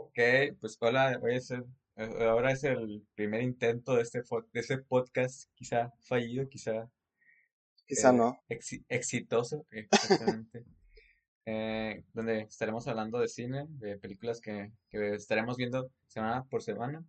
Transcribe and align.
Ok, 0.00 0.18
pues 0.60 0.76
hola, 0.80 1.18
voy 1.18 1.34
a 1.34 1.40
ser, 1.40 1.64
ahora 1.96 2.52
es 2.52 2.62
el 2.64 3.04
primer 3.16 3.42
intento 3.42 3.94
de 3.96 4.02
este, 4.02 4.22
fo- 4.22 4.46
de 4.52 4.60
este 4.60 4.78
podcast, 4.78 5.50
quizá 5.54 5.92
fallido, 6.06 6.48
quizá 6.48 6.88
Quizá 7.84 8.10
eh, 8.10 8.12
no. 8.12 8.38
exi- 8.48 8.84
exitoso, 8.88 9.66
exactamente, 9.72 10.64
eh, 11.46 12.04
donde 12.12 12.42
estaremos 12.42 12.86
hablando 12.86 13.18
de 13.18 13.26
cine, 13.28 13.66
de 13.70 13.98
películas 13.98 14.40
que, 14.40 14.70
que 14.88 15.14
estaremos 15.14 15.56
viendo 15.56 15.90
semana 16.06 16.44
por 16.44 16.62
semana 16.62 17.04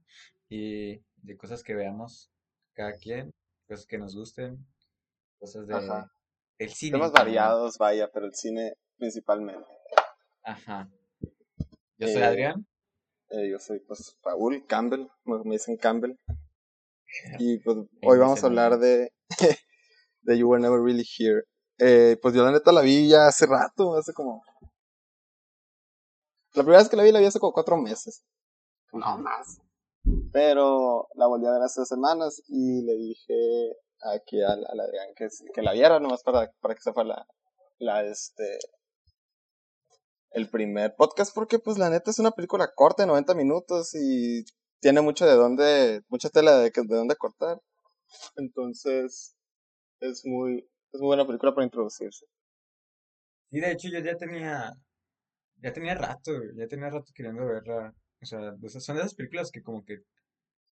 y 0.49 0.97
de 1.17 1.37
cosas 1.37 1.61
que 1.63 1.75
veamos 1.75 2.31
cada 2.73 2.93
quien, 2.93 3.31
cosas 3.67 3.85
que 3.85 3.97
nos 3.99 4.15
gusten, 4.15 4.65
cosas 5.37 5.67
de, 5.67 5.75
Ajá. 5.75 6.11
del 6.57 6.69
cine 6.71 6.93
Temas 6.97 7.11
variados, 7.11 7.77
vaya, 7.77 8.09
pero 8.11 8.25
el 8.25 8.33
cine 8.33 8.73
principalmente. 8.97 9.67
Ajá, 10.43 10.89
yo 11.99 12.07
soy 12.07 12.21
Eh, 12.21 12.25
Adrián. 12.25 12.65
Eh, 13.29 13.49
yo 13.49 13.59
soy 13.59 13.79
pues 13.79 14.17
Raúl 14.23 14.65
Campbell, 14.65 15.07
me, 15.25 15.39
dicen 15.51 15.77
Campbell. 15.77 16.17
Y 17.39 17.59
pues 17.59 17.77
hoy 18.03 18.17
vamos 18.17 18.43
a 18.43 18.47
hablar 18.47 18.77
de, 18.79 19.11
de 20.21 20.37
You 20.37 20.47
Were 20.49 20.61
Never 20.61 20.81
Really 20.81 21.05
Here. 21.17 21.43
Eh, 21.79 22.17
pues 22.21 22.33
yo 22.33 22.43
la 22.43 22.51
neta 22.51 22.71
la 22.71 22.81
vi 22.81 23.07
ya 23.07 23.27
hace 23.27 23.45
rato, 23.45 23.95
hace 23.95 24.13
como... 24.13 24.43
La 26.53 26.63
primera 26.63 26.79
vez 26.79 26.89
que 26.89 26.97
la 26.97 27.03
vi 27.03 27.11
la 27.11 27.19
vi 27.19 27.25
hace 27.25 27.39
como 27.39 27.53
cuatro 27.53 27.77
meses. 27.77 28.23
No 28.91 29.17
más. 29.17 29.59
Pero 30.31 31.07
la 31.15 31.27
volví 31.27 31.45
a 31.45 31.51
ver 31.51 31.61
hace 31.61 31.81
dos 31.81 31.87
semanas 31.87 32.41
y 32.47 32.83
le 32.83 32.93
dije 32.93 33.75
aquí 34.13 34.41
al, 34.41 34.65
al 34.65 34.79
Adrián 34.79 35.07
que, 35.15 35.27
que 35.53 35.61
la 35.61 35.73
viera 35.73 35.99
nomás 35.99 36.23
para, 36.23 36.51
para 36.61 36.73
que 36.73 36.81
se 36.81 36.93
fuera 36.93 37.09
la, 37.09 37.27
la, 37.79 38.03
este, 38.03 38.57
el 40.31 40.49
primer 40.49 40.95
podcast 40.95 41.33
porque 41.33 41.59
pues 41.59 41.77
la 41.77 41.89
neta 41.89 42.11
es 42.11 42.19
una 42.19 42.31
película 42.31 42.71
corta 42.75 43.03
de 43.03 43.07
90 43.07 43.33
minutos 43.35 43.95
y 43.95 44.43
tiene 44.79 45.01
mucho 45.01 45.25
de 45.25 45.33
dónde, 45.33 46.01
mucha 46.07 46.29
tela 46.29 46.57
de, 46.57 46.71
de 46.71 46.95
dónde 46.95 47.15
cortar. 47.15 47.59
Entonces 48.35 49.35
es 49.99 50.25
muy, 50.25 50.67
es 50.93 50.99
muy 50.99 51.07
buena 51.07 51.25
película 51.25 51.53
para 51.53 51.65
introducirse. 51.65 52.25
Y 53.51 53.59
de 53.59 53.71
hecho 53.71 53.89
yo 53.89 53.99
ya 53.99 54.15
tenía, 54.15 54.71
ya 55.57 55.73
tenía 55.73 55.95
rato, 55.95 56.31
ya 56.55 56.67
tenía 56.67 56.89
rato 56.89 57.11
queriendo 57.13 57.45
verla. 57.45 57.93
O 58.21 58.25
sea, 58.25 58.53
son 58.79 58.95
de 58.95 59.01
esas 59.01 59.15
películas 59.15 59.49
que 59.51 59.61
como 59.61 59.83
que 59.83 59.99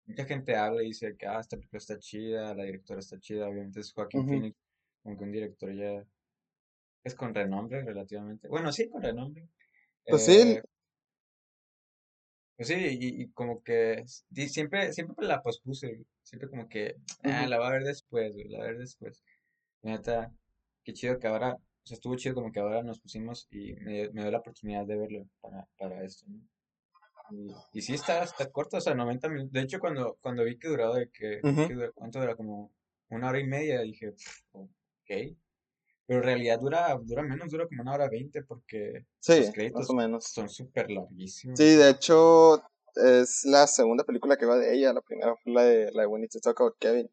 mucha 0.06 0.26
gente 0.26 0.56
habla 0.56 0.84
y 0.84 0.88
dice 0.88 1.16
que, 1.18 1.26
ah, 1.28 1.40
esta 1.40 1.58
película 1.58 1.78
está 1.78 1.98
chida, 2.00 2.54
la 2.54 2.64
directora 2.64 3.00
está 3.00 3.20
chida, 3.20 3.48
obviamente 3.48 3.80
es 3.80 3.94
Joaquin 3.94 4.22
Ujú. 4.22 4.30
Phoenix, 4.30 4.58
como 5.04 5.18
que 5.18 5.24
un 5.24 5.32
director 5.32 5.74
ya 5.74 6.04
es 7.10 7.16
con 7.16 7.34
renombre 7.34 7.84
relativamente. 7.84 8.48
Bueno, 8.48 8.72
sí, 8.72 8.90
con 8.90 9.02
renombre. 9.02 9.48
Pues 10.06 10.26
sí, 10.26 10.32
Eh, 10.32 10.62
pues 12.56 12.68
sí, 12.68 12.76
y, 12.76 13.22
y 13.24 13.30
como 13.32 13.64
que 13.64 14.04
di- 14.30 14.50
siempre, 14.50 14.92
siempre 14.94 15.26
la 15.26 15.42
pospuse, 15.42 16.04
siempre 16.24 16.50
como 16.50 16.68
que, 16.68 16.96
ah, 17.24 17.48
la 17.48 17.58
voy 17.58 17.68
a 17.68 17.72
ver 17.72 17.84
después, 17.84 18.34
güey, 18.34 18.50
la 18.50 18.58
voy 18.60 18.68
a 18.68 18.72
ver 18.72 18.80
después. 18.80 19.24
Y 19.82 19.88
neta, 19.88 20.34
qué 20.84 20.94
chido 20.94 21.20
que 21.20 21.28
ahora, 21.28 21.54
o 21.56 21.62
sea, 21.86 21.96
estuvo 21.96 22.16
chido 22.18 22.36
como 22.36 22.52
que 22.52 22.60
ahora 22.60 22.84
nos 22.84 23.00
pusimos 23.00 23.48
y 23.52 23.74
me, 23.76 24.10
me 24.12 24.22
dio 24.24 24.32
la 24.32 24.40
oportunidad 24.40 24.86
de 24.86 24.98
verlo 24.98 25.26
para, 25.42 25.68
para 25.78 26.04
esto, 26.04 26.26
¿no? 26.28 26.42
Y, 27.32 27.54
y 27.74 27.82
sí 27.82 27.94
está, 27.94 28.24
está 28.24 28.50
corto, 28.52 28.78
o 28.78 28.82
sea, 28.82 28.96
90 28.96 29.30
minutos. 29.30 29.52
De 29.54 29.62
hecho, 29.62 29.80
cuando, 29.80 30.18
cuando 30.22 30.44
vi 30.44 30.58
que 30.58 30.68
duraba 30.68 30.98
de 30.98 31.10
que, 31.10 31.42
vi 31.44 31.52
Ujú. 31.52 31.68
que 31.68 31.74
dura- 31.76 31.92
¿cuánto 31.94 32.20
dura? 32.20 32.36
Como 32.36 32.72
una 33.10 33.30
hora 33.30 33.40
y 33.40 33.46
media, 33.48 33.82
dije, 33.82 34.12
"Pf, 34.12 34.42
ok. 34.54 35.38
Pero 36.10 36.22
en 36.22 36.26
realidad 36.26 36.60
dura, 36.60 36.98
dura 37.04 37.22
menos, 37.22 37.52
dura 37.52 37.68
como 37.68 37.84
una 37.84 37.94
hora 37.94 38.10
veinte 38.10 38.42
porque 38.42 39.06
Sí, 39.20 39.34
los 39.34 39.40
más 39.42 39.50
o 39.50 39.54
créditos 39.54 39.94
menos. 39.94 40.26
son 40.26 40.50
súper 40.50 40.90
larguísimos. 40.90 41.60
Sí, 41.60 41.76
de 41.76 41.88
hecho 41.92 42.64
es 42.96 43.46
la 43.46 43.68
segunda 43.68 44.04
película 44.04 44.36
que 44.36 44.48
va 44.48 44.58
de 44.58 44.74
ella. 44.76 44.92
La 44.92 45.02
primera 45.02 45.36
fue 45.36 45.54
la 45.54 45.62
de, 45.62 45.92
la 45.92 46.08
de 46.08 46.10
Need 46.10 46.30
to 46.32 46.40
Talk 46.40 46.60
About 46.62 46.80
Kevin. 46.80 47.12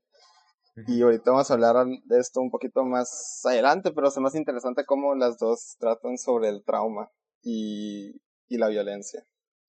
Y 0.86 1.02
ahorita 1.02 1.30
vamos 1.30 1.50
a 1.50 1.54
hablar 1.54 1.86
de 1.86 2.18
esto 2.18 2.40
un 2.40 2.50
poquito 2.50 2.84
más 2.84 3.42
adelante, 3.44 3.92
pero 3.92 4.08
es 4.08 4.16
más 4.16 4.34
interesante 4.34 4.86
cómo 4.86 5.14
las 5.14 5.36
dos 5.36 5.76
tratan 5.78 6.16
sobre 6.16 6.48
el 6.48 6.64
trauma 6.64 7.10
y, 7.42 8.14
y 8.48 8.56
la 8.56 8.68
violencia. 8.68 9.26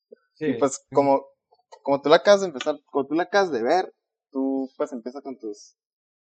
Y 0.09 0.15
Sí, 0.35 0.53
pues 0.53 0.85
mm, 0.89 0.95
como, 0.95 1.25
como 1.83 2.01
tú 2.01 2.07
la 2.07 2.15
acabas 2.17 2.41
de 2.41 2.47
empezar, 2.47 2.79
como 2.85 3.05
tú 3.07 3.15
la 3.15 3.23
acabas 3.23 3.51
de 3.51 3.61
ver, 3.61 3.93
tú 4.31 4.69
pues 4.77 4.93
empieza 4.93 5.21
con 5.21 5.37
tus, 5.37 5.75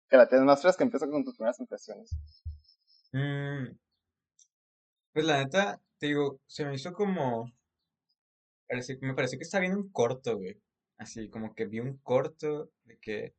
que 0.09 0.17
la 0.17 0.27
tienes 0.27 0.47
más 0.47 0.63
fresca, 0.63 0.85
empieza 0.85 1.07
con 1.07 1.23
tus 1.23 1.35
primeras 1.37 1.61
impresiones. 1.61 2.11
Mm, 3.15 3.77
pues 5.15 5.25
la 5.25 5.39
neta, 5.43 5.81
te 5.99 6.09
digo, 6.09 6.41
se 6.47 6.65
me 6.67 6.75
hizo 6.75 6.93
como, 6.93 7.51
parece- 8.69 8.99
me 9.01 9.15
pareció 9.15 9.39
que 9.39 9.45
estaba 9.45 9.63
viendo 9.63 9.79
un 9.81 9.91
corto, 9.91 10.37
güey. 10.39 10.57
Así, 10.99 11.29
como 11.29 11.55
que 11.55 11.67
vi 11.67 11.81
un 11.81 11.99
corto 11.99 12.71
de 12.85 12.99
que 12.99 13.35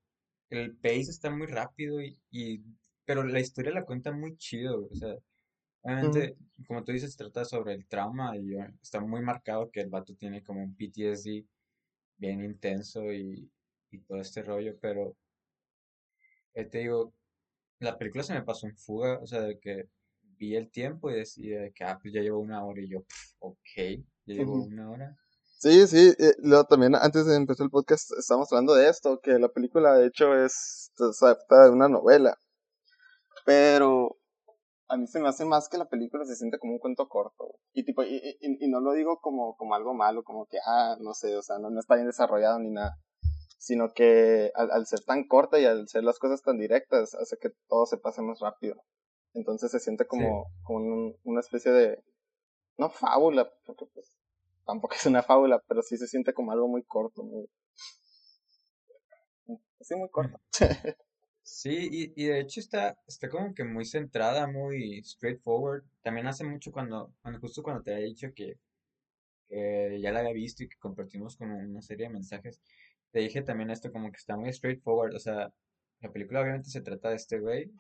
el 0.49 0.75
pace 0.77 1.11
está 1.11 1.29
muy 1.31 1.47
rápido 1.47 2.01
y, 2.01 2.19
y- 2.31 2.63
pero 3.05 3.23
la 3.23 3.39
historia 3.39 3.73
la 3.73 3.85
cuenta 3.85 4.11
muy 4.11 4.37
chido, 4.37 4.79
güey, 4.81 4.91
O 4.93 4.95
sea, 4.95 5.15
obviamente, 5.83 6.37
como 6.67 6.83
tú 6.83 6.91
dices, 6.93 7.17
trata 7.17 7.45
sobre 7.45 7.73
el 7.75 7.87
trauma 7.87 8.37
y 8.37 8.55
eh, 8.55 8.67
está 8.83 9.01
muy 9.01 9.21
marcado 9.23 9.71
que 9.71 9.81
el 9.81 9.89
vato 9.89 10.15
tiene 10.15 10.43
como 10.43 10.63
un 10.63 10.75
PTSD 10.75 11.47
bien 12.17 12.43
intenso 12.45 13.11
y, 13.13 13.51
y 13.91 13.99
todo 14.01 14.19
este 14.21 14.43
rollo, 14.43 14.77
pero 14.81 15.17
eh, 16.53 16.65
te 16.65 16.79
digo, 16.79 17.13
la 17.85 17.97
película 17.97 18.23
se 18.23 18.34
me 18.34 18.44
pasó 18.44 18.68
en 18.68 18.78
fuga, 18.78 19.19
o 19.22 19.28
sea, 19.28 19.41
de 19.41 19.59
que 19.59 19.85
vi 20.38 20.56
el 20.56 20.69
tiempo 20.72 21.09
y 21.09 21.16
decía 21.16 21.62
de 21.62 21.72
que, 21.73 21.84
ah, 21.85 21.97
pues 22.01 22.13
ya 22.13 22.22
llevo 22.22 22.40
una 22.40 22.63
hora 22.66 22.81
y 22.81 22.90
yo, 22.90 23.00
"Pf, 23.01 23.35
ok, 23.40 23.57
ya 24.25 24.34
llevo 24.35 24.56
una 24.63 24.90
hora. 24.91 25.16
Sí, 25.59 25.88
sí, 25.88 26.13
eh, 26.19 26.34
luego 26.40 26.66
también 26.66 26.96
antes 26.96 27.25
de 27.25 27.35
empezar 27.35 27.66
el 27.66 27.72
podcast 27.72 28.12
estábamos 28.19 28.51
hablando 28.51 28.75
de 28.75 28.90
esto, 28.90 29.19
que 29.22 29.40
la 29.40 29.50
película 29.50 29.94
de 29.97 30.07
hecho 30.07 30.35
es 30.35 30.91
es 31.00 31.23
adaptada 31.23 31.66
de 31.66 31.72
una 31.72 31.90
novela, 31.90 32.38
pero 33.46 34.17
a 34.90 34.97
mí 34.97 35.07
se 35.07 35.19
me 35.19 35.29
hace 35.29 35.46
más 35.46 35.69
que 35.69 35.78
la 35.78 35.90
película 35.90 36.25
se 36.25 36.35
siente 36.35 36.59
como 36.59 36.73
un 36.73 36.79
cuento 36.79 37.07
corto. 37.09 37.56
Y 37.73 37.85
tipo, 37.85 38.03
y, 38.03 38.17
y- 38.41 38.66
y 38.66 38.69
no 38.69 38.81
lo 38.81 38.94
digo 38.94 39.19
como, 39.22 39.56
como 39.57 39.75
algo 39.75 39.94
malo, 39.94 40.23
como 40.23 40.46
que, 40.47 40.57
ah, 40.66 40.97
no 41.02 41.13
sé, 41.13 41.35
o 41.38 41.41
sea, 41.44 41.59
no, 41.59 41.69
no 41.72 41.79
está 41.79 41.96
bien 41.96 42.07
desarrollado 42.07 42.59
ni 42.59 42.72
nada. 42.72 42.97
Sino 43.57 43.93
que 43.93 44.51
al, 44.55 44.71
al 44.71 44.85
ser 44.88 45.01
tan 45.05 45.27
corta 45.27 45.59
y 45.59 45.66
al 45.66 45.88
ser 45.89 46.03
las 46.03 46.19
cosas 46.19 46.41
tan 46.43 46.57
directas, 46.59 47.16
hace 47.16 47.38
que 47.38 47.49
todo 47.67 47.85
se 47.85 47.97
pase 47.97 48.21
más 48.21 48.39
rápido. 48.39 48.75
Entonces 49.33 49.71
se 49.71 49.79
siente 49.79 50.05
Sí. 50.05 50.09
como, 50.09 50.47
como 50.63 50.79
un- 50.79 51.17
una 51.23 51.39
especie 51.41 51.71
de, 51.71 52.03
no 52.77 52.89
fábula, 52.89 53.51
porque 53.66 53.85
pues 53.93 54.17
tampoco 54.66 54.95
es 54.95 55.05
una 55.07 55.23
fábula, 55.23 55.61
pero 55.67 55.81
sí 55.83 55.97
se 55.97 56.07
siente 56.07 56.33
como 56.33 56.51
algo 56.53 56.67
muy 56.67 56.83
corto, 56.83 57.23
muy, 57.23 57.47
sí, 59.81 59.95
muy 59.95 60.09
corto. 60.09 60.39
Sí, 61.43 61.89
y, 61.91 62.13
y 62.23 62.27
de 62.27 62.39
hecho 62.41 62.59
está, 62.59 62.97
está 63.07 63.29
como 63.29 63.53
que 63.53 63.63
muy 63.63 63.85
centrada, 63.85 64.47
muy 64.47 65.01
straightforward. 65.03 65.83
También 66.01 66.27
hace 66.27 66.43
mucho 66.43 66.72
cuando, 66.72 67.13
cuando 67.22 67.39
justo 67.39 67.61
cuando 67.61 67.83
te 67.83 67.93
había 67.93 68.05
dicho 68.07 68.29
que, 68.35 68.55
que 69.49 69.99
ya 70.01 70.11
la 70.11 70.19
había 70.22 70.33
visto 70.33 70.63
y 70.63 70.69
que 70.69 70.77
compartimos 70.79 71.37
como 71.37 71.57
una 71.57 71.81
serie 71.81 72.07
de 72.07 72.13
mensajes, 72.13 72.61
te 73.15 73.21
dije 73.21 73.41
también 73.41 73.69
esto 73.69 73.93
como 73.93 74.11
que 74.11 74.17
está 74.17 74.35
muy 74.35 74.51
straightforward. 74.51 75.15
O 75.15 75.19
sea, 75.19 75.49
la 76.01 76.11
película 76.11 76.41
obviamente 76.41 76.69
se 76.69 76.81
trata 76.81 77.11
de 77.11 77.15
este 77.15 77.39
güey, 77.39 77.71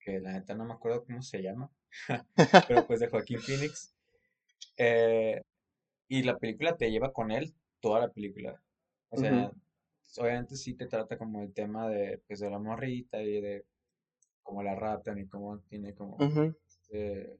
que 0.00 0.18
la 0.18 0.32
neta 0.32 0.56
no 0.56 0.64
me 0.64 0.72
acuerdo 0.72 1.04
cómo 1.04 1.22
se 1.22 1.40
llama, 1.40 1.70
pero 2.66 2.84
pues 2.84 2.98
de 2.98 3.06
Joaquín 3.08 3.38
Phoenix. 3.38 3.94
eh, 4.76 5.40
y 6.08 6.24
la 6.24 6.36
película 6.38 6.76
te 6.76 6.90
lleva 6.90 7.12
con 7.12 7.30
él 7.30 7.54
toda 7.80 8.00
la 8.00 8.10
película. 8.10 8.60
O 9.10 9.16
sea, 9.16 9.52
obviamente 10.18 10.56
sí 10.56 10.74
te 10.74 10.88
trata 10.88 11.16
como 11.16 11.42
el 11.42 11.52
tema 11.54 11.88
de, 11.88 12.20
pues, 12.26 12.40
de 12.40 12.50
la 12.50 12.58
morrita 12.58 13.22
y 13.22 13.40
de 13.40 13.64
cómo 14.42 14.62
la 14.64 14.74
raptan 14.74 15.18
y 15.18 15.28
cómo 15.28 15.60
tiene 15.68 15.94
como, 15.94 16.18
ujú. 16.18 16.54
eh, 16.90 17.36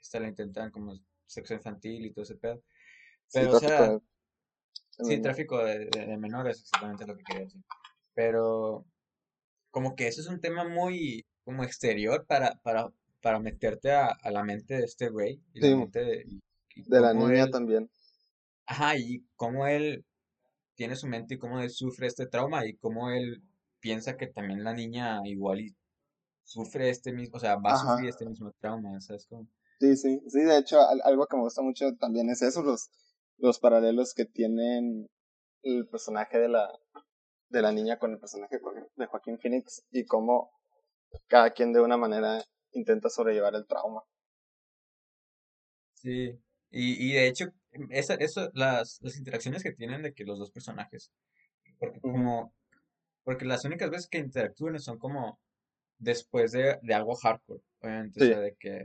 esta 0.00 0.20
la 0.20 0.28
intentan 0.28 0.70
como 0.70 1.00
sexo 1.26 1.54
infantil 1.54 2.06
y 2.06 2.12
todo 2.12 2.24
ese 2.24 2.36
pedo. 2.36 2.62
Sí, 3.26 3.40
Pero, 3.40 3.52
o 3.52 3.54
sea, 3.56 3.98
sí, 5.02 5.20
tráfico 5.20 5.58
de, 5.64 5.78
de- 5.86 6.06
de 6.06 6.16
menores, 6.18 6.60
exactamente 6.60 7.06
lo 7.06 7.16
que 7.16 7.24
quería 7.24 7.42
decir. 7.44 7.62
Pero, 8.14 8.86
como 9.70 9.96
que 9.96 10.08
eso 10.08 10.20
es 10.22 10.28
un 10.28 10.40
tema 10.40 10.68
muy, 10.68 11.26
como 11.44 11.64
exterior 11.64 12.26
para, 12.26 12.54
para, 12.62 12.92
para 13.22 13.40
meterte 13.40 13.92
a, 13.92 14.08
a 14.08 14.30
la 14.32 14.44
mente 14.44 14.74
de 14.76 14.84
este 14.84 15.10
güey 15.10 15.42
y 15.54 15.60
la 15.62 15.72
mente 15.72 16.00
de, 16.04 16.24
y, 16.26 16.40
y 16.74 16.84
de 16.86 17.00
la 17.00 17.14
niña 17.14 17.46
él, 17.46 17.50
también. 17.50 17.88
ajá, 18.66 18.96
y 18.96 19.26
cómo 19.36 19.66
él 19.66 20.04
tiene 20.76 20.96
su 20.96 21.06
mente 21.08 21.34
y 21.36 21.38
cómo 21.38 21.60
él 21.60 21.70
sufre 21.70 22.06
este 22.08 22.26
trauma 22.28 22.66
y 22.66 22.76
cómo 22.78 23.10
él 23.10 23.42
piensa 23.80 24.16
que 24.16 24.26
también 24.28 24.64
la 24.64 24.74
niña 24.74 25.20
igual 25.26 25.60
y 25.62 25.76
sufre 26.44 26.90
este 26.90 27.12
mismo, 27.12 27.36
o 27.38 27.40
sea, 27.40 27.56
va 27.56 27.72
a 27.72 27.76
sufrir 27.76 28.08
este 28.10 28.26
mismo 28.26 28.52
trauma, 28.60 29.00
¿sabes 29.02 29.26
cómo? 29.28 29.48
Sí, 29.80 29.96
sí, 29.96 30.20
sí, 30.28 30.40
de 30.42 30.58
hecho, 30.58 30.80
al- 30.80 31.00
algo 31.04 31.26
que 31.26 31.36
me 31.36 31.42
gusta 31.42 31.62
mucho 31.62 31.94
también 31.96 32.28
es 32.30 32.42
eso, 32.42 32.62
los, 32.62 32.90
los 33.38 33.58
paralelos 33.58 34.14
que 34.14 34.24
tienen 34.24 35.06
el 35.62 35.88
personaje 35.88 36.38
de 36.38 36.48
la, 36.48 36.70
de 37.48 37.62
la 37.62 37.72
niña 37.72 37.98
con 37.98 38.12
el 38.12 38.18
personaje 38.18 38.58
de 38.96 39.06
Joaquín 39.06 39.38
Phoenix 39.38 39.84
y 39.90 40.04
cómo 40.04 40.50
cada 41.26 41.50
quien 41.52 41.72
de 41.72 41.80
una 41.80 41.96
manera 41.96 42.42
intenta 42.72 43.08
sobrellevar 43.08 43.54
el 43.54 43.66
trauma. 43.66 44.02
Sí, 45.94 46.38
y, 46.70 47.08
y 47.08 47.12
de 47.12 47.26
hecho, 47.28 47.46
esa, 47.90 48.14
eso, 48.14 48.50
las, 48.54 48.98
las 49.00 49.16
interacciones 49.16 49.62
que 49.62 49.72
tienen 49.72 50.02
de 50.02 50.12
que 50.12 50.24
los 50.24 50.38
dos 50.38 50.50
personajes, 50.50 51.10
porque 51.78 52.00
como, 52.00 52.52
porque 53.24 53.44
las 53.44 53.64
únicas 53.64 53.90
veces 53.90 54.08
que 54.08 54.18
interactúan 54.18 54.78
son 54.78 54.98
como 54.98 55.40
después 55.98 56.52
de, 56.52 56.78
de 56.82 56.94
algo 56.94 57.14
hardcore, 57.16 57.62
obviamente, 57.80 58.22
o 58.22 58.26
sea, 58.26 58.40
de 58.40 58.54
que 58.58 58.84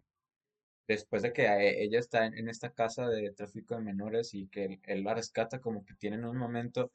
después 0.87 1.21
de 1.21 1.33
que 1.33 1.45
e, 1.45 1.83
ella 1.83 1.99
está 1.99 2.25
en, 2.25 2.49
esta 2.49 2.71
casa 2.71 3.07
de 3.07 3.31
tráfico 3.31 3.75
de 3.75 3.81
menores 3.81 4.33
y 4.33 4.47
que 4.47 4.79
él, 4.83 5.03
la 5.03 5.13
rescata, 5.13 5.59
como 5.59 5.85
que 5.85 5.95
tienen 5.95 6.25
un 6.25 6.37
momento 6.37 6.91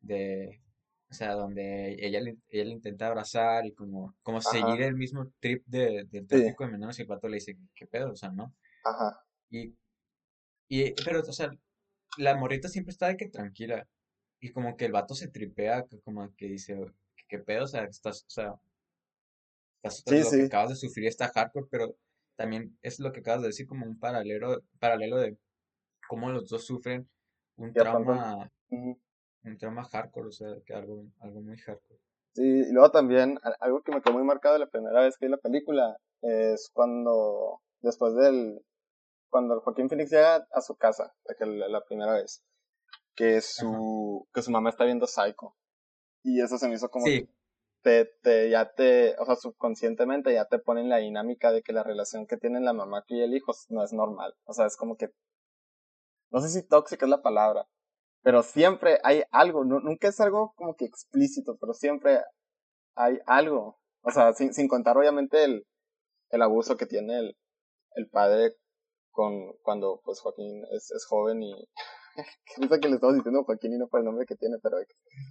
de, 0.00 0.60
o 1.10 1.14
sea, 1.14 1.32
donde 1.34 1.96
ella, 2.00 2.20
ella 2.48 2.64
le 2.64 2.70
intenta 2.70 3.06
abrazar 3.06 3.66
y 3.66 3.72
como, 3.72 4.14
como 4.22 4.40
seguir 4.40 4.82
el 4.82 4.94
mismo 4.94 5.30
trip 5.40 5.64
de, 5.66 6.04
del 6.10 6.26
tráfico 6.26 6.64
de 6.64 6.72
menores 6.72 6.98
y 6.98 7.02
el 7.02 7.08
pato 7.08 7.28
le 7.28 7.36
dice, 7.36 7.56
¿qué 7.74 7.86
pedo? 7.86 8.12
O 8.12 8.16
sea, 8.16 8.30
¿no? 8.30 8.54
Ajá. 8.84 9.24
Y, 9.50 9.74
y, 10.68 10.92
pero, 11.04 11.20
o 11.20 11.32
sea, 11.32 11.50
la 12.18 12.36
morrita 12.36 12.68
siempre 12.68 12.92
está 12.92 13.08
de 13.08 13.16
que 13.16 13.28
tranquila 13.28 13.86
y 14.40 14.50
como 14.50 14.76
que 14.76 14.86
el 14.86 14.92
vato 14.92 15.14
se 15.14 15.28
tripea, 15.28 15.86
como 16.04 16.34
que 16.34 16.46
dice, 16.46 16.76
¿qué, 17.28 17.38
pedo? 17.38 17.64
O 17.64 17.66
sea, 17.68 17.84
estás, 17.84 18.24
o 18.26 18.30
sea, 18.30 18.54
estás, 19.82 20.24
lo 20.24 20.30
que 20.30 20.46
acabas 20.46 20.70
de 20.70 20.76
sufrir 20.76 21.06
está 21.06 21.28
hardcore, 21.28 21.66
pero 21.70 21.96
también 22.36 22.76
es 22.82 22.98
lo 23.00 23.12
que 23.12 23.20
acabas 23.20 23.42
de 23.42 23.48
decir 23.48 23.66
como 23.66 23.86
un 23.86 23.98
paralelo, 23.98 24.62
paralelo 24.78 25.18
de 25.18 25.36
cómo 26.08 26.30
los 26.30 26.48
dos 26.48 26.64
sufren 26.64 27.08
un 27.56 27.72
trauma, 27.72 28.50
un 28.70 29.58
trauma 29.58 29.84
hardcore, 29.84 30.28
o 30.28 30.32
sea, 30.32 30.48
que 30.64 30.74
algo, 30.74 31.04
algo 31.20 31.40
muy 31.40 31.56
hardcore. 31.58 32.00
Sí, 32.34 32.42
y 32.42 32.72
luego 32.72 32.90
también, 32.90 33.38
algo 33.60 33.82
que 33.82 33.92
me 33.92 34.00
quedó 34.00 34.14
muy 34.14 34.24
marcado 34.24 34.58
la 34.58 34.70
primera 34.70 35.02
vez 35.02 35.16
que 35.16 35.26
vi 35.26 35.30
la 35.30 35.38
película, 35.38 35.96
es 36.22 36.70
cuando, 36.72 37.60
después 37.80 38.14
del, 38.14 38.64
cuando 39.28 39.60
Joaquín 39.60 39.88
Phoenix 39.88 40.10
llega 40.10 40.46
a 40.50 40.60
su 40.60 40.76
casa, 40.76 41.14
la, 41.40 41.68
la 41.68 41.84
primera 41.84 42.14
vez, 42.14 42.42
que 43.14 43.40
su, 43.42 44.26
que 44.32 44.42
su 44.42 44.50
mamá 44.50 44.70
está 44.70 44.84
viendo 44.84 45.06
Psycho. 45.06 45.54
Y 46.24 46.40
eso 46.40 46.56
se 46.56 46.68
me 46.68 46.74
hizo 46.74 46.88
como 46.88 47.04
sí 47.04 47.28
te, 47.82 48.06
te, 48.22 48.50
ya 48.50 48.72
te, 48.72 49.16
o 49.18 49.24
sea, 49.26 49.36
subconscientemente 49.36 50.32
ya 50.32 50.46
te 50.46 50.58
ponen 50.58 50.88
la 50.88 50.98
dinámica 50.98 51.52
de 51.52 51.62
que 51.62 51.72
la 51.72 51.82
relación 51.82 52.26
que 52.26 52.36
tienen 52.36 52.64
la 52.64 52.72
mamá 52.72 53.04
y 53.08 53.20
el 53.22 53.34
hijo 53.34 53.52
no 53.68 53.82
es 53.82 53.92
normal. 53.92 54.34
O 54.44 54.52
sea, 54.52 54.66
es 54.66 54.76
como 54.76 54.96
que, 54.96 55.08
no 56.30 56.40
sé 56.40 56.48
si 56.48 56.66
tóxica 56.66 57.06
es 57.06 57.10
la 57.10 57.22
palabra, 57.22 57.66
pero 58.22 58.42
siempre 58.42 58.98
hay 59.02 59.22
algo, 59.30 59.64
nunca 59.64 60.08
es 60.08 60.20
algo 60.20 60.54
como 60.56 60.74
que 60.76 60.84
explícito, 60.84 61.56
pero 61.60 61.74
siempre 61.74 62.20
hay 62.94 63.18
algo. 63.26 63.78
O 64.02 64.10
sea, 64.10 64.32
sin, 64.32 64.52
sin 64.54 64.68
contar 64.68 64.96
obviamente 64.96 65.44
el, 65.44 65.66
el 66.30 66.42
abuso 66.42 66.76
que 66.76 66.86
tiene 66.86 67.18
el, 67.18 67.36
el 67.94 68.08
padre 68.08 68.56
con 69.10 69.52
cuando 69.62 70.00
pues 70.04 70.20
Joaquín 70.20 70.64
es, 70.72 70.90
es 70.90 71.04
joven 71.06 71.42
y 71.42 71.52
qué 72.70 72.80
que 72.80 72.88
le 72.88 72.94
estamos 72.94 73.16
diciendo 73.16 73.44
Joaquín 73.44 73.74
y 73.74 73.78
no 73.78 73.88
por 73.88 74.00
el 74.00 74.06
nombre 74.06 74.26
que 74.26 74.36
tiene, 74.36 74.56
pero 74.62 74.78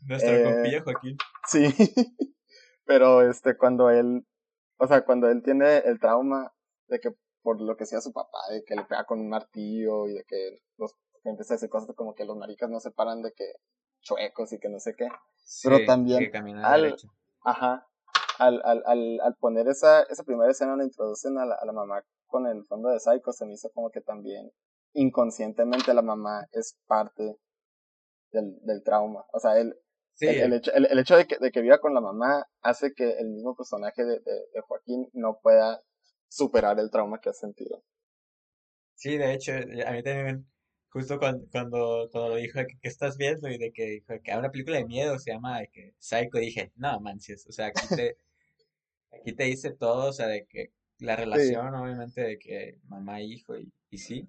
nuestro 0.08 0.32
eh, 0.32 0.82
Joaquín. 0.84 1.18
Sí. 1.48 1.66
Pero 2.92 3.22
este, 3.22 3.56
cuando 3.56 3.90
él, 3.90 4.28
o 4.78 4.86
sea, 4.86 5.06
cuando 5.06 5.30
él 5.30 5.42
tiene 5.44 5.78
el 5.78 5.98
trauma 5.98 6.52
de 6.90 7.00
que 7.00 7.16
por 7.42 7.62
lo 7.62 7.78
que 7.78 7.86
sea 7.86 8.02
su 8.02 8.12
papá, 8.12 8.40
de 8.52 8.66
que 8.66 8.76
le 8.76 8.84
pega 8.84 9.06
con 9.06 9.22
un 9.22 9.30
martillo 9.30 10.08
y 10.08 10.14
de 10.14 10.26
que 10.28 10.58
los 10.78 10.94
que 11.24 11.30
empieza 11.30 11.54
a 11.54 11.56
decir 11.56 11.70
cosas 11.70 11.96
como 11.96 12.14
que 12.14 12.26
los 12.26 12.36
maricas 12.36 12.70
no 12.70 12.82
se 12.82 12.92
paran 12.92 13.22
de 13.22 13.32
que 13.32 13.46
chuecos 14.02 14.52
y 14.52 14.60
que 14.60 14.68
no 14.68 14.80
sé 14.80 14.94
qué. 14.98 15.08
Pero 15.64 15.86
también 15.86 16.58
al, 16.58 16.98
ajá, 17.46 17.88
al, 18.40 18.62
al, 18.66 18.84
al, 18.86 19.22
al, 19.22 19.36
poner 19.36 19.70
esa, 19.70 20.04
esa 20.04 20.26
primera 20.26 20.52
escena 20.52 20.72
donde 20.72 20.86
introducen 20.88 21.38
a 21.38 21.46
la, 21.46 21.56
a 21.56 21.66
la 21.66 21.72
mamá 21.72 22.04
con 22.28 22.46
el 22.46 22.66
fondo 22.66 22.90
de 22.90 23.00
Psycho, 23.00 23.32
se 23.32 23.46
me 23.46 23.54
hizo 23.54 23.70
como 23.72 23.90
que 23.90 24.02
también 24.02 24.52
inconscientemente 24.92 25.94
la 25.94 26.02
mamá 26.02 26.46
es 26.52 26.78
parte 26.88 27.40
del, 28.34 28.60
del 28.64 28.84
trauma. 28.84 29.24
O 29.32 29.40
sea, 29.40 29.58
él, 29.58 29.78
el, 30.20 30.54
hecho, 30.54 30.72
el, 30.74 31.00
hecho 31.00 31.16
de, 31.16 31.26
que, 31.26 31.38
de 31.40 31.52
que 31.52 31.62
viva 31.62 31.80
con 31.80 31.94
la 31.94 32.02
mamá 32.02 32.46
hace 32.62 32.94
que 32.94 33.12
el 33.20 33.30
mismo 33.30 33.56
personaje 33.56 34.04
de, 34.04 34.20
de, 34.20 34.62
Joaquín 34.68 35.10
no 35.14 35.40
pueda 35.42 35.82
superar 36.28 36.80
el 36.80 36.92
trauma 36.92 37.20
que 37.20 37.30
ha 37.30 37.34
sentido. 37.34 37.84
Sí, 38.96 39.18
de 39.18 39.34
hecho, 39.34 39.54
a 39.54 39.92
mí 39.92 40.04
también, 40.04 40.48
justo 40.90 41.18
cuando, 41.18 41.48
cuando, 41.52 42.10
lo 42.14 42.36
dijo 42.36 42.60
que, 42.60 42.88
estás 42.88 43.18
viendo 43.18 43.50
y 43.50 43.58
de 43.58 43.72
que 43.72 43.86
dijo 43.86 44.14
que 44.24 44.32
hay 44.32 44.38
una 44.38 44.52
película 44.52 44.78
de 44.78 44.86
miedo, 44.86 45.18
se 45.18 45.32
llama 45.32 45.60
de 45.60 45.68
que 45.70 45.96
Psycho, 45.98 46.38
dije, 46.38 46.72
no 46.76 47.00
manches, 47.00 47.48
o 47.48 47.52
sea, 47.52 47.68
aquí 47.68 47.96
te, 47.96 48.18
aquí 49.12 49.34
te 49.34 49.46
dice 49.46 49.72
todo, 49.72 50.10
o 50.10 50.14
sea, 50.14 50.28
de 50.28 50.46
que 50.46 50.72
la 51.00 51.16
relación, 51.16 51.74
obviamente, 51.74 52.22
de 52.22 52.38
que 52.38 52.78
mamá 52.88 53.22
e 53.22 53.24
hijo, 53.24 53.58
y, 53.58 53.74
y 53.90 53.98
sí, 53.98 54.28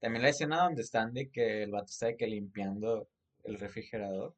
también 0.00 0.22
la 0.22 0.30
escena 0.30 0.64
donde 0.64 0.82
están 0.82 1.12
de 1.12 1.30
que 1.30 1.62
el 1.62 1.70
vato 1.70 1.86
está 1.86 2.06
de 2.06 2.16
que 2.16 2.26
limpiando 2.26 3.08
el 3.44 3.58
refrigerador 3.58 4.34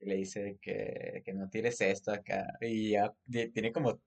y 0.00 0.06
le 0.06 0.16
dice 0.16 0.58
que, 0.60 1.22
que 1.24 1.32
no 1.32 1.48
tires 1.48 1.80
esto 1.80 2.12
acá. 2.12 2.46
Y 2.60 2.92
ya 2.92 3.12
tiene 3.52 3.72
como 3.72 4.00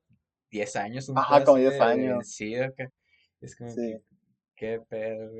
10 0.49 0.75
años, 0.77 1.09
un 1.09 1.17
Ajá, 1.17 1.43
como 1.43 1.57
10 1.57 1.79
años. 1.81 2.39
Es 3.41 3.55
como 3.55 3.73
que, 3.75 4.01
qué 4.55 4.79
pedo, 4.88 5.31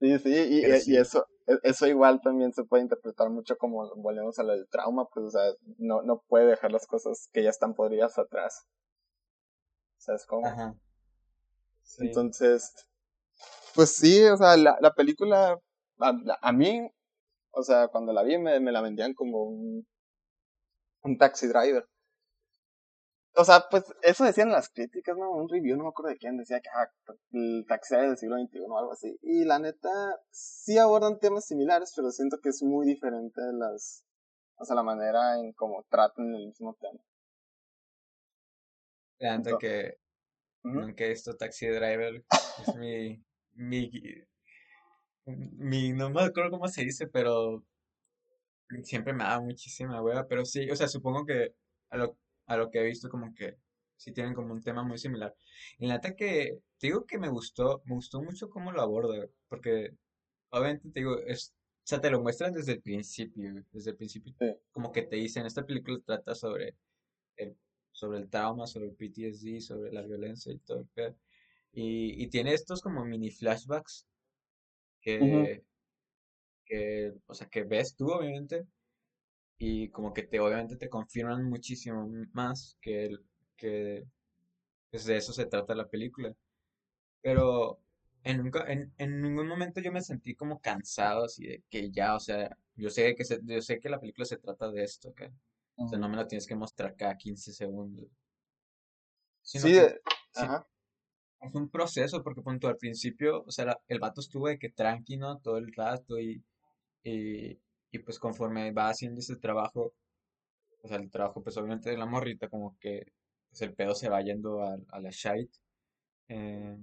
Sí, 0.00 0.16
sí, 0.20 0.30
y, 0.30 0.92
y, 0.92 0.96
eso, 0.96 1.26
e, 1.48 1.58
eso 1.64 1.86
igual 1.88 2.20
también 2.22 2.52
se 2.52 2.62
puede 2.62 2.84
interpretar 2.84 3.30
mucho 3.30 3.56
como 3.56 3.92
volvemos 3.96 4.38
a 4.38 4.44
lo 4.44 4.52
del 4.52 4.68
trauma, 4.68 5.08
pues, 5.12 5.26
o 5.26 5.30
sea, 5.30 5.42
no, 5.78 6.02
no 6.02 6.22
puede 6.28 6.46
dejar 6.46 6.70
las 6.70 6.86
cosas 6.86 7.28
que 7.32 7.42
ya 7.42 7.50
están 7.50 7.74
podridas 7.74 8.16
atrás. 8.16 8.64
¿Sabes 9.96 10.24
cómo? 10.24 10.46
Ajá. 10.46 10.76
Entonces, 11.98 12.72
pues 13.74 13.90
sí, 13.90 14.22
o 14.24 14.36
sea, 14.36 14.56
la, 14.56 14.78
la 14.80 14.94
película, 14.94 15.58
a, 15.98 16.12
a, 16.42 16.52
mí 16.52 16.88
o 17.50 17.62
sea, 17.62 17.88
cuando 17.88 18.12
la 18.12 18.22
vi 18.22 18.38
me, 18.38 18.60
me 18.60 18.72
la 18.72 18.80
vendían 18.80 19.14
como 19.14 19.44
un, 19.44 19.86
un 21.02 21.18
taxi 21.18 21.46
driver. 21.46 21.84
O 23.34 23.44
sea, 23.44 23.66
pues 23.70 23.84
eso 24.02 24.24
decían 24.24 24.50
las 24.50 24.68
críticas, 24.68 25.16
¿no? 25.16 25.30
Un 25.30 25.48
review, 25.48 25.76
no 25.76 25.84
me 25.84 25.90
acuerdo 25.90 26.10
de 26.10 26.18
quién, 26.18 26.36
decía 26.36 26.60
que 26.60 26.68
ah, 26.70 26.90
el 27.30 27.64
taxi 27.68 27.94
del 27.94 28.16
siglo 28.16 28.36
XXI 28.36 28.58
o 28.66 28.78
algo 28.78 28.92
así. 28.92 29.16
Y 29.22 29.44
la 29.44 29.60
neta, 29.60 29.90
sí 30.30 30.76
abordan 30.76 31.20
temas 31.20 31.46
similares, 31.46 31.92
pero 31.94 32.10
siento 32.10 32.38
que 32.42 32.48
es 32.48 32.62
muy 32.64 32.86
diferente 32.86 33.40
las, 33.52 34.04
o 34.56 34.64
sea, 34.64 34.74
la 34.74 34.82
manera 34.82 35.38
en 35.38 35.52
cómo 35.52 35.84
tratan 35.88 36.34
el 36.34 36.46
mismo 36.46 36.76
tema. 36.80 37.00
Antes 39.20 39.54
que 39.60 39.98
nunca 40.64 41.04
he 41.04 41.10
visto 41.10 41.36
Taxi 41.36 41.66
Driver, 41.68 42.24
es 42.66 42.76
mi, 42.76 43.22
mi 43.52 43.88
mi, 45.36 45.92
no 45.92 46.10
me 46.10 46.22
acuerdo 46.22 46.50
cómo 46.52 46.68
se 46.68 46.84
dice, 46.84 47.06
pero 47.08 47.64
siempre 48.84 49.12
me 49.12 49.24
da 49.24 49.40
muchísima 49.40 50.02
hueva, 50.02 50.26
pero 50.26 50.44
sí, 50.44 50.70
o 50.70 50.76
sea, 50.76 50.88
supongo 50.88 51.24
que 51.26 51.54
a 51.90 51.96
lo, 51.96 52.18
a 52.46 52.56
lo 52.56 52.70
que 52.70 52.80
he 52.80 52.84
visto 52.84 53.08
como 53.08 53.34
que 53.34 53.56
sí 53.96 54.12
tienen 54.12 54.34
como 54.34 54.52
un 54.52 54.62
tema 54.62 54.82
muy 54.82 54.98
similar. 54.98 55.34
En 55.78 55.88
la 55.88 56.00
que 56.00 56.58
te 56.78 56.86
digo 56.88 57.04
que 57.06 57.18
me 57.18 57.28
gustó, 57.28 57.82
me 57.86 57.94
gustó 57.94 58.22
mucho 58.22 58.48
cómo 58.50 58.72
lo 58.72 58.82
aborda, 58.82 59.26
porque 59.48 59.90
obviamente 60.50 60.90
te 60.90 61.00
digo, 61.00 61.18
es, 61.26 61.54
o 61.84 61.86
sea, 61.88 62.00
te 62.00 62.10
lo 62.10 62.20
muestran 62.22 62.52
desde 62.54 62.72
el 62.72 62.82
principio, 62.82 63.64
desde 63.72 63.90
el 63.92 63.96
principio, 63.96 64.34
como 64.72 64.92
que 64.92 65.02
te 65.02 65.16
dicen, 65.16 65.46
esta 65.46 65.64
película 65.66 65.98
trata 66.04 66.34
sobre 66.34 66.76
el, 67.36 67.56
sobre 67.92 68.18
el 68.20 68.30
trauma, 68.30 68.66
sobre 68.66 68.86
el 68.88 68.94
PTSD, 68.96 69.60
sobre 69.60 69.92
la 69.92 70.02
violencia 70.02 70.52
y 70.52 70.58
todo 70.60 70.86
Y, 71.72 72.22
y 72.22 72.28
tiene 72.28 72.54
estos 72.54 72.82
como 72.82 73.04
mini 73.04 73.30
flashbacks 73.30 74.07
que, 75.00 75.62
que, 76.64 77.12
o 77.26 77.34
sea, 77.34 77.48
que 77.48 77.64
ves 77.64 77.96
tú, 77.96 78.10
obviamente, 78.10 78.66
y 79.58 79.90
como 79.90 80.12
que 80.12 80.22
te, 80.22 80.40
obviamente, 80.40 80.76
te 80.76 80.88
confirman 80.88 81.44
muchísimo 81.44 82.08
más 82.32 82.76
que, 82.80 83.06
el, 83.06 83.24
que 83.56 84.04
pues 84.90 85.04
de 85.04 85.16
eso 85.16 85.32
se 85.32 85.46
trata 85.46 85.74
la 85.74 85.88
película. 85.88 86.34
Pero 87.22 87.80
en, 88.24 88.38
nunca, 88.38 88.64
en, 88.70 88.92
en 88.98 89.20
ningún 89.20 89.48
momento 89.48 89.80
yo 89.80 89.92
me 89.92 90.02
sentí 90.02 90.34
como 90.34 90.60
cansado, 90.60 91.24
así 91.24 91.46
de 91.46 91.64
que 91.68 91.90
ya, 91.90 92.14
o 92.14 92.20
sea, 92.20 92.56
yo 92.76 92.90
sé 92.90 93.14
que, 93.14 93.24
se, 93.24 93.40
yo 93.44 93.60
sé 93.60 93.80
que 93.80 93.88
la 93.88 94.00
película 94.00 94.24
se 94.24 94.38
trata 94.38 94.70
de 94.70 94.84
esto, 94.84 95.12
que 95.14 95.30
o 95.76 95.88
sea, 95.88 95.98
no 95.98 96.08
me 96.08 96.16
lo 96.16 96.26
tienes 96.26 96.46
que 96.46 96.56
mostrar 96.56 96.96
cada 96.96 97.16
15 97.16 97.52
segundos. 97.52 98.06
sí, 99.42 99.76
eh, 99.76 100.00
es 101.40 101.54
un 101.54 101.68
proceso, 101.70 102.22
porque 102.22 102.42
punto 102.42 102.68
al 102.68 102.76
principio, 102.76 103.42
o 103.44 103.50
sea, 103.50 103.78
el 103.88 104.00
vato 104.00 104.20
estuvo 104.20 104.48
de 104.48 104.58
que 104.58 104.70
tranquilo 104.70 105.38
todo 105.38 105.58
el 105.58 105.72
rato 105.74 106.18
y, 106.18 106.42
y, 107.04 107.58
y, 107.90 107.98
pues 108.00 108.18
conforme 108.18 108.72
va 108.72 108.88
haciendo 108.90 109.20
ese 109.20 109.36
trabajo, 109.36 109.94
o 110.82 110.88
sea, 110.88 110.98
el 110.98 111.10
trabajo 111.10 111.42
pues 111.42 111.56
obviamente 111.56 111.90
de 111.90 111.98
la 111.98 112.06
morrita, 112.06 112.48
como 112.48 112.76
que 112.80 113.06
pues 113.50 113.62
el 113.62 113.74
pedo 113.74 113.94
se 113.94 114.08
va 114.08 114.22
yendo 114.22 114.62
a, 114.62 114.76
a 114.90 115.00
la 115.00 115.10
shite. 115.10 115.52
Eh, 116.28 116.76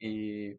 y, 0.00 0.58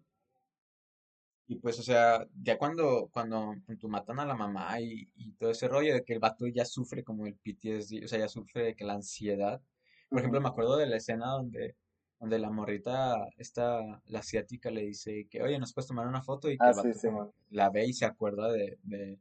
y 1.47 1.55
pues, 1.59 1.79
o 1.79 1.83
sea, 1.83 2.25
ya 2.41 2.57
cuando, 2.57 3.09
cuando 3.11 3.55
tú 3.79 3.89
matan 3.89 4.19
a 4.19 4.25
la 4.25 4.35
mamá 4.35 4.79
y, 4.79 5.09
y 5.15 5.33
todo 5.33 5.51
ese 5.51 5.67
rollo 5.67 5.93
de 5.93 6.03
que 6.03 6.13
el 6.13 6.19
vato 6.19 6.47
ya 6.47 6.65
sufre 6.65 7.03
como 7.03 7.25
el 7.27 7.35
PTSD, 7.35 8.05
o 8.05 8.07
sea, 8.07 8.19
ya 8.19 8.27
sufre 8.29 8.63
de 8.63 8.75
que 8.75 8.85
la 8.85 8.93
ansiedad. 8.93 9.61
Por 10.09 10.19
ejemplo, 10.19 10.41
me 10.41 10.49
acuerdo 10.49 10.77
de 10.77 10.87
la 10.87 10.97
escena 10.97 11.27
donde 11.31 11.75
donde 12.23 12.39
la 12.39 12.49
morrita, 12.49 13.27
esta, 13.37 13.81
la 14.05 14.19
asiática 14.19 14.71
le 14.71 14.83
dice 14.85 15.27
que, 15.29 15.43
oye, 15.43 15.59
¿nos 15.59 15.73
puedes 15.73 15.89
tomar 15.89 16.07
una 16.07 16.23
foto? 16.23 16.49
Y 16.49 16.57
que 16.57 16.65
Ah, 16.65 16.73
sí, 16.73 16.93
sí, 16.93 17.09
la 17.49 17.69
ve 17.69 17.85
y 17.85 17.91
se 17.91 18.05
acuerda 18.05 18.49
de, 18.49 18.77
de, 18.83 19.19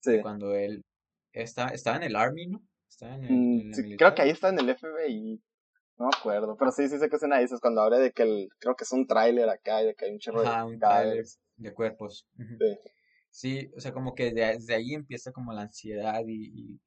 Sí. 0.00 0.12
de 0.12 0.22
cuando 0.22 0.54
él 0.54 0.84
está, 1.32 1.70
estaba 1.70 1.96
en 1.96 2.04
el 2.04 2.14
Army, 2.14 2.46
¿no? 2.46 2.62
Estaba 2.88 3.16
en 3.16 3.24
el, 3.24 3.32
Mm, 3.32 3.60
en 3.74 3.74
el 3.90 3.96
creo 3.96 4.14
que 4.14 4.22
ahí 4.22 4.30
está 4.30 4.50
en 4.50 4.60
el 4.60 4.68
FBI. 4.68 5.42
No 5.98 6.06
me 6.06 6.10
acuerdo. 6.16 6.56
Pero 6.56 6.70
sí, 6.70 6.88
sí 6.88 6.96
sé 7.00 7.08
que 7.08 7.16
escena 7.16 7.40
dices 7.40 7.58
cuando 7.60 7.80
habla 7.82 7.98
de 7.98 8.12
que 8.12 8.22
el, 8.22 8.48
creo 8.60 8.76
que 8.76 8.84
es 8.84 8.92
un 8.92 9.04
tráiler 9.08 9.48
acá 9.48 9.82
y 9.82 9.86
de 9.86 9.94
que 9.96 10.04
hay 10.04 10.12
un 10.12 10.20
chorro 10.20 10.42
de 10.42 10.46
Ajá, 10.46 10.64
un 10.64 10.78
trailer 10.78 10.80
cadáveres. 11.02 11.40
de 11.56 11.74
cuerpos. 11.74 12.24
Sí. 13.32 13.68
O 13.76 13.80
sea, 13.80 13.92
como 13.92 14.14
que 14.14 14.32
de- 14.32 14.46
desde 14.58 14.74
ahí 14.76 14.94
empieza 14.94 15.32
como 15.32 15.52
la 15.52 15.62
ansiedad 15.62 16.22
y, 16.24 16.52
y- 16.74 16.80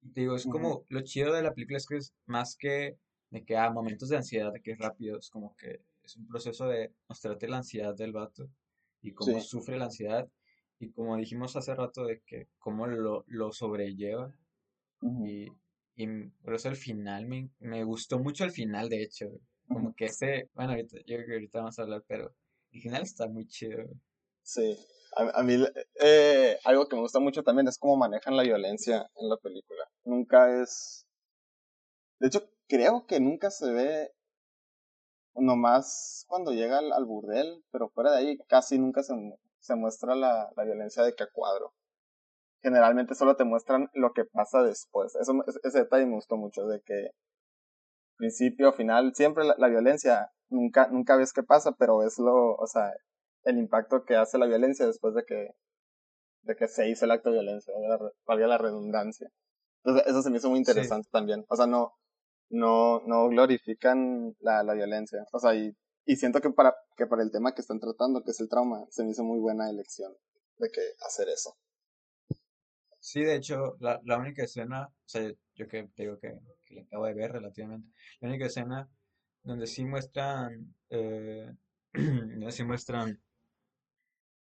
digo, 0.00 0.34
es 0.34 0.44
como, 0.44 0.84
lo 0.88 1.02
chido 1.02 1.32
de 1.32 1.42
la 1.42 1.54
película 1.54 1.76
es 1.78 1.86
que 1.86 1.98
es 1.98 2.12
más 2.26 2.56
que 2.58 2.96
de 3.34 3.44
que, 3.44 3.56
ah, 3.56 3.70
momentos 3.70 4.08
de 4.08 4.16
ansiedad, 4.16 4.52
de 4.52 4.60
que 4.62 4.72
es 4.72 4.78
rápido, 4.78 5.18
es 5.18 5.28
como 5.28 5.54
que 5.56 5.80
es 6.04 6.16
un 6.16 6.26
proceso 6.28 6.66
de 6.68 6.92
mostrarte 7.08 7.48
la 7.48 7.58
ansiedad 7.58 7.94
del 7.94 8.12
vato 8.12 8.48
y 9.02 9.12
cómo 9.12 9.40
Sí. 9.40 9.46
sufre 9.48 9.76
la 9.76 9.86
ansiedad 9.86 10.28
y 10.78 10.90
como 10.92 11.16
dijimos 11.16 11.56
hace 11.56 11.74
rato 11.74 12.04
de 12.06 12.20
que 12.24 12.48
cómo 12.58 12.86
lo, 12.86 13.24
lo 13.26 13.50
sobrelleva 13.52 14.32
y, 15.26 15.48
y 15.96 16.06
por 16.44 16.54
eso 16.54 16.68
el 16.68 16.76
final, 16.76 17.26
me, 17.26 17.50
me 17.58 17.82
gustó 17.84 18.18
mucho 18.18 18.44
el 18.44 18.52
final, 18.52 18.88
de 18.88 19.02
hecho, 19.02 19.26
como 19.68 19.94
que 19.96 20.06
ese, 20.06 20.48
bueno, 20.54 20.72
ahorita, 20.72 20.98
yo 21.06 21.16
creo 21.16 21.26
que 21.26 21.32
ahorita 21.34 21.58
vamos 21.58 21.78
a 21.78 21.82
hablar, 21.82 22.04
pero 22.06 22.32
el 22.72 22.80
final 22.80 23.02
está 23.02 23.26
muy 23.28 23.46
chido. 23.46 23.84
Sí. 24.42 24.76
A, 25.16 25.40
a 25.40 25.42
mí, 25.42 25.54
eh, 26.02 26.56
algo 26.64 26.86
que 26.88 26.96
me 26.96 27.02
gusta 27.02 27.18
mucho 27.20 27.42
también 27.42 27.68
es 27.68 27.78
cómo 27.78 27.96
manejan 27.96 28.36
la 28.36 28.42
violencia 28.44 29.10
en 29.16 29.28
la 29.28 29.36
película. 29.38 29.84
Nunca 30.04 30.62
es. 30.62 31.06
De 32.20 32.28
hecho, 32.28 32.48
creo 32.68 33.06
que 33.06 33.20
nunca 33.20 33.50
se 33.50 33.70
ve. 33.72 34.10
Nomás 35.36 36.24
cuando 36.28 36.52
llega 36.52 36.78
al, 36.78 36.92
al 36.92 37.04
burdel, 37.06 37.64
pero 37.70 37.88
fuera 37.90 38.12
de 38.12 38.18
ahí 38.18 38.38
casi 38.48 38.78
nunca 38.78 39.02
se, 39.02 39.14
se 39.58 39.74
muestra 39.74 40.14
la, 40.14 40.50
la 40.56 40.64
violencia 40.64 41.02
de 41.02 41.14
que 41.14 41.24
a 41.24 41.30
cuadro. 41.32 41.72
Generalmente 42.62 43.14
solo 43.14 43.36
te 43.36 43.44
muestran 43.44 43.90
lo 43.94 44.12
que 44.12 44.24
pasa 44.24 44.62
después. 44.62 45.14
Eso, 45.16 45.34
ese 45.64 45.78
detalle 45.78 46.06
me 46.06 46.14
gustó 46.14 46.36
mucho, 46.36 46.66
de 46.66 46.80
que 46.82 47.10
principio, 48.16 48.72
final, 48.72 49.14
siempre 49.14 49.44
la, 49.44 49.54
la 49.58 49.68
violencia, 49.68 50.30
nunca, 50.48 50.88
nunca 50.88 51.16
ves 51.16 51.32
qué 51.32 51.42
pasa, 51.42 51.72
pero 51.72 52.02
es 52.02 52.18
lo, 52.18 52.54
o 52.54 52.66
sea, 52.66 52.92
el 53.44 53.58
impacto 53.58 54.04
que 54.04 54.16
hace 54.16 54.38
la 54.38 54.46
violencia 54.46 54.86
después 54.86 55.14
de 55.14 55.24
que, 55.24 55.50
de 56.42 56.56
que 56.56 56.68
se 56.68 56.88
hizo 56.88 57.04
el 57.04 57.10
acto 57.12 57.30
de 57.30 57.40
violencia, 57.40 57.74
valga 58.26 58.46
la 58.46 58.58
redundancia. 58.58 59.28
Entonces, 59.84 60.06
eso 60.10 60.22
se 60.22 60.30
me 60.30 60.38
hizo 60.38 60.50
muy 60.50 60.58
Sí, 60.62 60.62
interesante 60.62 61.08
también. 61.12 61.44
O 61.48 61.56
sea, 61.56 61.66
no, 61.66 61.92
no, 62.54 63.00
no 63.06 63.28
glorifican 63.28 64.34
la, 64.40 64.62
la 64.62 64.74
violencia. 64.74 65.26
O 65.32 65.38
sea, 65.38 65.54
y, 65.54 65.76
y 66.06 66.16
siento 66.16 66.40
que 66.40 66.50
para, 66.50 66.74
que 66.96 67.06
para 67.06 67.22
el 67.22 67.30
tema 67.30 67.54
que 67.54 67.60
están 67.62 67.80
tratando, 67.80 68.22
que 68.22 68.30
es 68.32 68.40
el 68.40 68.48
trauma, 68.48 68.84
se 68.90 69.04
me 69.04 69.10
hizo 69.10 69.24
muy 69.24 69.38
buena 69.40 69.70
elección 69.70 70.12
de 70.58 70.70
que 70.70 70.80
hacer 71.06 71.28
eso. 71.28 71.56
Sí, 73.00 73.22
de 73.22 73.36
hecho, 73.36 73.76
la, 73.80 74.00
la 74.04 74.18
única 74.18 74.44
escena, 74.44 74.86
o 74.86 74.92
sea, 75.04 75.30
yo 75.54 75.68
que 75.68 75.84
te 75.94 76.02
digo 76.04 76.18
que, 76.18 76.38
que 76.64 76.74
la 76.74 76.82
acabo 76.82 77.06
de 77.06 77.14
ver 77.14 77.32
relativamente, 77.32 77.88
la 78.20 78.28
única 78.28 78.46
escena 78.46 78.88
donde 79.42 79.66
sí 79.66 79.84
muestran, 79.84 80.74
eh, 80.90 81.52
donde 81.92 82.50
sí 82.52 82.64
muestran 82.64 83.20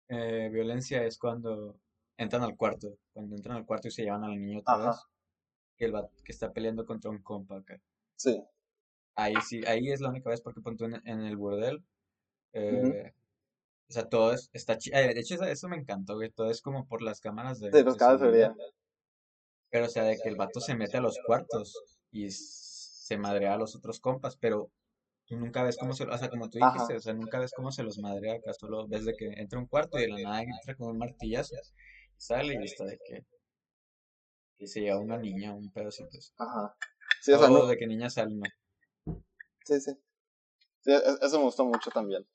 eh, 0.08 0.50
violencia 0.52 1.04
es 1.04 1.18
cuando 1.18 1.80
entran 2.16 2.42
al 2.42 2.56
cuarto, 2.56 2.98
cuando 3.12 3.36
entran 3.36 3.56
al 3.56 3.64
cuarto 3.66 3.88
y 3.88 3.90
se 3.92 4.02
llevan 4.02 4.24
a 4.24 4.28
la 4.28 4.36
niña 4.36 4.58
otra 4.58 4.74
Ajá. 4.74 4.90
vez, 4.90 4.96
que, 5.76 5.86
el 5.86 5.94
que 6.24 6.32
está 6.32 6.52
peleando 6.52 6.84
contra 6.84 7.10
un 7.10 7.22
compa 7.22 7.56
acá. 7.58 7.80
Sí. 8.20 8.32
Ahí 9.14 9.34
sí, 9.48 9.62
ahí 9.66 9.90
es 9.90 10.00
la 10.00 10.10
única 10.10 10.30
vez 10.30 10.40
porque 10.42 10.60
punto 10.60 10.84
en, 10.84 10.94
en 11.06 11.20
el 11.22 11.36
burdel, 11.36 11.82
eh, 12.52 13.12
o 13.88 13.92
sea, 13.92 14.08
todo 14.08 14.32
es, 14.32 14.50
está 14.52 14.78
chi- 14.78 14.90
eh, 14.94 15.14
de 15.14 15.20
hecho 15.20 15.34
eso, 15.36 15.44
eso 15.44 15.68
me 15.68 15.76
encantó, 15.76 16.16
güey, 16.16 16.30
todo 16.30 16.50
es 16.50 16.62
como 16.62 16.86
por 16.86 17.02
las 17.02 17.20
cámaras 17.20 17.60
de, 17.60 17.70
Sí, 17.70 17.82
pues 17.84 17.96
de. 18.20 18.50
Pero, 19.70 19.86
o 19.86 19.88
sea, 19.88 20.04
de 20.04 20.18
que 20.18 20.28
el 20.28 20.36
vato 20.36 20.60
se 20.60 20.74
mete 20.74 20.96
a 20.98 21.00
los 21.00 21.18
cuartos 21.26 21.74
y 22.12 22.30
se 22.30 23.16
madrea 23.18 23.54
a 23.54 23.58
los 23.58 23.74
otros 23.76 24.00
compas, 24.00 24.36
pero 24.36 24.70
tú 25.26 25.36
nunca 25.38 25.62
ves 25.64 25.76
cómo 25.78 25.92
se, 25.94 26.04
o 26.04 26.18
sea, 26.18 26.30
como 26.30 26.50
tú 26.50 26.58
dijiste, 26.58 26.92
Ajá. 26.92 26.96
o 26.96 27.00
sea, 27.00 27.14
nunca 27.14 27.38
ves 27.40 27.52
cómo 27.54 27.72
se 27.72 27.82
los 27.84 27.98
madrea 27.98 28.34
acá, 28.36 28.52
solo 28.54 28.86
ves 28.88 29.04
de 29.06 29.14
que 29.16 29.26
entra 29.36 29.58
un 29.60 29.66
cuarto 29.66 29.98
y 29.98 30.02
de 30.02 30.08
la 30.08 30.18
nada 30.20 30.42
entra 30.42 30.74
con 30.76 30.90
un 30.90 30.98
martillazo 30.98 31.54
y 31.56 32.20
sale 32.22 32.54
y 32.54 32.64
está 32.64 32.84
de 32.84 32.98
que, 33.04 33.24
que 34.58 34.66
se 34.68 34.80
lleva 34.80 35.00
una 35.00 35.18
niña, 35.18 35.52
un 35.52 35.72
pedacito. 35.72 36.16
Ajá. 36.38 36.76
Sí, 37.20 37.32
o 37.32 37.38
sea, 37.38 37.48
O 37.48 37.50
no. 37.50 37.66
de 37.66 37.76
que 37.76 37.86
niña 37.86 38.10
sale, 38.10 38.34
no. 38.34 38.46
Sí, 39.64 39.80
sí. 39.80 39.92
Sí, 40.80 40.92
e- 40.92 41.18
eso 41.26 41.38
me 41.38 41.44
gustó 41.44 41.64
mucho 41.64 41.90
también. 41.90 42.26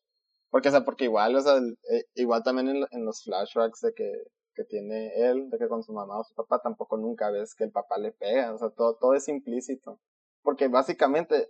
Porque, 0.50 0.70
o 0.70 0.72
sea, 0.72 0.86
porque 0.86 1.06
igual, 1.06 1.36
o 1.36 1.42
sea, 1.42 1.56
el- 1.58 1.78
eh, 1.92 2.06
igual 2.16 2.44
también 2.44 2.70
en, 2.70 2.86
en 2.92 3.06
los 3.06 3.24
flashbacks 3.24 3.82
de 3.82 3.94
que, 3.94 4.12
que 4.56 4.64
tiene 4.66 5.14
él, 5.30 5.50
de 5.50 5.58
que 5.58 5.68
con 5.68 5.84
su 5.84 5.94
mamá 5.94 6.20
o 6.20 6.24
su 6.24 6.34
papá, 6.36 6.62
tampoco 6.62 6.98
nunca 6.98 7.30
ves 7.32 7.56
que 7.56 7.66
el 7.66 7.72
papá 7.72 7.98
le 7.98 8.12
pega, 8.14 8.54
o 8.54 8.58
sea, 8.58 8.70
todo, 8.70 8.96
todo 8.98 9.14
es 9.16 9.28
implícito. 9.28 10.00
Porque 10.44 10.68
básicamente, 10.70 11.50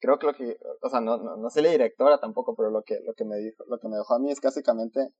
creo 0.00 0.18
que 0.18 0.26
lo 0.26 0.34
que, 0.34 0.58
o 0.82 0.88
sea, 0.90 1.00
no, 1.00 1.18
no, 1.18 1.36
no 1.36 1.50
sé 1.50 1.62
la 1.62 1.70
directora 1.70 2.20
tampoco, 2.20 2.54
pero 2.56 2.70
lo 2.70 2.82
que, 2.84 3.00
lo 3.00 3.14
que 3.14 3.24
me 3.24 3.38
dijo, 3.38 3.64
lo 3.68 3.78
que 3.80 3.88
me 3.88 3.96
dejó 3.96 4.14
a 4.14 4.18
mí 4.20 4.30
es 4.30 4.40
que 4.40 4.48
básicamente 4.48 5.12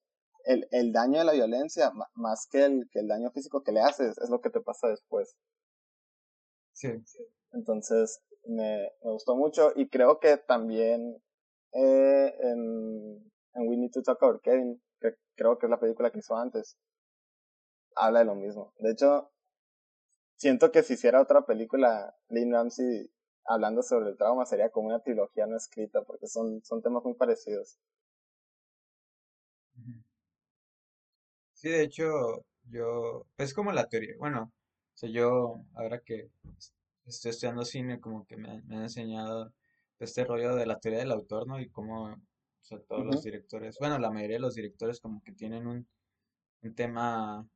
el, 0.45 0.69
el 0.73 0.93
daño 0.93 1.19
de 1.21 1.25
la 1.27 1.33
violencia, 1.33 1.93
más 2.15 2.47
que 2.51 2.65
el, 2.65 2.89
que 2.93 3.01
el 3.01 3.09
daño 3.09 3.31
físico 3.33 3.63
que 3.63 3.73
le 3.73 3.81
haces, 3.81 4.19
es 4.19 4.31
lo 4.31 4.41
que 4.41 4.51
te 4.51 4.61
pasa 4.61 4.89
después. 4.89 5.37
Sí, 6.73 6.89
Entonces, 7.53 8.21
me, 8.47 8.91
me 9.05 9.11
gustó 9.13 9.37
mucho 9.37 9.73
y 9.77 9.89
creo 9.89 10.19
que 10.21 10.37
también 10.39 11.23
eh, 11.73 12.35
en, 12.41 13.31
en 13.55 13.69
We 13.69 13.77
Need 13.77 13.93
to 13.93 14.03
Talk 14.03 14.23
About 14.23 14.43
Kevin, 14.43 14.81
que 15.01 15.15
creo 15.37 15.59
que 15.59 15.67
es 15.67 15.71
la 15.71 15.81
película 15.81 16.11
que 16.11 16.19
hizo 16.21 16.37
antes, 16.37 16.79
habla 17.97 18.21
de 18.21 18.25
lo 18.25 18.35
mismo. 18.35 18.73
De 18.79 18.93
hecho, 18.93 19.31
siento 20.37 20.73
que 20.73 20.83
si 20.83 20.95
hiciera 20.95 21.21
otra 21.21 21.45
película, 21.45 22.17
Lynn 22.31 22.51
Ramsey 22.53 23.11
hablando 23.45 23.83
sobre 23.83 24.09
el 24.09 24.17
trauma 24.17 24.47
sería 24.47 24.71
como 24.71 24.89
una 24.89 25.03
trilogía 25.03 25.47
no 25.47 25.57
escrita, 25.57 26.03
porque 26.03 26.27
son, 26.27 26.63
son 26.65 26.81
temas 26.83 27.05
muy 27.05 27.13
parecidos. 27.15 27.79
Sí, 31.53 31.69
de 31.71 31.83
hecho, 31.83 32.05
yo, 32.71 33.27
pues 33.37 33.53
como 33.55 33.73
la 33.73 33.89
teoría, 33.89 34.15
bueno, 34.19 34.45
o 34.45 34.97
sea, 34.97 35.11
yo 35.11 35.63
ahora 35.75 36.01
que 36.01 36.21
es- 36.21 36.33
estoy 37.09 37.31
estudiando 37.31 37.65
cine, 37.65 38.01
como 38.01 38.27
que 38.27 38.37
me, 38.37 38.51
han 38.51 38.67
me 38.69 38.77
han 38.77 38.83
enseñado 38.85 39.53
este 39.99 40.25
rollo 40.25 40.55
de 40.57 40.67
la 40.67 40.79
teoría 40.81 41.01
del 41.01 41.13
autor, 41.13 41.47
¿no? 41.47 41.61
Y 41.61 41.71
cómo, 41.71 42.05
o 42.13 42.17
sea, 42.63 42.81
todos 42.81 43.07
los 43.07 43.23
directores, 43.23 43.79
bueno, 43.81 43.99
la 43.99 44.11
mayoría 44.11 44.37
de 44.37 44.41
los 44.43 44.55
directores 44.55 45.01
como 45.01 45.23
que 45.23 45.33
tienen 45.33 45.67
un, 45.67 45.89
un 46.63 46.75
tema 46.75 47.49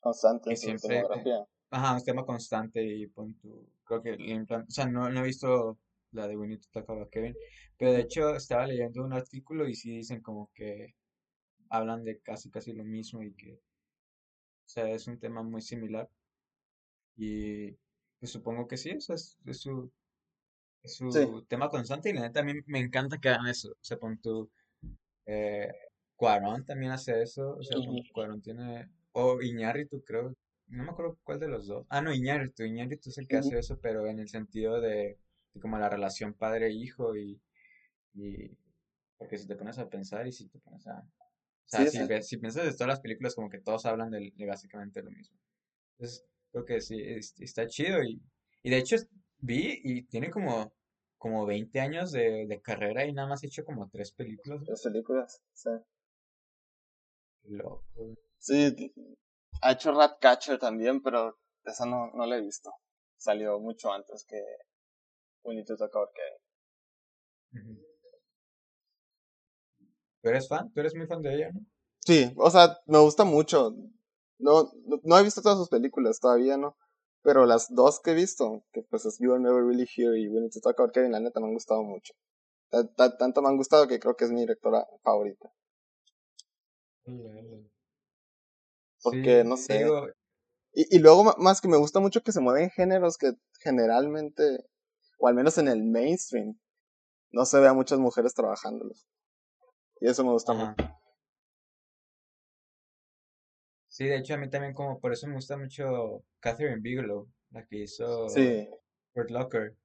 Constante 0.00 0.48
que 0.48 0.54
en 0.54 0.58
su 0.58 0.74
siempre, 0.76 0.76
filmografía. 0.76 1.46
ajá, 1.70 1.94
un 1.94 2.04
tema 2.04 2.24
constante 2.24 2.82
y 2.84 3.06
pon 3.08 3.34
tu, 3.38 3.68
creo 3.84 4.02
que 4.02 4.16
le 4.16 4.34
implan- 4.36 4.66
o 4.68 4.70
sea, 4.70 4.86
no, 4.86 5.08
no 5.10 5.20
he 5.20 5.24
visto 5.24 5.78
la 6.12 6.28
de 6.28 6.36
Talk 6.72 6.88
About 6.90 7.10
Kevin, 7.10 7.36
pero 7.78 7.92
de 7.92 8.00
hecho 8.02 8.34
estaba 8.36 8.66
leyendo 8.66 9.04
un 9.04 9.12
artículo 9.14 9.68
y 9.68 9.74
sí 9.74 9.96
dicen 9.98 10.20
como 10.22 10.50
que 10.54 10.94
hablan 11.70 12.04
de 12.04 12.20
casi 12.20 12.50
casi 12.50 12.72
lo 12.74 12.84
mismo 12.84 13.22
y 13.22 13.34
que, 13.34 13.54
o 13.54 13.60
sea, 14.66 14.88
es 14.90 15.06
un 15.06 15.20
tema 15.20 15.44
muy 15.44 15.62
similar 15.62 16.10
y 17.16 17.76
pues, 18.22 18.32
supongo 18.32 18.68
que 18.68 18.78
sí, 18.78 18.92
o 18.96 19.00
sea, 19.00 19.16
es, 19.16 19.38
es 19.46 19.60
su, 19.60 19.92
es 20.82 20.96
Sí. 21.08 21.20
su 21.20 21.44
tema 21.48 21.68
constante 21.70 22.10
y 22.10 22.14
la 22.14 22.22
neta 22.22 22.40
a 22.40 22.44
mí 22.44 22.54
me 22.66 22.80
encanta 22.80 23.18
que 23.18 23.30
hagan 23.30 23.48
eso, 23.48 23.72
o 23.72 23.84
sea, 23.84 23.98
pon 23.98 24.18
tu, 24.20 24.50
eh, 25.26 25.68
Cuarón 26.16 26.64
también 26.66 26.92
hace 26.92 27.22
eso, 27.22 27.56
o 27.56 27.62
sea, 27.62 27.78
Cuarón 28.14 28.42
tiene, 28.42 28.90
o 29.12 29.42
Iñárritu 29.42 30.02
creo, 30.04 30.34
no 30.68 30.84
me 30.84 30.90
acuerdo 30.92 31.18
cuál 31.24 31.40
de 31.40 31.48
los 31.48 31.66
dos, 31.66 31.86
ah, 31.90 32.02
no, 32.02 32.14
Iñárritu, 32.14 32.64
Iñárritu 32.64 33.10
es 33.10 33.18
el 33.18 33.28
que 33.28 33.38
hace 33.38 33.58
eso, 33.58 33.78
pero 33.80 34.06
en 34.06 34.20
el 34.20 34.28
sentido 34.28 34.80
de, 34.80 35.18
de 35.54 35.60
como 35.60 35.78
la 35.78 35.90
relación 35.90 36.34
padre-hijo 36.34 37.16
y, 37.16 37.40
y, 38.14 38.50
porque 39.18 39.38
si 39.38 39.46
te 39.48 39.56
pones 39.56 39.78
a 39.78 39.88
pensar 39.90 40.26
y 40.28 40.32
si 40.32 40.48
te 40.48 40.60
pones 40.60 40.86
a, 40.88 41.00
o 41.00 41.68
sea, 41.68 42.22
si 42.22 42.36
piensas 42.38 42.64
de 42.66 42.72
todas 42.72 42.88
las 42.88 43.00
películas, 43.00 43.34
como 43.34 43.50
que 43.50 43.60
todos 43.60 43.86
hablan 43.86 44.10
de, 44.10 44.32
de 44.36 44.46
básicamente 44.46 45.02
lo 45.02 45.10
mismo. 45.10 45.38
Entonces, 45.98 46.26
creo 46.52 46.64
que 46.64 46.80
sí, 46.80 46.96
es- 47.00 47.34
está 47.40 47.66
chido. 47.66 48.02
Y, 48.04 48.20
y 48.62 48.70
de 48.70 48.78
hecho, 48.78 48.96
vi 49.38 49.80
y 49.84 50.04
tiene 50.04 50.30
como, 50.30 50.72
como 51.18 51.46
20 51.46 51.80
años 51.80 52.12
de, 52.12 52.46
de 52.46 52.60
carrera 52.60 53.04
y 53.06 53.12
nada 53.12 53.28
más 53.28 53.42
ha 53.42 53.46
hecho 53.46 53.64
como 53.64 53.88
tres 53.90 54.12
películas. 54.12 54.60
¿no? 54.60 54.66
Las 54.68 54.82
películas, 54.82 55.42
sí. 55.54 55.70
Loco. 57.48 58.16
Sí, 58.38 58.92
ha 59.62 59.72
hecho 59.72 59.92
Ratcatcher 59.92 60.58
también, 60.58 61.02
pero 61.02 61.38
esa 61.64 61.86
no, 61.86 62.10
no 62.14 62.26
la 62.26 62.36
he 62.36 62.42
visto. 62.42 62.72
Salió 63.16 63.58
mucho 63.60 63.92
antes 63.92 64.24
que 64.24 64.42
We 65.44 65.54
Need 65.54 65.66
to 65.66 65.76
Talk 65.76 65.94
About 65.94 66.12
Kevin. 66.12 66.40
Ujú. 67.54 67.76
¿Tú 70.22 70.28
eres 70.30 70.48
fan? 70.48 70.72
¿Tú 70.72 70.80
eres 70.80 70.94
muy 70.94 71.06
fan 71.06 71.22
de 71.22 71.34
ella, 71.34 71.50
no? 71.52 71.60
Sí, 72.00 72.32
o 72.36 72.50
sea, 72.50 72.78
me 72.86 72.98
gusta 72.98 73.24
mucho. 73.24 73.74
No, 74.42 74.70
no, 74.86 75.00
no 75.02 75.18
he 75.18 75.22
visto 75.22 75.40
todas 75.40 75.58
sus 75.58 75.68
películas 75.68 76.20
todavía, 76.20 76.56
¿no? 76.56 76.76
Pero 77.22 77.46
las 77.46 77.72
dos 77.72 78.00
que 78.00 78.10
he 78.10 78.14
visto, 78.14 78.64
que 78.72 78.82
pues 78.82 79.06
es 79.06 79.18
You 79.20 79.32
Are 79.32 79.42
Never 79.42 79.64
Really 79.64 79.88
Here 79.96 80.18
y 80.18 80.28
Need 80.28 80.50
to 80.52 80.60
Talk 80.60 80.78
About 80.78 80.92
Kevin, 80.92 81.12
la 81.12 81.20
neta 81.20 81.40
me 81.40 81.46
han 81.46 81.54
gustado 81.54 81.82
mucho. 81.82 82.12
tanto 82.96 83.42
me 83.42 83.48
han 83.48 83.56
gustado 83.56 83.86
que 83.86 84.00
creo 84.00 84.16
que 84.16 84.24
es 84.24 84.32
mi 84.32 84.40
directora 84.40 84.86
favorita. 85.02 85.52
Porque, 89.02 89.44
no 89.44 89.56
sé. 89.56 89.86
Y, 90.74 90.96
y 90.96 90.98
luego, 90.98 91.34
más 91.38 91.60
que 91.60 91.68
me 91.68 91.76
gusta 91.76 92.00
mucho 92.00 92.22
que 92.22 92.32
se 92.32 92.40
mueven 92.40 92.70
géneros 92.70 93.18
que 93.18 93.32
generalmente, 93.60 94.66
o 95.18 95.28
al 95.28 95.34
menos 95.34 95.58
en 95.58 95.68
el 95.68 95.84
mainstream, 95.84 96.58
no 97.30 97.44
se 97.44 97.60
ve 97.60 97.68
a 97.68 97.74
muchas 97.74 97.98
mujeres 97.98 98.34
trabajándolos. 98.34 99.06
Y 100.00 100.08
eso 100.08 100.24
me 100.24 100.32
gusta 100.32 100.52
mucho. 100.52 100.74
Sí, 103.92 104.06
de 104.06 104.16
hecho 104.16 104.32
a 104.32 104.38
mí 104.38 104.48
también 104.48 104.72
como 104.72 104.98
por 104.98 105.12
eso 105.12 105.26
me 105.26 105.34
gusta 105.34 105.58
mucho 105.58 106.24
Catherine 106.40 106.80
Bigelow, 106.80 107.28
la 107.50 107.66
que 107.66 107.80
hizo 107.80 108.26
sí. 108.30 108.66
Locker. 109.14 109.76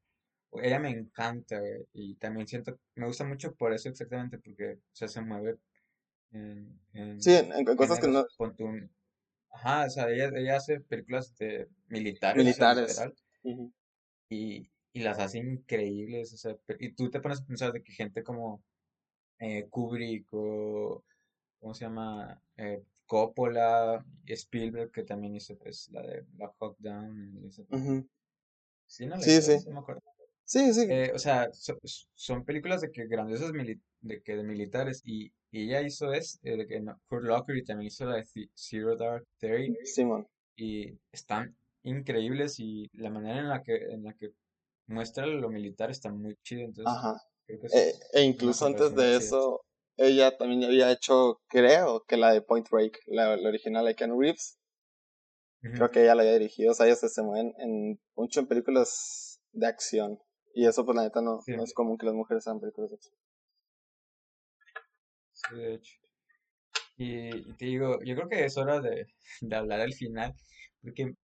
Ella 0.54 0.80
me 0.80 0.90
encanta 0.90 1.60
y 1.92 2.16
también 2.16 2.48
siento, 2.48 2.80
me 2.96 3.06
gusta 3.06 3.26
mucho 3.26 3.54
por 3.56 3.74
eso 3.74 3.90
exactamente, 3.90 4.38
porque 4.38 4.76
o 4.76 4.96
sea, 4.96 5.10
se 5.10 5.20
mueve 5.20 5.58
en, 6.32 6.80
en 6.94 7.22
sí, 7.22 7.34
en, 7.34 7.66
cosas 7.76 8.00
que 8.00 8.08
no... 8.08 8.26
Ajá, 9.52 9.88
o 9.88 9.90
sea, 9.90 10.10
ella, 10.10 10.32
ella 10.34 10.56
hace 10.56 10.80
películas 10.80 11.36
de 11.36 11.68
militares. 11.90 12.42
Militares. 12.42 13.04
y, 14.30 14.72
y 14.94 15.00
las 15.02 15.20
hace 15.20 15.40
increíbles, 15.40 16.32
o 16.34 16.38
sea, 16.38 16.56
y 16.80 16.94
tú 16.94 17.10
te 17.10 17.20
pones 17.20 17.42
a 17.42 17.46
pensar 17.46 17.74
de 17.74 17.84
que 17.84 17.92
gente 17.92 18.24
como 18.24 18.64
eh, 19.40 19.68
Kubrick 19.70 20.30
o, 20.32 21.04
¿cómo 21.60 21.74
se 21.74 21.84
llama? 21.84 22.42
Eh, 22.56 22.82
Coppola, 23.08 24.06
Spielberg, 24.28 24.92
que 24.92 25.04
también 25.04 25.36
hizo 25.36 25.58
pues 25.58 25.90
la 25.92 26.02
de 26.02 26.22
Black 26.34 26.54
Hawk 26.60 26.76
Down. 26.80 27.50
Sí, 28.86 29.06
no 29.06 29.20
sí, 29.20 29.42
sí. 29.42 29.58
me 29.70 29.80
acuerdo. 29.80 30.02
Sí, 30.46 30.74
sí. 30.74 30.86
Eh, 30.90 31.12
o 31.14 31.20
sea, 31.20 31.50
son 32.14 32.46
películas 32.46 32.82
de 32.82 32.92
que 32.92 33.08
grandiosas 33.08 33.52
de 33.52 34.22
que 34.22 34.36
de 34.36 34.44
militares 34.44 35.02
y, 35.04 35.32
y 35.52 35.64
ella 35.64 35.82
hizo 35.82 36.14
es 36.14 36.40
eh, 36.44 36.56
de 36.56 36.68
que 36.68 36.80
no, 36.80 36.98
Kurt 37.08 37.24
Locker 37.24 37.58
y 37.58 37.66
también 37.66 37.88
hizo 37.88 38.06
la 38.06 38.18
de 38.18 38.50
Zero 38.56 38.96
Dark 38.96 39.26
Thirty. 39.40 39.76
Simón. 39.84 40.28
Y 40.56 40.98
están 41.12 41.56
increíbles 41.84 42.60
y 42.60 42.90
la 42.94 43.10
manera 43.10 43.40
en 43.40 43.50
la 43.50 43.62
que 43.64 43.76
en 43.76 44.04
la 44.04 44.14
que 44.14 44.32
muestra 44.88 45.26
lo 45.26 45.50
militar 45.50 45.92
está 45.92 46.12
muy 46.12 46.36
chido, 46.44 46.62
entonces 46.62 46.94
Ajá. 46.96 47.22
Eh, 47.48 47.94
e 48.14 48.24
incluso 48.24 48.66
antes 48.66 48.94
de 48.94 49.16
eso, 49.16 49.62
ella 49.98 50.38
también 50.38 50.64
había 50.64 50.92
hecho, 50.92 51.42
creo, 51.48 52.06
que 52.08 52.18
la 52.18 52.32
de 52.32 52.42
Point 52.42 52.70
Break, 52.70 53.00
la, 53.08 53.32
original 53.32 53.86
de 53.86 53.96
Ken 53.96 54.18
Reeves. 54.18 54.58
Creo 55.60 55.90
que 55.90 56.04
ella 56.04 56.16
la 56.16 56.22
había 56.22 56.34
dirigido, 56.34 56.72
o 56.72 56.74
sea, 56.74 56.86
ellos 56.86 57.00
se 57.00 57.22
mueven 57.24 57.54
en, 57.58 58.00
mucho 58.16 58.40
en 58.40 58.48
películas 58.48 59.42
de 59.52 59.68
acción. 59.68 60.20
Y 60.54 60.66
eso, 60.66 60.86
pues, 60.86 60.96
la 60.96 61.04
neta, 61.04 61.22
no, 61.22 61.40
no 61.46 61.64
es 61.64 61.74
común 61.74 61.98
que 61.98 62.06
las 62.06 62.16
mujeres 62.16 62.48
hagan 62.48 62.62
películas 62.62 62.92
de 62.92 62.96
acción. 62.96 63.16
Sí, 65.34 65.56
de 65.56 65.74
hecho. 65.74 65.94
Y, 66.96 67.54
te 67.56 67.66
digo, 67.66 68.00
yo 68.04 68.16
creo 68.16 68.30
que 68.30 68.46
es 68.46 68.58
hora 68.58 68.80
de, 68.80 69.08
de 69.42 69.56
hablar 69.56 69.82
del 69.82 69.94
final, 69.94 70.34
porque, 70.82 71.16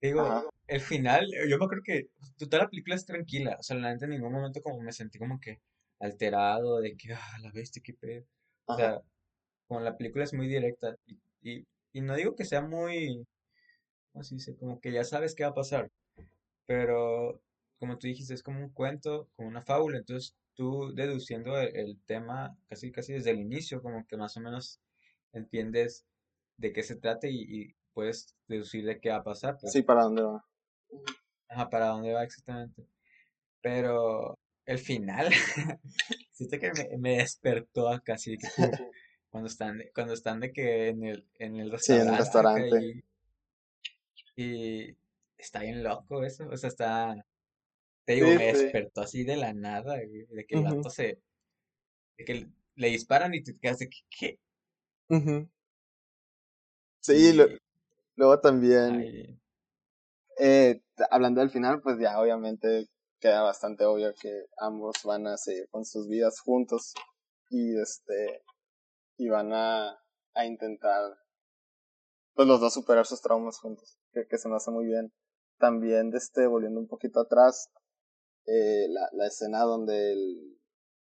te 0.00 0.08
digo, 0.08 0.50
el 0.66 0.80
final, 0.80 1.26
yo 1.48 1.58
me 1.58 1.64
acuerdo 1.64 1.82
que 1.84 2.08
toda 2.38 2.64
la 2.64 2.68
película 2.68 2.96
es 2.96 3.06
tranquila, 3.06 3.56
o 3.58 3.62
sea, 3.62 3.76
la 3.76 3.92
neta 3.92 4.04
en 4.04 4.12
ningún 4.12 4.32
momento 4.32 4.60
como 4.62 4.80
me 4.80 4.92
sentí 4.92 5.18
como 5.18 5.40
que 5.40 5.62
alterado 6.00 6.80
de 6.80 6.96
que, 6.96 7.12
ah, 7.14 7.38
la 7.42 7.50
bestia, 7.52 7.82
qué 7.84 7.94
pedo. 7.94 8.24
O 8.66 8.76
sea, 8.76 9.00
como 9.66 9.80
la 9.80 9.96
película 9.96 10.24
es 10.24 10.34
muy 10.34 10.48
directa 10.48 10.96
y, 11.42 11.66
y, 11.92 12.00
no 12.00 12.14
digo 12.14 12.34
que 12.34 12.44
sea 12.44 12.62
muy, 12.62 13.26
¿cómo 14.12 14.24
se 14.24 14.34
dice? 14.36 14.56
Como 14.56 14.80
que 14.80 14.92
ya 14.92 15.04
sabes 15.04 15.34
qué 15.34 15.44
va 15.44 15.50
a 15.50 15.54
pasar, 15.54 15.90
pero 16.66 17.40
como 17.78 17.98
tú 17.98 18.06
dijiste, 18.06 18.34
es 18.34 18.42
como 18.42 18.60
un 18.60 18.70
cuento, 18.70 19.28
como 19.36 19.48
una 19.48 19.62
fábula, 19.62 19.98
entonces 19.98 20.34
tú 20.54 20.92
deduciendo 20.94 21.58
el, 21.58 22.00
tema 22.06 22.56
casi 22.68 22.90
casi 22.90 23.12
desde 23.12 23.30
el 23.30 23.38
inicio, 23.38 23.82
como 23.82 24.06
que 24.06 24.16
más 24.16 24.36
o 24.36 24.40
menos 24.40 24.80
entiendes 25.32 26.04
de 26.56 26.72
qué 26.72 26.82
se 26.82 26.96
trata 26.96 27.28
y, 27.28 27.74
puedes 27.92 28.36
deducir 28.46 28.84
de 28.84 29.00
qué 29.00 29.08
va 29.08 29.16
a 29.16 29.24
pasar. 29.24 29.56
Pues. 29.58 29.72
Sí, 29.72 29.80
para 29.80 30.02
dónde 30.02 30.20
va. 30.20 30.44
Ajá, 31.48 31.70
para 31.70 31.86
dónde 31.86 32.12
va 32.12 32.24
exactamente. 32.24 32.86
Pero 33.62 34.38
el 34.66 34.78
final, 34.78 35.30
siento 36.32 36.58
que 36.58 36.96
me, 36.98 37.18
despertó 37.18 37.88
acá, 37.88 38.14
así 38.14 38.36
que 38.36 38.48
cuando 39.30 39.48
están, 39.48 39.80
cuando 39.94 40.12
están 40.12 40.40
de 40.40 40.52
que 40.52 40.88
en 40.88 41.04
el, 41.04 41.26
en 41.38 41.56
el 41.56 41.70
restaurante. 41.70 43.04
Y, 44.36 44.94
está 45.38 45.60
bien 45.60 45.82
loco 45.82 46.24
eso, 46.24 46.48
o 46.48 46.56
sea, 46.56 46.68
está, 46.68 47.26
te 48.04 48.14
digo, 48.14 48.28
me 48.28 48.52
despertó 48.52 49.02
así 49.02 49.24
de 49.24 49.36
la 49.36 49.54
nada, 49.54 49.96
de 49.96 50.46
que 50.46 50.56
el 50.56 50.64
vato 50.64 50.90
se, 50.90 51.20
de 52.18 52.24
que 52.24 52.48
le 52.74 52.88
disparan 52.88 53.34
y 53.34 53.42
te 53.42 53.56
quedas 53.56 53.78
de 53.78 53.88
que, 53.88 53.98
¿qué? 54.10 54.38
Sí, 57.00 57.38
luego 58.16 58.40
también, 58.40 59.40
eh, 60.38 60.80
hablando 61.10 61.40
del 61.40 61.50
final, 61.50 61.80
pues 61.80 61.98
ya 61.98 62.20
obviamente 62.20 62.88
queda 63.20 63.42
bastante 63.42 63.84
obvio 63.84 64.14
que 64.20 64.46
ambos 64.58 64.96
van 65.04 65.26
a 65.26 65.36
seguir 65.36 65.68
con 65.70 65.84
sus 65.84 66.08
vidas 66.08 66.40
juntos 66.40 66.94
y 67.50 67.78
este 67.80 68.42
y 69.18 69.28
van 69.28 69.52
a, 69.52 69.98
a 70.34 70.46
intentar 70.46 71.16
pues 72.34 72.46
los 72.46 72.60
dos 72.60 72.74
superar 72.74 73.06
sus 73.06 73.22
traumas 73.22 73.58
juntos 73.58 73.98
que, 74.12 74.38
se 74.38 74.48
me 74.48 74.56
hace 74.56 74.70
muy 74.70 74.84
bien. 74.84 75.12
También 75.58 76.14
este 76.14 76.46
volviendo 76.46 76.80
un 76.80 76.88
poquito 76.88 77.20
atrás 77.20 77.70
eh, 78.46 78.86
la, 78.88 79.08
la 79.12 79.26
escena 79.26 79.62
donde 79.62 80.12
el, 80.12 80.58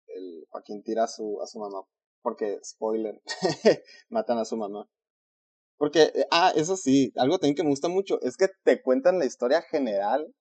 el 0.07 0.47
Joaquín 0.49 0.83
tira 0.83 1.05
a 1.05 1.09
su 1.09 1.41
a 1.43 1.47
su 1.47 1.59
mamá 1.59 1.83
porque 2.23 2.59
spoiler 2.65 3.21
matan 4.09 4.39
a 4.39 4.45
su 4.45 4.57
mamá. 4.57 4.89
Porque 5.77 6.03
eh, 6.15 6.27
ah 6.31 6.53
eso 6.57 6.77
sí 6.77 7.13
algo 7.17 7.39
también 7.39 7.55
que 7.55 7.63
me 7.63 7.71
gusta 7.71 7.89
mucho 7.89 8.21
es 8.23 8.37
que 8.37 8.49
te 8.65 8.83
cuentan 8.83 9.19
la 9.19 9.27
historia 9.27 9.63
general 9.63 10.35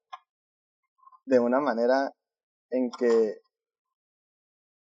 de 1.27 1.39
una 1.39 1.59
manera 1.59 2.13
en 2.69 2.89
que, 2.91 3.35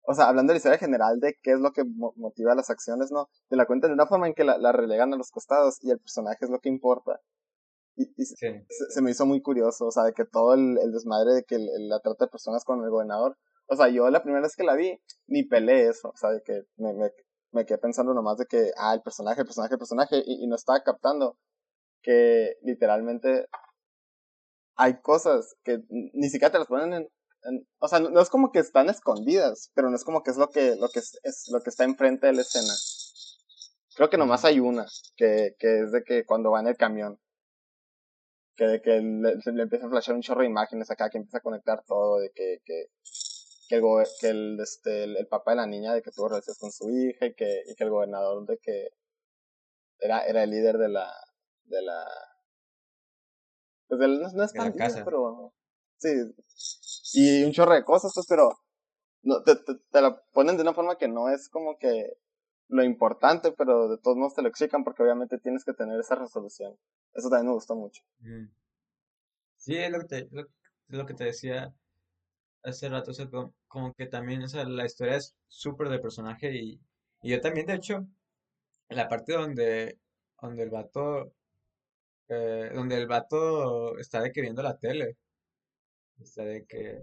o 0.03 0.13
sea, 0.13 0.29
hablando 0.29 0.51
de 0.51 0.55
la 0.55 0.57
historia 0.57 0.77
general 0.77 1.19
de 1.19 1.35
qué 1.41 1.51
es 1.51 1.59
lo 1.59 1.71
que 1.71 1.83
motiva 1.83 2.55
las 2.55 2.69
acciones, 2.69 3.11
¿no? 3.11 3.27
Te 3.49 3.55
la 3.55 3.65
cuentan 3.65 3.89
de 3.89 3.95
una 3.95 4.07
forma 4.07 4.27
en 4.27 4.33
que 4.33 4.43
la, 4.43 4.71
relegan 4.71 5.13
a 5.13 5.17
los 5.17 5.31
costados 5.31 5.77
y 5.81 5.91
el 5.91 5.99
personaje 5.99 6.45
es 6.45 6.51
lo 6.51 6.59
que 6.59 6.69
importa. 6.69 7.19
Y, 7.95 8.25
se, 8.25 9.01
me 9.01 9.11
hizo 9.11 9.25
muy 9.25 9.41
curioso, 9.41 9.87
o 9.87 9.91
sea, 9.91 10.03
de 10.03 10.13
que 10.13 10.25
todo 10.25 10.53
el, 10.53 10.75
desmadre 10.91 11.33
de 11.33 11.43
que 11.43 11.57
la 11.57 11.99
trata 11.99 12.25
de 12.25 12.31
personas 12.31 12.63
con 12.63 12.83
el 12.83 12.91
gobernador, 12.91 13.35
o 13.67 13.75
sea, 13.75 13.89
yo 13.89 14.09
la 14.11 14.21
primera 14.21 14.43
vez 14.43 14.55
que 14.55 14.63
la 14.63 14.75
vi, 14.75 14.99
ni 15.25 15.43
peleé 15.43 15.89
eso, 15.89 16.09
o 16.09 16.17
sea, 16.17 16.29
de 16.29 16.41
que 16.43 16.61
me, 16.77 16.93
me, 16.93 17.11
me 17.51 17.65
quedé 17.65 17.79
pensando 17.79 18.13
nomás 18.13 18.37
de 18.37 18.45
que, 18.45 18.71
ah, 18.77 18.93
el 18.93 19.01
personaje, 19.01 19.41
el 19.41 19.47
personaje, 19.47 19.73
el 19.73 19.79
personaje, 19.79 20.17
y, 20.23 20.43
y 20.43 20.47
no 20.47 20.55
estaba 20.55 20.83
captando 20.83 21.37
que 22.03 22.55
literalmente 22.61 23.47
hay 24.77 25.01
cosas 25.01 25.55
que 25.63 25.79
ni 25.89 26.29
siquiera 26.29 26.51
te 26.51 26.59
las 26.59 26.67
ponen 26.67 26.93
en, 26.93 27.09
o 27.79 27.87
sea, 27.87 27.99
no, 27.99 28.19
es 28.21 28.29
como 28.29 28.51
que 28.51 28.59
están 28.59 28.89
escondidas, 28.89 29.71
pero 29.73 29.89
no 29.89 29.95
es 29.95 30.03
como 30.03 30.23
que 30.23 30.31
es 30.31 30.37
lo 30.37 30.49
que, 30.49 30.75
lo 30.75 30.89
que 30.89 30.99
es, 30.99 31.49
lo 31.51 31.61
que 31.61 31.69
está 31.69 31.83
enfrente 31.83 32.27
de 32.27 32.33
la 32.33 32.41
escena. 32.41 32.73
Creo 33.95 34.09
que 34.09 34.17
nomás 34.17 34.45
hay 34.45 34.59
una, 34.59 34.85
que, 35.15 35.55
que 35.57 35.81
es 35.81 35.91
de 35.91 36.03
que 36.03 36.25
cuando 36.25 36.51
va 36.51 36.59
en 36.59 36.67
el 36.67 36.77
camión, 36.77 37.19
que 38.55 38.65
de 38.65 38.81
que 38.81 38.99
le, 39.01 39.63
empieza 39.63 39.85
a 39.85 39.89
flashar 39.89 40.15
un 40.15 40.21
chorro 40.21 40.41
de 40.41 40.47
imágenes 40.47 40.91
acá, 40.91 41.09
que 41.09 41.17
empieza 41.17 41.37
a 41.37 41.41
conectar 41.41 41.83
todo, 41.85 42.19
de 42.19 42.31
que, 42.31 42.59
que, 42.65 42.87
que 43.69 43.75
el, 43.75 43.83
que 44.19 44.29
el, 44.29 44.59
este, 44.59 45.03
el, 45.05 45.27
papá 45.27 45.51
de 45.51 45.57
la 45.57 45.67
niña 45.67 45.93
de 45.93 46.01
que 46.01 46.11
tuvo 46.11 46.29
relaciones 46.29 46.59
con 46.59 46.71
su 46.71 46.89
hija 46.89 47.27
y 47.27 47.33
que, 47.33 47.63
y 47.67 47.75
que 47.75 47.83
el 47.83 47.89
gobernador 47.89 48.45
de 48.45 48.57
que 48.57 48.89
era, 49.99 50.25
era 50.25 50.43
el 50.43 50.49
líder 50.51 50.77
de 50.77 50.89
la, 50.89 51.11
de 51.65 51.81
la, 51.81 52.05
pues 53.87 54.33
no, 54.33 54.43
es 54.43 54.53
tan 54.53 54.73
pero. 55.05 55.53
Sí. 55.97 56.09
Y 57.13 57.43
un 57.43 57.51
chorro 57.51 57.73
de 57.73 57.83
cosas, 57.83 58.11
pues, 58.13 58.25
pero. 58.27 58.59
No, 59.23 59.43
te, 59.43 59.55
te, 59.55 60.01
la 60.01 60.21
ponen 60.33 60.55
de 60.55 60.61
una 60.61 60.73
forma 60.73 60.97
que 60.97 61.07
no 61.07 61.29
es 61.29 61.49
como 61.49 61.77
que 61.77 62.17
lo 62.69 62.83
importante, 62.83 63.51
pero 63.51 63.89
de 63.89 63.97
todos 63.97 64.15
modos 64.15 64.35
te 64.35 64.41
lo 64.41 64.47
explican 64.47 64.83
porque 64.83 65.03
obviamente 65.03 65.37
tienes 65.37 65.65
que 65.65 65.73
tener 65.73 65.99
esa 65.99 66.15
resolución. 66.15 66.77
Eso 67.13 67.29
también 67.29 67.47
me 67.47 67.53
gustó 67.53 67.75
mucho. 67.75 68.03
Mm. 68.19 68.45
Sí, 69.57 69.75
es 69.75 69.91
lo 69.91 69.99
que 69.99 70.05
te, 70.05 70.29
lo, 70.87 71.05
que 71.05 71.13
te 71.13 71.25
decía 71.25 71.73
hace 72.63 72.89
rato, 72.89 73.11
o 73.11 73.13
sea, 73.13 73.29
como, 73.67 73.93
que 73.95 74.05
también, 74.05 74.43
o 74.43 74.47
sea, 74.47 74.65
la 74.65 74.85
historia 74.85 75.15
es 75.15 75.35
súper 75.47 75.89
de 75.89 75.99
personaje 75.99 76.53
y, 76.53 76.79
y 77.21 77.31
yo 77.31 77.41
también, 77.41 77.65
de 77.65 77.75
hecho, 77.75 78.05
la 78.89 79.07
parte 79.07 79.33
donde, 79.33 79.97
donde 80.41 80.63
el 80.63 80.69
vato 80.69 81.33
eh, 82.29 82.71
donde 82.73 82.97
el 82.97 83.07
vato 83.07 83.97
está 83.97 84.21
de 84.21 84.31
que 84.31 84.41
viendo 84.41 84.61
la 84.63 84.77
tele. 84.77 85.17
Está 86.19 86.43
de 86.43 86.65
que, 86.65 86.99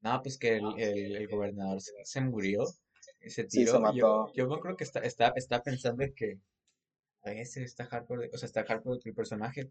no, 0.00 0.20
pues 0.22 0.38
que 0.38 0.56
el, 0.56 0.78
el, 0.78 1.28
gobernador 1.28 1.80
se, 1.80 2.20
murió, 2.20 2.64
se 3.26 3.44
tiró. 3.44 3.94
Yo, 3.94 4.32
yo 4.34 4.48
me 4.48 4.56
acuerdo 4.56 4.76
que 4.76 4.84
está, 4.84 5.00
está, 5.00 5.62
pensando 5.62 6.04
que 6.16 6.40
a 7.24 7.32
ese 7.32 7.62
está 7.62 7.86
hardcore, 7.86 8.30
o 8.32 8.36
sea, 8.36 8.46
está 8.46 8.64
hardcore 8.64 9.00
el 9.04 9.14
personaje. 9.14 9.70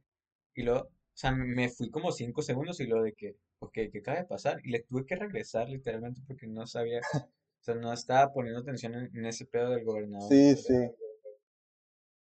Y 0.53 0.63
luego 0.63 0.89
o 1.13 1.17
sea, 1.21 1.31
me 1.31 1.69
fui 1.69 1.89
como 1.89 2.11
cinco 2.11 2.41
segundos 2.41 2.79
y 2.79 2.87
lo 2.87 3.03
de 3.03 3.13
que, 3.13 3.35
ok, 3.59 3.73
¿qué 3.91 3.99
acaba 3.99 4.17
de 4.19 4.25
pasar? 4.25 4.59
Y 4.63 4.71
le 4.71 4.79
tuve 4.79 5.05
que 5.05 5.15
regresar 5.15 5.69
literalmente 5.69 6.21
porque 6.25 6.47
no 6.47 6.65
sabía, 6.65 7.01
o 7.13 7.63
sea, 7.63 7.75
no 7.75 7.91
estaba 7.91 8.31
poniendo 8.31 8.61
atención 8.61 8.95
en, 8.95 9.25
ese 9.25 9.45
pedo 9.45 9.71
del 9.71 9.83
gobernador. 9.83 10.29
Sí, 10.29 10.55
sí. 10.55 10.91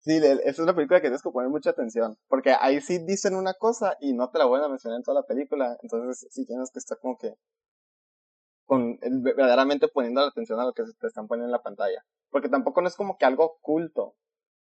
Sí, 0.07 0.21
es 0.45 0.57
una 0.59 0.73
película 0.73 1.01
que 1.01 1.07
tienes 1.09 1.21
que 1.21 1.31
poner 1.31 1.49
mucha 1.49 1.71
atención, 1.71 2.17
porque 2.29 2.55
ahí 2.57 2.79
sí 2.79 2.97
dicen 2.99 3.35
una 3.35 3.53
cosa 3.55 3.97
y 3.99 4.13
no 4.13 4.29
te 4.29 4.39
la 4.39 4.45
vuelven 4.45 4.67
a 4.67 4.69
mencionar 4.69 4.99
en 4.99 5.03
toda 5.03 5.19
la 5.19 5.27
película, 5.27 5.77
entonces 5.81 6.25
sí 6.31 6.45
tienes 6.45 6.71
que 6.71 6.79
estar 6.79 6.97
como 6.97 7.17
que 7.17 7.35
con 8.65 8.97
verdaderamente 9.01 9.89
poniendo 9.89 10.21
la 10.21 10.27
atención 10.27 10.61
a 10.61 10.63
lo 10.63 10.71
que 10.71 10.85
se 10.85 10.93
te 10.93 11.07
están 11.07 11.27
poniendo 11.27 11.47
en 11.47 11.51
la 11.51 11.61
pantalla, 11.61 12.05
porque 12.29 12.47
tampoco 12.47 12.81
no 12.81 12.87
es 12.87 12.95
como 12.95 13.17
que 13.17 13.25
algo 13.25 13.43
oculto, 13.43 14.15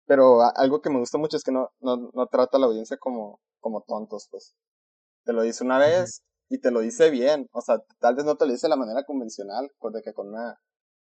pero 0.06 0.42
algo 0.56 0.84
que 0.84 0.92
me 0.92 1.00
gusta 1.00 1.18
mucho 1.18 1.38
es 1.38 1.44
que 1.44 1.52
no, 1.52 1.72
no, 1.80 2.12
no 2.14 2.28
trata 2.28 2.58
a 2.58 2.60
la 2.60 2.68
audiencia 2.68 2.98
como, 2.98 3.42
como 3.60 3.82
tontos, 3.82 4.28
pues. 4.30 4.56
Te 5.26 5.34
lo 5.34 5.42
dice 5.42 5.64
una 5.64 5.80
vez 5.80 6.22
y 6.50 6.60
te 6.60 6.70
lo 6.70 6.82
dice 6.82 7.10
bien. 7.10 7.48
O 7.54 7.62
sea, 7.62 7.80
tal 8.00 8.16
vez 8.16 8.26
no 8.26 8.36
te 8.36 8.46
lo 8.46 8.52
dice 8.52 8.68
de 8.68 8.72
la 8.72 8.76
manera 8.76 9.04
convencional, 9.04 9.72
de 9.82 10.02
que 10.04 10.14
con 10.14 10.30
una 10.30 10.60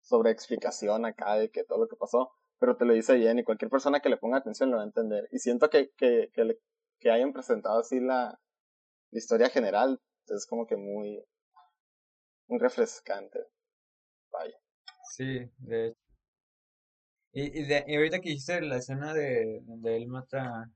sobreexplicación 0.02 1.06
acá 1.06 1.36
de 1.36 1.50
que 1.50 1.64
todo 1.64 1.80
lo 1.80 1.88
que 1.88 1.96
pasó, 1.96 2.32
pero 2.64 2.78
te 2.78 2.86
lo 2.86 2.94
dice 2.94 3.16
bien 3.16 3.38
y 3.38 3.44
cualquier 3.44 3.70
persona 3.70 4.00
que 4.00 4.08
le 4.08 4.16
ponga 4.16 4.38
atención 4.38 4.72
lo 4.72 4.78
va 4.78 4.84
a 4.84 4.86
entender. 4.86 5.28
Y 5.34 5.40
siento 5.40 5.70
que, 5.70 5.92
que, 5.98 6.30
que, 6.34 6.58
que 6.98 7.12
hayan 7.12 7.34
presentado 7.34 7.78
así 7.82 8.00
la, 8.00 8.40
la 9.12 9.18
historia 9.20 9.50
general 9.50 10.00
es 10.28 10.46
como 10.48 10.66
que 10.66 10.78
muy, 10.78 11.22
muy 12.48 12.60
refrescante. 12.60 13.38
Vaya. 14.32 14.58
Sí, 15.12 15.42
de 15.58 15.88
hecho. 15.88 16.00
Y, 17.34 17.60
y, 17.60 17.66
de, 17.66 17.84
y 17.86 17.98
ahorita 17.98 18.22
que 18.22 18.30
hiciste 18.30 18.62
la 18.62 18.78
escena 18.78 19.14
de 19.14 19.60
donde 19.66 19.98
él 19.98 20.08
mata. 20.08 20.72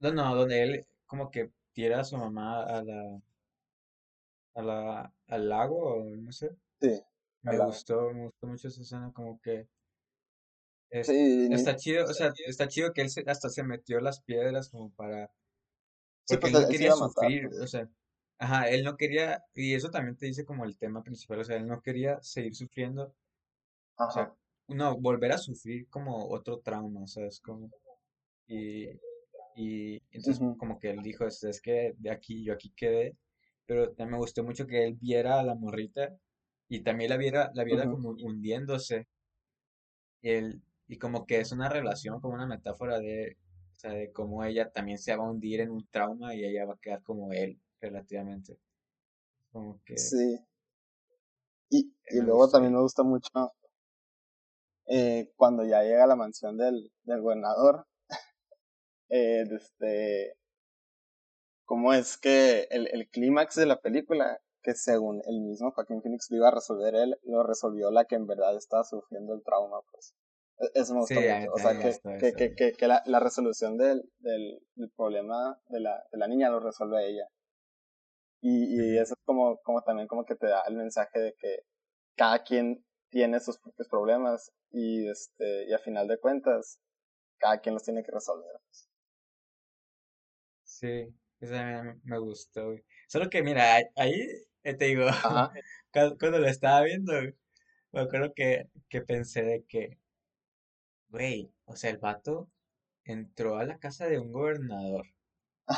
No, 0.00 0.12
no, 0.12 0.34
donde 0.34 0.64
él 0.64 0.86
como 1.06 1.30
que 1.30 1.50
tira 1.72 2.00
a 2.00 2.04
su 2.04 2.18
mamá 2.18 2.62
a 2.62 2.82
la. 2.82 3.20
a 4.52 4.62
la. 4.62 5.14
al 5.28 5.48
lago, 5.48 6.04
no 6.04 6.30
sé. 6.30 6.50
Sí. 6.78 7.02
Me 7.40 7.56
gustó, 7.56 8.10
me 8.10 8.24
gustó 8.26 8.46
mucho 8.48 8.68
esa 8.68 8.82
escena, 8.82 9.10
como 9.14 9.40
que. 9.40 9.66
Sí, 10.90 11.48
está 11.52 11.76
chido, 11.76 12.04
o 12.04 12.14
sea, 12.14 12.32
está 12.46 12.68
chido 12.68 12.92
que 12.92 13.02
él 13.02 13.10
hasta 13.26 13.48
se 13.48 13.62
metió 13.62 14.00
las 14.00 14.22
piedras 14.22 14.68
como 14.68 14.90
para. 14.94 15.30
Porque 16.26 16.40
pues, 16.40 16.54
él 16.54 16.62
no 16.62 16.68
quería 16.68 16.92
sufrir, 16.92 17.48
pues. 17.48 17.60
o 17.60 17.66
sea. 17.66 17.88
Ajá, 18.38 18.68
él 18.68 18.82
no 18.82 18.96
quería, 18.96 19.44
y 19.54 19.74
eso 19.74 19.90
también 19.90 20.16
te 20.16 20.26
dice 20.26 20.44
como 20.44 20.64
el 20.64 20.76
tema 20.76 21.02
principal, 21.04 21.40
o 21.40 21.44
sea, 21.44 21.56
él 21.56 21.66
no 21.66 21.80
quería 21.80 22.20
seguir 22.20 22.54
sufriendo. 22.54 23.14
O 23.96 24.10
sea, 24.10 24.34
no, 24.68 24.98
volver 24.98 25.32
a 25.32 25.38
sufrir 25.38 25.88
como 25.88 26.28
otro 26.28 26.58
trauma, 26.58 27.02
o 27.02 27.06
sea, 27.06 27.26
es 27.26 27.40
como... 27.40 27.70
Y, 28.46 28.88
y 29.54 30.02
entonces 30.10 30.40
como 30.58 30.80
que 30.80 30.90
él 30.90 31.02
dijo, 31.02 31.26
es, 31.26 31.44
es 31.44 31.60
que 31.60 31.94
de 31.98 32.10
aquí, 32.10 32.44
yo 32.44 32.54
aquí 32.54 32.72
quedé, 32.76 33.16
pero 33.66 33.88
también 33.90 34.12
me 34.12 34.18
gustó 34.18 34.42
mucho 34.42 34.66
que 34.66 34.84
él 34.84 34.98
viera 35.00 35.38
a 35.38 35.44
la 35.44 35.54
morrita 35.54 36.16
y 36.68 36.80
también 36.82 37.10
la 37.10 37.16
viera, 37.16 37.50
la 37.54 37.64
viera 37.64 37.88
como 37.88 38.10
hundiéndose. 38.10 39.06
Y, 40.22 40.30
él, 40.30 40.62
y 40.86 40.98
como 40.98 41.26
que 41.26 41.40
es 41.40 41.52
una 41.52 41.68
relación, 41.68 42.20
como 42.20 42.34
una 42.34 42.46
metáfora 42.46 42.98
de, 43.00 43.36
o 43.76 43.78
sea, 43.78 43.92
de 43.92 44.12
cómo 44.12 44.44
ella 44.44 44.70
también 44.70 44.98
se 44.98 45.16
va 45.16 45.24
a 45.24 45.30
hundir 45.30 45.60
en 45.60 45.70
un 45.70 45.86
trauma 45.90 46.34
y 46.34 46.44
ella 46.44 46.66
va 46.66 46.74
a 46.74 46.78
quedar 46.80 47.02
como 47.02 47.32
él, 47.32 47.60
relativamente. 47.80 48.58
Como 49.52 49.80
que... 49.84 49.96
Sí. 49.98 50.38
Y, 51.70 51.94
y 52.08 52.20
luego 52.20 52.48
también 52.50 52.74
me 52.74 52.80
gusta 52.80 53.02
mucho 53.02 53.30
eh, 54.86 55.32
cuando 55.36 55.64
ya 55.64 55.82
llega 55.82 56.04
a 56.04 56.06
la 56.06 56.16
mansión 56.16 56.56
del, 56.58 56.92
del 57.04 57.20
gobernador, 57.22 57.86
eh, 59.08 59.44
este, 59.50 60.36
cómo 61.64 61.92
es 61.94 62.18
que 62.18 62.68
el, 62.70 62.88
el 62.92 63.08
clímax 63.08 63.54
de 63.56 63.66
la 63.66 63.80
película, 63.80 64.40
que 64.62 64.74
según 64.74 65.22
el 65.26 65.40
mismo 65.40 65.72
Joaquín 65.72 66.02
Phoenix 66.02 66.30
lo 66.30 66.36
iba 66.38 66.48
a 66.48 66.54
resolver 66.54 66.94
él, 66.94 67.18
lo 67.22 67.42
resolvió 67.42 67.90
la 67.90 68.04
que 68.04 68.16
en 68.16 68.26
verdad 68.26 68.56
estaba 68.56 68.84
sufriendo 68.84 69.34
el 69.34 69.42
trauma, 69.42 69.80
pues. 69.90 70.14
E, 70.58 70.80
eso 70.80 70.94
me 70.94 71.00
gustó 71.00 71.14
mucho. 71.14 71.52
O 71.52 71.58
sea, 71.58 71.78
que, 71.78 72.34
que, 72.34 72.54
que, 72.54 72.72
que, 72.72 72.88
la, 72.88 73.02
la 73.06 73.20
resolución 73.20 73.76
del, 73.76 74.02
del, 74.18 74.58
del, 74.74 74.90
problema 74.96 75.58
de 75.68 75.80
la, 75.80 76.04
de 76.10 76.18
la 76.18 76.28
niña 76.28 76.50
lo 76.50 76.60
resuelve 76.60 77.08
ella. 77.08 77.28
Y, 78.40 78.74
y 78.76 78.98
eso 78.98 79.14
es 79.14 79.20
como, 79.24 79.58
como 79.62 79.82
también 79.82 80.06
como 80.06 80.24
que 80.24 80.34
te 80.34 80.46
da 80.46 80.62
el 80.68 80.76
mensaje 80.76 81.18
de 81.18 81.34
que 81.38 81.60
cada 82.16 82.42
quien 82.42 82.84
tiene 83.10 83.40
sus 83.40 83.58
propios 83.58 83.88
problemas 83.88 84.52
y 84.70 85.08
este 85.08 85.66
y 85.68 85.72
a 85.72 85.78
final 85.78 86.08
de 86.08 86.18
cuentas 86.18 86.80
cada 87.38 87.60
quien 87.60 87.74
los 87.74 87.84
tiene 87.84 88.02
que 88.02 88.12
resolver. 88.12 88.50
Sí, 90.64 91.06
eso 91.40 91.56
a 91.56 91.82
mí 91.82 92.00
me 92.04 92.18
gustó. 92.18 92.74
Solo 93.08 93.30
que 93.30 93.42
mira, 93.42 93.76
ahí 93.96 94.12
eh, 94.64 94.74
te 94.74 94.86
digo, 94.86 95.06
cuando, 95.92 96.38
lo 96.38 96.46
estaba 96.46 96.82
viendo, 96.82 97.12
me 97.92 98.00
acuerdo 98.00 98.32
que, 98.34 98.68
que 98.88 99.02
pensé 99.02 99.42
de 99.42 99.64
que, 99.68 99.98
güey, 101.14 101.52
o 101.64 101.76
sea, 101.76 101.90
el 101.90 101.98
vato 101.98 102.50
entró 103.04 103.56
a 103.56 103.64
la 103.64 103.78
casa 103.78 104.06
de 104.06 104.18
un 104.18 104.32
gobernador. 104.32 105.06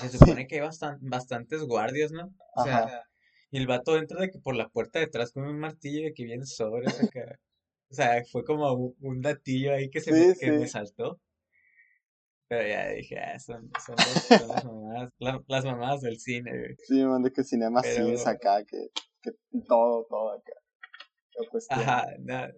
Se 0.00 0.08
supone 0.40 0.46
que 0.46 0.60
hay 0.60 0.68
bastantes 1.00 1.62
guardias, 1.62 2.10
¿no? 2.10 2.34
O 2.54 2.64
sea, 2.64 3.04
y 3.50 3.58
el 3.58 3.66
vato 3.66 3.98
entra 3.98 4.18
de 4.18 4.30
que 4.30 4.38
por 4.38 4.56
la 4.56 4.68
puerta 4.68 4.98
detrás 4.98 5.32
con 5.32 5.44
un 5.44 5.58
martillo 5.58 6.04
de 6.04 6.14
que 6.14 6.24
viene 6.24 6.46
sobre 6.46 6.88
acá. 6.88 7.38
O 7.90 7.94
sea, 7.94 8.22
fue 8.32 8.44
como 8.44 8.94
un, 9.00 9.20
datillo 9.20 9.74
ahí 9.74 9.90
que 9.90 10.00
se 10.00 10.10
me, 10.10 10.34
que 10.34 10.50
me 10.52 10.66
saltó. 10.66 11.20
Pero 12.48 12.66
ya 12.66 12.90
dije, 12.90 13.18
ah, 13.18 13.38
son, 13.38 13.70
son, 13.84 13.96
las, 13.96 14.64
mamadas, 14.64 15.10
las 15.48 15.64
mamadas 15.64 16.00
del 16.00 16.18
cine, 16.18 16.50
güey. 16.50 16.76
Sí, 16.78 16.94
me 16.94 17.06
mandé 17.06 17.32
que 17.32 17.44
cinema 17.44 17.82
sí 17.82 18.10
es 18.10 18.26
acá, 18.26 18.64
que, 18.64 18.88
que 19.20 19.32
todo, 19.68 20.06
todo 20.08 20.32
acá. 20.32 20.52
Ajá, 21.70 22.06
no. 22.20 22.48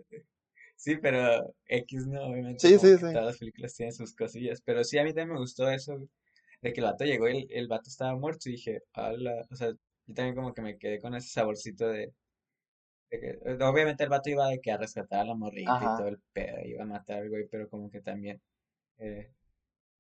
Sí, 0.79 0.97
pero 0.97 1.55
X 1.67 2.07
no, 2.07 2.23
obviamente. 2.29 2.67
Sí, 2.67 2.79
sí, 2.79 2.95
sí. 2.95 3.01
Todas 3.01 3.25
las 3.25 3.39
películas 3.39 3.75
tienen 3.75 3.93
sus 3.93 4.15
cosillas. 4.15 4.63
Pero 4.65 4.85
sí, 4.85 4.97
a 4.97 5.03
mí 5.03 5.13
también 5.13 5.35
me 5.35 5.41
gustó 5.41 5.69
eso, 5.69 5.99
de 6.63 6.73
que 6.73 6.81
el 6.81 6.87
vato 6.87 7.05
llegó 7.05 7.29
y 7.29 7.39
el, 7.39 7.47
el 7.51 7.69
vato 7.69 7.91
estaba 7.91 8.15
muerto 8.17 8.49
y 8.49 8.53
dije, 8.53 8.83
hola, 8.95 9.45
o 9.51 9.57
sea, 9.57 9.71
yo 9.71 10.15
también 10.15 10.37
como 10.37 10.55
que 10.55 10.63
me 10.63 10.79
quedé 10.79 11.01
con 11.01 11.17
ese 11.17 11.31
saborcito 11.31 11.89
de, 11.89 12.15
que, 13.11 13.41
eh, 13.45 13.59
obviamente 13.61 14.05
el 14.05 14.09
vato 14.11 14.31
iba 14.31 14.49
de 14.49 14.61
que 14.61 14.71
a 14.71 14.77
rescatar 14.77 15.21
a 15.21 15.25
la 15.25 15.35
morrita 15.35 15.79
y 15.81 15.99
todo 15.99 16.09
el 16.09 16.21
pedo, 16.33 16.59
iba 16.65 16.85
a 16.85 16.87
matar 16.87 17.23
al 17.23 17.29
güey, 17.29 17.49
pero 17.49 17.69
como 17.69 17.91
que 17.91 18.01
también 18.01 18.41
eh, 18.99 19.33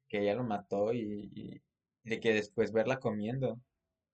que 0.08 0.20
ella 0.20 0.34
lo 0.34 0.44
mató 0.44 0.92
y, 0.92 1.60
de 2.04 2.20
que 2.20 2.34
después 2.34 2.72
verla 2.72 3.00
comiendo. 3.00 3.60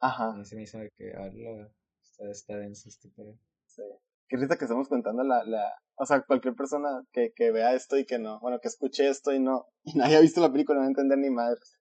Ajá. 0.00 0.42
se 0.44 0.56
me 0.56 0.62
hizo 0.62 0.78
de 0.78 0.90
que 0.96 1.12
ahora 1.14 1.70
está, 2.02 2.30
está 2.30 2.56
denso 2.56 2.88
este 2.88 3.10
pedo. 3.10 3.36
Sí. 3.66 3.82
Qué 4.28 4.38
risa 4.38 4.56
que 4.56 4.64
estamos 4.64 4.88
contando 4.88 5.22
la, 5.22 5.44
la, 5.44 5.72
o 5.96 6.06
sea, 6.06 6.22
cualquier 6.22 6.54
persona 6.54 7.04
que, 7.12 7.32
que 7.34 7.50
vea 7.50 7.74
esto 7.74 7.96
y 7.96 8.04
que 8.04 8.18
no, 8.18 8.40
bueno, 8.40 8.58
que 8.60 8.68
escuche 8.68 9.08
esto 9.08 9.32
y 9.32 9.40
no, 9.40 9.66
y 9.84 9.96
no 9.96 10.04
haya 10.04 10.20
visto 10.20 10.40
la 10.40 10.50
película 10.50 10.76
no 10.76 10.80
va 10.80 10.86
a 10.86 10.90
entender 10.90 11.18
ni 11.18 11.30
madres. 11.30 11.76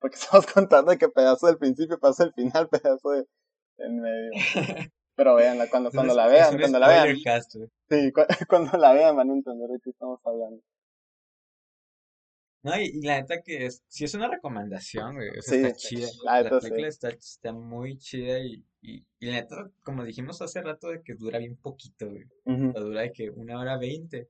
Porque 0.00 0.16
estamos 0.20 0.46
contando 0.46 0.90
de 0.90 0.98
que 0.98 1.08
pedazo 1.08 1.46
del 1.46 1.58
principio, 1.58 1.98
pedazo 1.98 2.24
del 2.24 2.32
final, 2.32 2.68
pedazo 2.70 3.10
de, 3.10 3.24
en 3.78 4.00
medio. 4.00 4.30
Pero 5.14 5.34
véanla, 5.34 5.68
cuando, 5.68 5.90
cuando 5.90 6.14
la 6.14 6.26
vean, 6.26 6.58
cuando 6.58 6.78
la 6.78 6.88
vean. 6.88 7.16
sí, 7.16 8.12
cuando 8.48 8.78
la 8.78 8.92
vean 8.92 9.14
van 9.14 9.30
a 9.30 9.34
entender 9.34 9.68
de 9.68 9.78
qué 9.82 9.90
estamos 9.90 10.20
hablando. 10.24 10.62
No, 12.62 12.80
y, 12.80 13.00
la 13.02 13.20
neta 13.20 13.42
que 13.42 13.66
es, 13.66 13.82
sí 13.88 14.04
es 14.04 14.14
una 14.14 14.28
recomendación, 14.28 15.16
güey. 15.16 15.30
O 15.30 15.42
sea, 15.42 15.68
está 15.68 15.76
chida. 15.76 16.06
La, 16.24 16.60
película 16.60 16.88
está, 16.88 17.08
está, 17.08 17.52
muy 17.52 17.98
chida 17.98 18.38
y, 18.38 18.64
y, 18.80 19.06
y, 19.18 19.26
la 19.26 19.32
neta, 19.32 19.70
como 19.82 20.04
dijimos 20.04 20.40
hace 20.42 20.62
rato, 20.62 20.88
de 20.88 21.02
que 21.02 21.14
dura 21.14 21.38
bien 21.38 21.56
poquito, 21.56 22.08
güey. 22.08 22.24
o 22.44 22.80
dura 22.80 23.02
de 23.02 23.12
que 23.12 23.30
una 23.30 23.58
hora 23.58 23.78
veinte. 23.78 24.28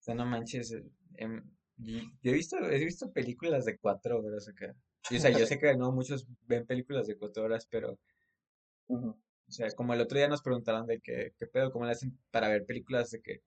O 0.00 0.02
sea, 0.02 0.14
no 0.14 0.26
manches. 0.26 0.72
Eh, 0.72 1.42
yo 1.78 2.30
he 2.30 2.34
visto, 2.34 2.56
he 2.58 2.84
visto 2.84 3.10
películas 3.10 3.64
de 3.64 3.78
cuatro 3.78 4.20
horas 4.20 4.48
acá. 4.48 4.74
o 5.10 5.18
sea, 5.18 5.30
yo 5.30 5.46
sé 5.46 5.58
que 5.58 5.74
no 5.74 5.92
muchos 5.92 6.26
ven 6.42 6.66
películas 6.66 7.06
de 7.06 7.16
cuatro 7.16 7.44
horas, 7.44 7.66
pero 7.70 7.98
o 8.88 9.54
sea, 9.54 9.70
como 9.72 9.94
el 9.94 10.00
otro 10.00 10.18
día 10.18 10.28
nos 10.28 10.42
preguntaron 10.42 10.86
de 10.86 11.00
que, 11.00 11.32
qué 11.38 11.46
pedo, 11.46 11.70
cómo 11.70 11.84
le 11.84 11.92
hacen 11.92 12.18
para 12.30 12.48
ver 12.48 12.64
películas 12.64 13.10
de 13.10 13.20
que 13.20 13.42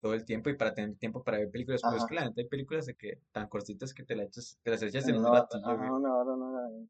todo 0.00 0.14
el 0.14 0.24
tiempo 0.24 0.50
y 0.50 0.56
para 0.56 0.74
tener 0.74 0.96
tiempo 0.96 1.22
para 1.22 1.38
ver 1.38 1.50
películas. 1.50 1.80
Pero 1.82 1.96
es 1.96 2.06
que 2.06 2.14
la 2.14 2.24
neta 2.24 2.40
hay 2.40 2.48
películas 2.48 2.86
de 2.86 2.94
que 2.94 3.20
tan 3.32 3.48
cortitas 3.48 3.94
que 3.94 4.04
te, 4.04 4.16
la 4.16 4.24
echas, 4.24 4.58
te 4.62 4.70
las 4.70 4.82
echas 4.82 5.06
en 5.08 5.16
un 5.16 5.32
rato. 5.32 5.58
No, 5.60 5.76
no, 5.76 5.98
no, 5.98 6.36
no, 6.36 6.88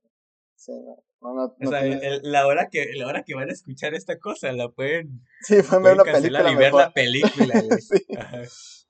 Sí, 0.59 0.73
no, 1.21 1.35
no, 1.35 1.55
o 1.61 1.71
sea, 1.71 1.83
la, 2.23 2.47
hora 2.47 2.71
que, 2.71 2.87
la 2.95 3.07
hora 3.07 3.25
que 3.25 3.35
van 3.35 3.51
a 3.51 3.53
escuchar 3.53 3.93
esta 3.93 4.19
cosa 4.19 4.51
la 4.53 4.71
pueden, 4.71 5.23
sí, 5.43 5.57
pueden 5.63 5.83
ver 5.83 5.95
una 5.95 6.05
película 6.05 6.51
y 6.51 6.57
ver 6.57 6.73
la 6.73 6.93
película. 6.93 7.55
sí, 7.79 8.07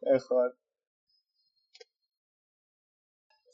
mejor. 0.01 0.57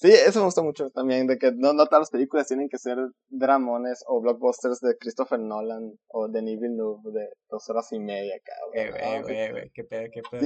Sí, 0.02 0.10
eso 0.10 0.40
me 0.40 0.46
gusta 0.46 0.62
mucho 0.62 0.90
también, 0.90 1.28
de 1.28 1.38
que 1.38 1.52
no, 1.52 1.72
no 1.74 1.86
todas 1.86 2.00
las 2.00 2.10
películas 2.10 2.48
tienen 2.48 2.68
que 2.68 2.76
ser 2.76 2.98
dramones 3.28 4.02
o 4.08 4.20
blockbusters 4.20 4.80
de 4.80 4.96
Christopher 4.98 5.38
Nolan 5.38 5.96
o 6.08 6.26
de 6.26 6.40
Villeneuve 6.40 7.12
de 7.12 7.28
dos 7.48 7.70
horas 7.70 7.92
y 7.92 8.00
media, 8.00 8.34
cabrón. 8.42 8.96
Eh, 8.98 9.22
güey, 9.22 9.50
güey, 9.52 9.70
qué 9.72 9.84
pedo, 9.84 10.08
qué 10.12 10.22
pedo. 10.28 10.42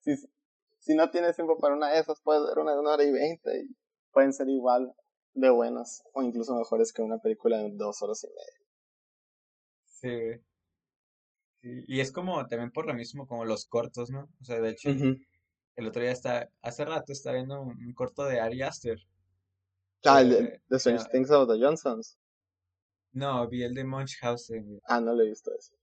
Si, 0.00 0.16
si, 0.80 0.96
no 0.96 1.08
tienes 1.10 1.36
tiempo 1.36 1.56
para 1.58 1.76
una 1.76 1.92
de 1.92 2.00
esas, 2.00 2.20
puedes 2.24 2.42
ver 2.44 2.58
una 2.58 2.72
de 2.72 2.80
una 2.80 2.94
hora 2.94 3.04
y 3.04 3.12
veinte 3.12 3.60
y 3.60 3.76
pueden 4.10 4.32
ser 4.32 4.48
igual 4.48 4.92
de 5.34 5.50
buenas, 5.50 6.02
o 6.12 6.22
incluso 6.22 6.56
mejores 6.56 6.92
que 6.92 7.02
una 7.02 7.18
película 7.18 7.58
de 7.58 7.70
dos 7.74 8.02
horas 8.02 8.24
y 8.24 8.30
media. 8.30 8.64
Sí. 9.86 10.42
Y 11.86 12.00
es 12.00 12.10
como 12.10 12.44
también 12.48 12.72
por 12.72 12.88
lo 12.88 12.94
mismo 12.94 13.28
como 13.28 13.44
los 13.44 13.64
cortos, 13.66 14.10
¿no? 14.10 14.28
O 14.40 14.44
sea, 14.44 14.60
de 14.60 14.70
hecho, 14.70 14.90
el 15.76 15.88
otro 15.88 16.02
día 16.02 16.12
está, 16.12 16.50
hace 16.62 16.84
rato 16.84 17.12
estaba 17.12 17.36
viendo 17.36 17.60
un, 17.60 17.92
corto 17.94 18.24
de 18.24 18.40
Ari 18.40 18.62
Aster. 18.62 18.98
Ah, 20.04 20.20
el 20.20 20.30
de, 20.30 20.62
The 20.68 20.76
Strange 20.76 21.04
Things 21.10 21.30
of 21.30 21.48
the 21.48 21.58
Johnsons. 21.58 22.18
No, 23.12 23.48
vi 23.48 23.62
el 23.62 23.74
de 23.74 23.84
Munchausen. 23.84 24.80
Ah, 24.86 25.00
no 25.00 25.14
le 25.14 25.24
he 25.24 25.28
visto 25.28 25.50
eso. 25.56 25.74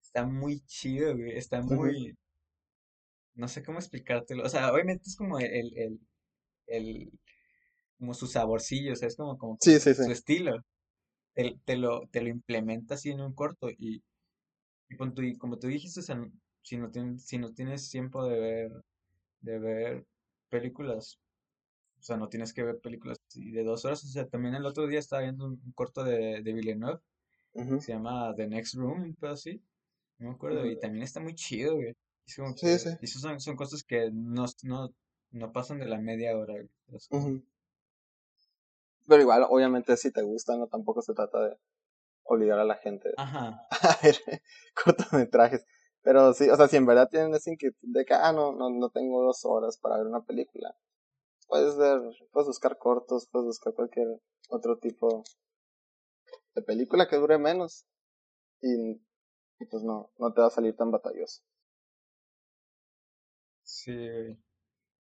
Está 0.00 0.24
muy 0.24 0.60
chido, 0.66 1.16
güey. 1.16 1.36
Está 1.36 1.60
muy. 1.62 2.16
No 3.34 3.48
sé 3.48 3.62
cómo 3.62 3.78
explicártelo. 3.78 4.44
O 4.44 4.48
sea, 4.48 4.72
obviamente 4.72 5.04
es 5.06 5.16
como 5.16 5.38
el. 5.38 5.76
el, 5.76 6.00
el, 6.66 7.10
como 7.98 8.14
su 8.14 8.26
saborcillo, 8.26 8.92
o 8.92 8.96
sea, 8.96 9.08
es 9.08 9.16
como, 9.16 9.36
como 9.36 9.58
su 9.60 9.70
estilo. 9.70 10.64
Te, 11.34 11.58
te, 11.64 11.76
lo, 11.76 12.06
te 12.10 12.22
lo 12.22 12.28
implementa 12.28 12.94
así 12.94 13.10
en 13.10 13.20
un 13.20 13.34
corto 13.34 13.70
y, 13.70 14.02
y, 14.88 14.96
como 15.36 15.58
tú 15.58 15.68
dijiste, 15.68 16.00
si 16.62 16.76
no, 16.76 16.90
tienes, 16.90 17.24
si 17.24 17.38
no 17.38 17.52
tienes 17.52 17.90
tiempo 17.90 18.24
de 18.24 18.38
ver, 18.38 18.72
de 19.40 19.58
ver 19.58 20.06
películas, 20.48 21.18
o 21.98 22.02
sea, 22.02 22.16
no 22.16 22.28
tienes 22.28 22.52
que 22.52 22.62
ver 22.62 22.80
películas 22.80 23.18
de 23.34 23.64
dos 23.64 23.84
horas, 23.84 24.04
o 24.04 24.08
sea, 24.08 24.26
también 24.26 24.54
el 24.54 24.66
otro 24.66 24.86
día 24.86 24.98
estaba 24.98 25.22
viendo 25.22 25.46
un, 25.46 25.60
corto 25.74 26.04
de, 26.04 26.42
de 26.42 26.52
Villeneuve, 26.52 27.00
se 27.80 27.92
llama 27.92 28.34
The 28.36 28.46
Next 28.46 28.74
Room, 28.74 29.16
pero 29.20 29.32
así, 29.32 29.62
no 30.18 30.28
me 30.28 30.34
acuerdo, 30.34 30.66
y 30.66 30.78
también 30.78 31.02
está 31.02 31.20
muy 31.20 31.34
chido, 31.34 31.76
güey. 31.76 31.94
sí, 32.56 32.78
sí. 32.78 32.90
Y 33.00 33.04
esos 33.04 33.22
son, 33.22 33.40
son 33.40 33.56
cosas 33.56 33.82
que 33.82 34.10
no, 34.12 34.46
no, 34.62 34.94
no 35.32 35.52
pasan 35.52 35.78
de 35.78 35.86
la 35.86 35.98
media 35.98 36.36
hora, 36.36 36.54
Pero 39.06 39.22
igual, 39.22 39.46
obviamente, 39.48 39.96
si 39.96 40.12
te 40.12 40.22
gusta, 40.22 40.56
no 40.56 40.68
tampoco 40.68 41.02
se 41.02 41.14
trata 41.14 41.44
de 41.44 41.56
obligar 42.22 42.58
a 42.60 42.64
la 42.64 42.76
gente 42.76 43.10
a 43.82 43.98
ver 44.02 44.16
cortometrajes. 44.84 45.66
Pero 46.02 46.32
sí, 46.32 46.48
o 46.48 46.56
sea, 46.56 46.68
si 46.68 46.76
en 46.76 46.86
verdad 46.86 47.08
tienen 47.10 47.34
esa 47.34 47.50
inquietud 47.50 47.88
de 47.92 48.04
que, 48.04 48.14
ah, 48.14 48.32
no, 48.32 48.52
no, 48.52 48.70
no 48.70 48.88
tengo 48.90 49.22
dos 49.22 49.44
horas 49.44 49.76
para 49.78 49.98
ver 49.98 50.06
una 50.06 50.22
película, 50.22 50.74
puedes 51.46 51.76
ver, 51.76 52.00
puedes 52.32 52.46
buscar 52.46 52.78
cortos, 52.78 53.28
puedes 53.30 53.46
buscar 53.46 53.74
cualquier 53.74 54.06
otro 54.48 54.78
tipo 54.78 55.24
de 56.54 56.62
película 56.62 57.06
que 57.08 57.16
dure 57.16 57.38
menos 57.38 57.86
y, 58.62 58.94
pues 59.70 59.82
no, 59.82 60.10
no 60.18 60.32
te 60.32 60.40
va 60.40 60.46
a 60.46 60.50
salir 60.50 60.74
tan 60.74 60.90
batalloso. 60.90 61.42
Sí, 63.62 63.92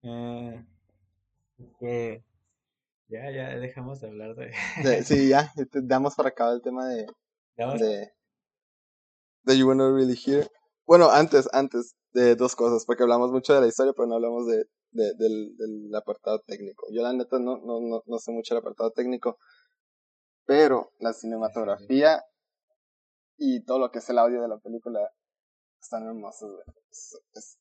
eh, 0.03 0.65
ya, 3.09 3.31
ya 3.31 3.59
dejamos 3.59 4.01
de 4.01 4.09
hablar 4.09 4.35
de... 4.35 5.05
sí, 5.05 5.29
ya, 5.29 5.53
damos 5.75 6.15
para 6.15 6.31
acabar 6.31 6.55
el 6.55 6.63
tema 6.63 6.89
de... 6.89 7.07
De, 7.57 8.11
de 9.43 9.59
You 9.59 9.69
Wanna 9.69 9.93
Really 9.93 10.17
Hear. 10.17 10.51
Bueno, 10.91 11.09
antes, 11.09 11.49
antes 11.53 11.95
de 12.15 12.35
dos 12.35 12.57
cosas, 12.57 12.85
porque 12.85 13.05
hablamos 13.05 13.31
mucho 13.31 13.55
de 13.55 13.61
la 13.61 13.69
historia, 13.69 13.93
pero 13.93 14.09
no 14.09 14.17
hablamos 14.17 14.49
de, 14.49 14.65
de 14.91 15.15
del, 15.15 15.57
del, 15.57 15.95
apartado 15.95 16.41
técnico. 16.41 16.85
Yo 16.93 17.01
la 17.03 17.13
neta 17.13 17.39
no, 17.39 17.59
no, 17.59 17.81
no, 17.81 18.03
no 18.05 18.19
sé 18.19 18.33
mucho 18.33 18.57
del 18.57 18.63
apartado 18.63 18.91
técnico, 18.91 19.39
pero 20.47 20.91
la 20.99 21.13
cinematografía 21.13 22.25
y 23.39 23.65
todo 23.65 23.79
lo 23.79 23.93
que 23.93 24.01
es 24.01 24.11
el 24.11 24.19
audio 24.19 24.43
de 24.43 24.49
la 24.49 24.59
película 24.59 24.99
están 25.81 26.09
hermosos. 26.09 26.59
Es, 26.91 27.57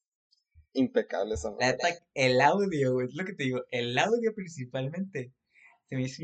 impecable 0.73 1.35
esa 1.35 1.53
El 2.15 2.41
audio, 2.41 2.93
güey, 2.93 3.09
es 3.09 3.13
lo 3.13 3.25
que 3.25 3.33
te 3.33 3.43
digo, 3.43 3.59
el 3.69 3.95
audio 3.99 4.33
principalmente 4.33 5.31
se 5.87 5.95
me 5.95 6.01
hizo 6.01 6.23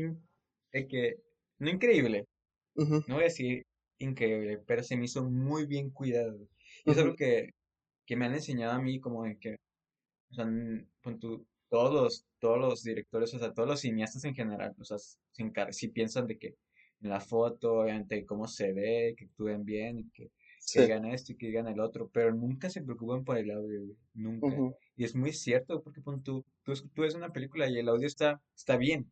que, 0.72 1.22
no 1.58 1.70
increíble, 1.70 2.26
no 2.74 3.14
voy 3.14 3.20
a 3.20 3.26
decir 3.26 3.64
increíble, 3.98 4.58
pero 4.66 4.82
se 4.82 4.96
me 4.96 5.04
hizo 5.04 5.22
muy 5.22 5.66
bien 5.66 5.90
cuidado. 5.90 6.36
Y 6.86 6.92
es 6.92 6.98
algo 6.98 7.16
que, 7.16 7.50
que 8.06 8.16
me 8.16 8.26
han 8.26 8.34
enseñado 8.34 8.72
a 8.72 8.80
mí 8.80 9.00
como 9.00 9.24
de 9.24 9.36
que, 9.38 9.56
o 10.30 10.34
sea, 10.34 10.46
todos 11.68 11.92
los, 11.92 12.24
todos 12.38 12.58
los 12.58 12.82
directores, 12.82 13.34
o 13.34 13.38
sea, 13.38 13.52
todos 13.52 13.68
los 13.68 13.80
cineastas 13.80 14.24
en 14.24 14.34
general, 14.34 14.74
o 14.78 14.84
sea, 14.84 14.98
si 15.70 15.88
piensan 15.88 16.26
de 16.26 16.38
que 16.38 16.54
en 17.02 17.10
la 17.10 17.20
foto, 17.20 17.80
obviamente, 17.80 18.24
cómo 18.24 18.46
se 18.46 18.72
ve, 18.72 19.14
que 19.18 19.26
actúen 19.26 19.64
bien, 19.64 19.98
y 19.98 20.10
que, 20.10 20.30
digan 20.74 21.04
esto 21.06 21.32
y 21.32 21.36
que 21.36 21.46
digan 21.46 21.68
el 21.68 21.80
otro, 21.80 22.08
pero 22.12 22.32
nunca 22.32 22.70
se 22.70 22.82
preocupan 22.82 23.24
por 23.24 23.36
el 23.36 23.50
audio, 23.50 23.80
nunca. 24.14 24.48
Y 24.96 25.04
es 25.04 25.14
muy 25.14 25.32
cierto, 25.32 25.82
porque 25.82 26.00
tú, 26.00 26.44
tú, 26.62 26.74
tú 26.94 27.02
ves 27.02 27.14
una 27.14 27.32
película 27.32 27.68
y 27.68 27.78
el 27.78 27.88
audio 27.88 28.06
está, 28.06 28.40
está 28.54 28.76
bien, 28.76 29.10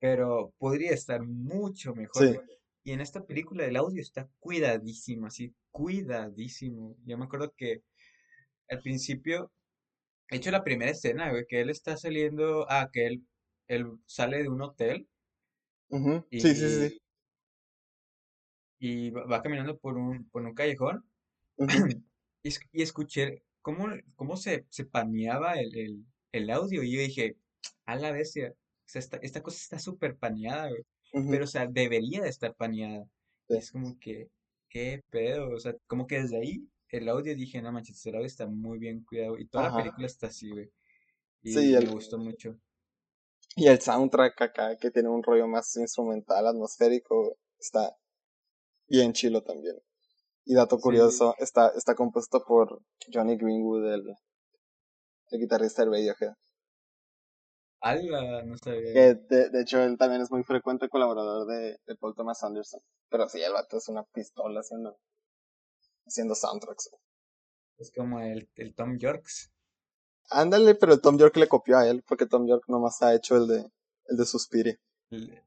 pero 0.00 0.52
podría 0.58 0.92
estar 0.92 1.24
mucho 1.24 1.94
mejor. 1.94 2.44
Y 2.82 2.92
en 2.92 3.00
esta 3.00 3.24
película 3.24 3.64
el 3.64 3.76
audio 3.76 4.02
está 4.02 4.28
cuidadísimo, 4.38 5.26
así, 5.26 5.54
cuidadísimo. 5.74 6.96
Yo 7.04 7.18
me 7.18 7.24
acuerdo 7.24 7.52
que 7.56 7.82
al 8.68 8.80
principio, 8.80 9.52
he 10.30 10.36
hecho 10.36 10.52
la 10.52 10.62
primera 10.62 10.92
escena, 10.92 11.30
güey, 11.30 11.46
que 11.48 11.60
él 11.60 11.70
está 11.70 11.96
saliendo, 11.96 12.66
ah, 12.70 12.90
que 12.92 13.06
él, 13.06 13.26
él 13.66 13.86
sale 14.06 14.42
de 14.42 14.48
un 14.48 14.62
hotel. 14.62 15.08
y, 16.30 16.40
sí, 16.40 16.54
sí, 16.54 16.88
sí. 16.88 17.00
Y 18.78 19.10
va, 19.10 19.42
caminando 19.42 19.76
por 19.78 19.96
un, 19.96 20.28
por 20.30 20.42
un 20.42 20.54
callejón. 20.54 21.04
y, 22.44 22.50
y, 22.72 22.82
escuché 22.82 23.42
cómo, 23.60 23.88
cómo 24.14 24.36
se, 24.36 24.66
se 24.70 24.84
paneaba 24.84 25.54
el, 25.54 25.76
el, 25.76 26.06
el 26.32 26.50
audio. 26.50 26.84
Y 26.84 26.92
yo 26.92 27.00
dije, 27.00 27.36
a 27.86 27.96
la 27.96 28.12
bestia 28.12 28.54
esta, 28.92 29.16
esta 29.18 29.42
cosa 29.42 29.58
está 29.58 29.78
súper 29.78 30.16
paneada, 30.16 30.68
güey. 30.68 30.84
Pero, 31.30 31.44
o 31.44 31.48
sea, 31.48 31.66
debería 31.66 32.22
de 32.22 32.28
estar 32.28 32.54
paneada. 32.54 33.06
es 33.48 33.70
como 33.70 33.98
que, 34.00 34.28
¿qué 34.74 35.04
pedo? 35.08 35.50
O 35.50 35.60
sea, 35.60 35.74
como 35.86 36.06
que 36.06 36.20
desde 36.20 36.36
ahí 36.36 36.68
el 36.88 37.08
audio 37.08 37.34
dije, 37.34 37.62
no 37.62 37.72
manches, 37.72 38.04
el 38.06 38.16
audio 38.16 38.26
está 38.26 38.46
muy 38.46 38.78
bien 38.78 39.04
cuidado. 39.04 39.38
Y 39.38 39.46
toda 39.46 39.70
la 39.70 39.76
película 39.76 40.06
está 40.06 40.26
así, 40.26 40.50
güey. 40.50 40.70
Y 41.42 41.54
me 41.54 41.86
gustó 41.86 42.18
mucho. 42.18 42.58
Y 43.56 43.68
el 43.68 43.80
soundtrack 43.80 44.42
acá, 44.42 44.76
que 44.76 44.90
tiene 44.90 45.08
un 45.08 45.22
rollo 45.22 45.46
más 45.46 45.76
instrumental, 45.76 46.46
atmosférico, 46.46 47.36
está 47.58 47.96
bien 48.88 49.12
chilo 49.12 49.42
también. 49.42 49.76
Y 50.44 50.54
dato 50.54 50.78
curioso, 50.78 51.36
está, 51.38 51.72
está 51.76 51.94
compuesto 51.94 52.44
por 52.44 52.82
Johnny 53.12 53.36
Greenwood, 53.36 53.94
el, 53.94 54.02
el 55.30 55.40
guitarrista 55.40 55.84
de 55.84 55.90
Radiohead 55.90 56.34
no 57.84 58.56
Que 58.62 59.14
de, 59.14 59.60
hecho 59.60 59.82
él 59.82 59.98
también 59.98 60.22
es 60.22 60.30
muy 60.30 60.42
frecuente 60.42 60.88
colaborador 60.88 61.46
de, 61.46 61.78
de, 61.86 61.96
Paul 61.96 62.14
Thomas 62.14 62.42
Anderson. 62.42 62.80
Pero 63.10 63.28
sí, 63.28 63.42
el 63.42 63.52
vato 63.52 63.76
es 63.76 63.88
una 63.88 64.04
pistola 64.04 64.60
haciendo, 64.60 64.96
haciendo 66.06 66.34
soundtracks. 66.34 66.90
Es 67.78 67.92
como 67.94 68.20
el, 68.20 68.48
el 68.56 68.74
Tom 68.74 68.98
Yorks. 68.98 69.50
Ándale, 70.30 70.74
pero 70.74 70.94
el 70.94 71.00
Tom 71.02 71.18
York 71.18 71.36
le 71.36 71.48
copió 71.48 71.76
a 71.76 71.86
él, 71.86 72.02
porque 72.06 72.26
Tom 72.26 72.46
York 72.46 72.64
nomás 72.68 73.02
ha 73.02 73.14
hecho 73.14 73.36
el 73.36 73.46
de, 73.46 73.66
el 74.06 74.16
de 74.16 74.24
Suspiria. 74.24 74.78
El, 75.10 75.42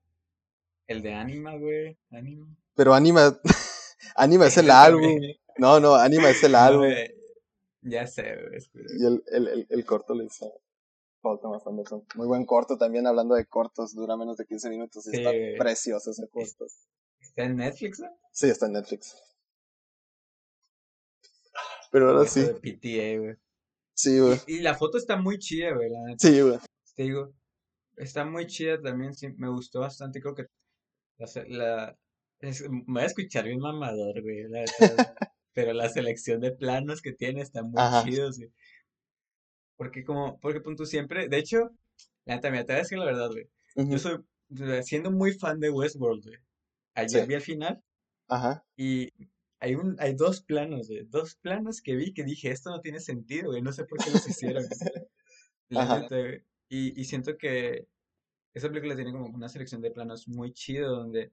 el 0.86 1.02
de 1.02 1.14
Anima, 1.16 1.58
güey. 1.58 1.98
Anima. 2.12 2.48
Pero 2.76 2.94
Anima, 2.94 3.40
Anima 4.16 4.46
es 4.46 4.58
el 4.58 4.70
álbum. 4.72 5.20
No, 5.58 5.80
no, 5.80 5.96
Anima 5.96 6.30
es 6.30 6.44
el 6.44 6.54
álbum. 6.54 6.86
ya 7.82 8.06
sé, 8.06 8.36
güey. 8.36 8.60
Y 9.00 9.06
el, 9.06 9.24
el, 9.32 9.48
el, 9.48 9.68
el 9.68 9.86
corto 9.86 10.14
le 10.14 10.26
hizo 10.26 10.62
muy 12.16 12.28
buen 12.28 12.46
corto 12.46 12.78
también, 12.78 13.08
hablando 13.08 13.36
de 13.36 13.46
cortos, 13.46 13.94
dura 13.94 14.18
menos 14.18 14.38
de 14.38 14.46
15 14.46 14.70
minutos 14.70 15.08
y 15.08 15.18
está 15.18 15.32
precioso 15.58 16.12
ese 16.12 16.28
corto. 16.30 16.66
¿Está 17.20 17.44
en 17.44 17.58
Netflix? 17.58 18.02
Sí, 18.32 18.50
está 18.50 18.68
en 18.68 18.74
Netflix. 18.74 19.16
Pero 21.92 22.10
ahora 22.10 22.26
sí. 22.26 22.46
Sí, 23.94 24.20
güey. 24.20 24.38
Y, 24.46 24.60
la 24.60 24.76
foto 24.76 24.98
está 24.98 25.18
muy 25.18 25.40
chida, 25.40 25.74
güey. 25.74 25.90
Sí, 26.20 26.42
güey. 26.42 26.60
Te 26.96 27.04
digo, 27.04 27.34
está 27.96 28.26
muy 28.26 28.48
chida 28.48 28.80
también, 28.82 29.14
sí, 29.14 29.30
me 29.38 29.50
gustó 29.50 29.82
bastante, 29.82 30.22
creo 30.22 30.36
que 30.36 30.46
la, 31.48 31.98
me 32.40 32.52
voy 32.88 33.02
a 33.02 33.06
escuchar 33.06 33.46
bien 33.46 33.60
mamador, 33.60 34.22
güey, 34.22 34.46
pero 35.54 35.74
la 35.74 35.90
selección 35.90 36.40
de 36.40 36.52
planos 36.52 37.02
que 37.02 37.14
tiene 37.14 37.42
está 37.42 37.64
muy 37.64 37.82
chido, 38.04 38.32
sí. 38.32 38.52
Porque 39.78 40.04
como, 40.04 40.40
porque 40.40 40.62
punto 40.62 40.86
siempre, 40.86 41.30
de 41.30 41.38
hecho, 41.38 41.72
la 42.26 42.36
neta, 42.36 42.50
te 42.50 42.64
voy 42.64 42.76
a 42.76 42.78
decir 42.78 42.98
la 42.98 43.06
verdad, 43.06 43.30
güey. 43.30 43.50
Yo 43.76 44.00
soy, 44.00 44.18
siendo 44.84 45.12
muy 45.12 45.34
fan 45.34 45.60
de 45.60 45.70
Westworld, 45.70 46.26
güey. 46.26 46.38
Ayer 46.96 47.28
vi 47.28 47.36
al 47.36 47.42
final. 47.42 47.84
Ajá. 48.28 48.66
Y 48.76 49.14
hay 49.60 49.76
un, 49.76 49.96
hay 50.00 50.16
dos 50.16 50.42
planos, 50.42 50.88
güey. 50.88 51.06
Dos 51.06 51.36
planos 51.36 51.82
que 51.82 51.96
vi 51.96 52.14
que 52.14 52.24
dije, 52.24 52.50
esto 52.50 52.72
no 52.72 52.82
tiene 52.82 53.00
sentido, 53.00 53.52
güey. 53.52 53.62
No 53.62 53.72
sé 53.72 53.86
por 53.86 54.00
qué 54.04 54.10
los 54.10 54.28
hicieron. 54.28 54.64
la 55.70 56.00
neta, 56.00 56.20
güey. 56.20 56.44
Y, 56.70 57.00
y 57.00 57.06
siento 57.06 57.38
que 57.38 57.88
esa 58.54 58.68
película 58.70 58.96
tiene 58.96 59.12
como 59.12 59.28
una 59.28 59.48
selección 59.48 59.82
de 59.82 59.92
planos 59.92 60.28
muy 60.28 60.52
chido 60.52 60.90
donde 60.96 61.32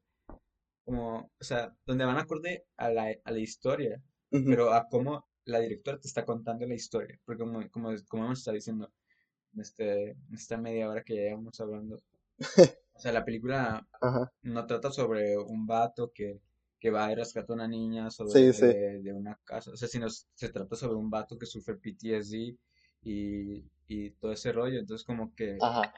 como, 0.85 1.31
o 1.41 1.45
sea, 1.45 1.75
donde 1.87 2.05
van 2.05 2.19
acorde 2.19 2.67
a 2.77 2.91
la, 2.91 3.15
a 3.25 3.31
la 3.31 3.39
historia, 3.39 4.03
pero 4.31 4.73
a 4.73 4.87
cómo 4.89 5.27
la 5.47 5.61
directora 5.61 5.99
te 6.01 6.09
está 6.09 6.25
contando 6.25 6.67
la 6.67 6.75
historia, 6.75 7.19
porque 7.25 7.41
como, 7.43 7.69
como, 7.71 7.91
como 8.09 8.25
hemos 8.27 8.39
estado 8.41 8.55
diciendo 8.57 8.91
en, 9.55 9.61
este, 9.61 10.17
esta 10.33 10.57
media 10.59 10.89
hora 10.91 11.03
que 11.05 11.15
llevamos 11.15 11.61
hablando, 11.61 12.03
O 12.95 13.01
sea, 13.01 13.13
la 13.13 13.25
película 13.25 13.87
Ajá. 14.01 14.33
no 14.43 14.67
trata 14.67 14.91
sobre 14.91 15.39
un 15.39 15.67
vato 15.67 16.13
que, 16.15 16.41
que 16.81 16.91
va 16.91 17.11
y 17.13 17.15
rescata 17.15 17.53
a 17.53 17.57
una 17.57 17.69
niña 17.69 18.11
Sí, 18.11 18.17
sobre 18.17 18.53
sí. 18.53 18.67
de, 18.67 19.03
de 19.03 19.13
una 19.13 19.39
casa. 19.45 19.71
O 19.73 19.77
sea, 19.77 19.89
sino 19.89 20.09
se 20.11 20.49
trata 20.51 20.77
sobre 20.77 20.97
un 20.97 21.11
vato 21.11 21.39
que 21.39 21.47
sufre 21.47 21.77
PTSD 21.77 22.57
y, 23.05 23.65
y 23.89 24.11
todo 24.13 24.33
ese 24.33 24.53
rollo. 24.53 24.79
Entonces, 24.81 25.05
como 25.07 25.35
que 25.35 25.59
Ajá. 25.61 25.93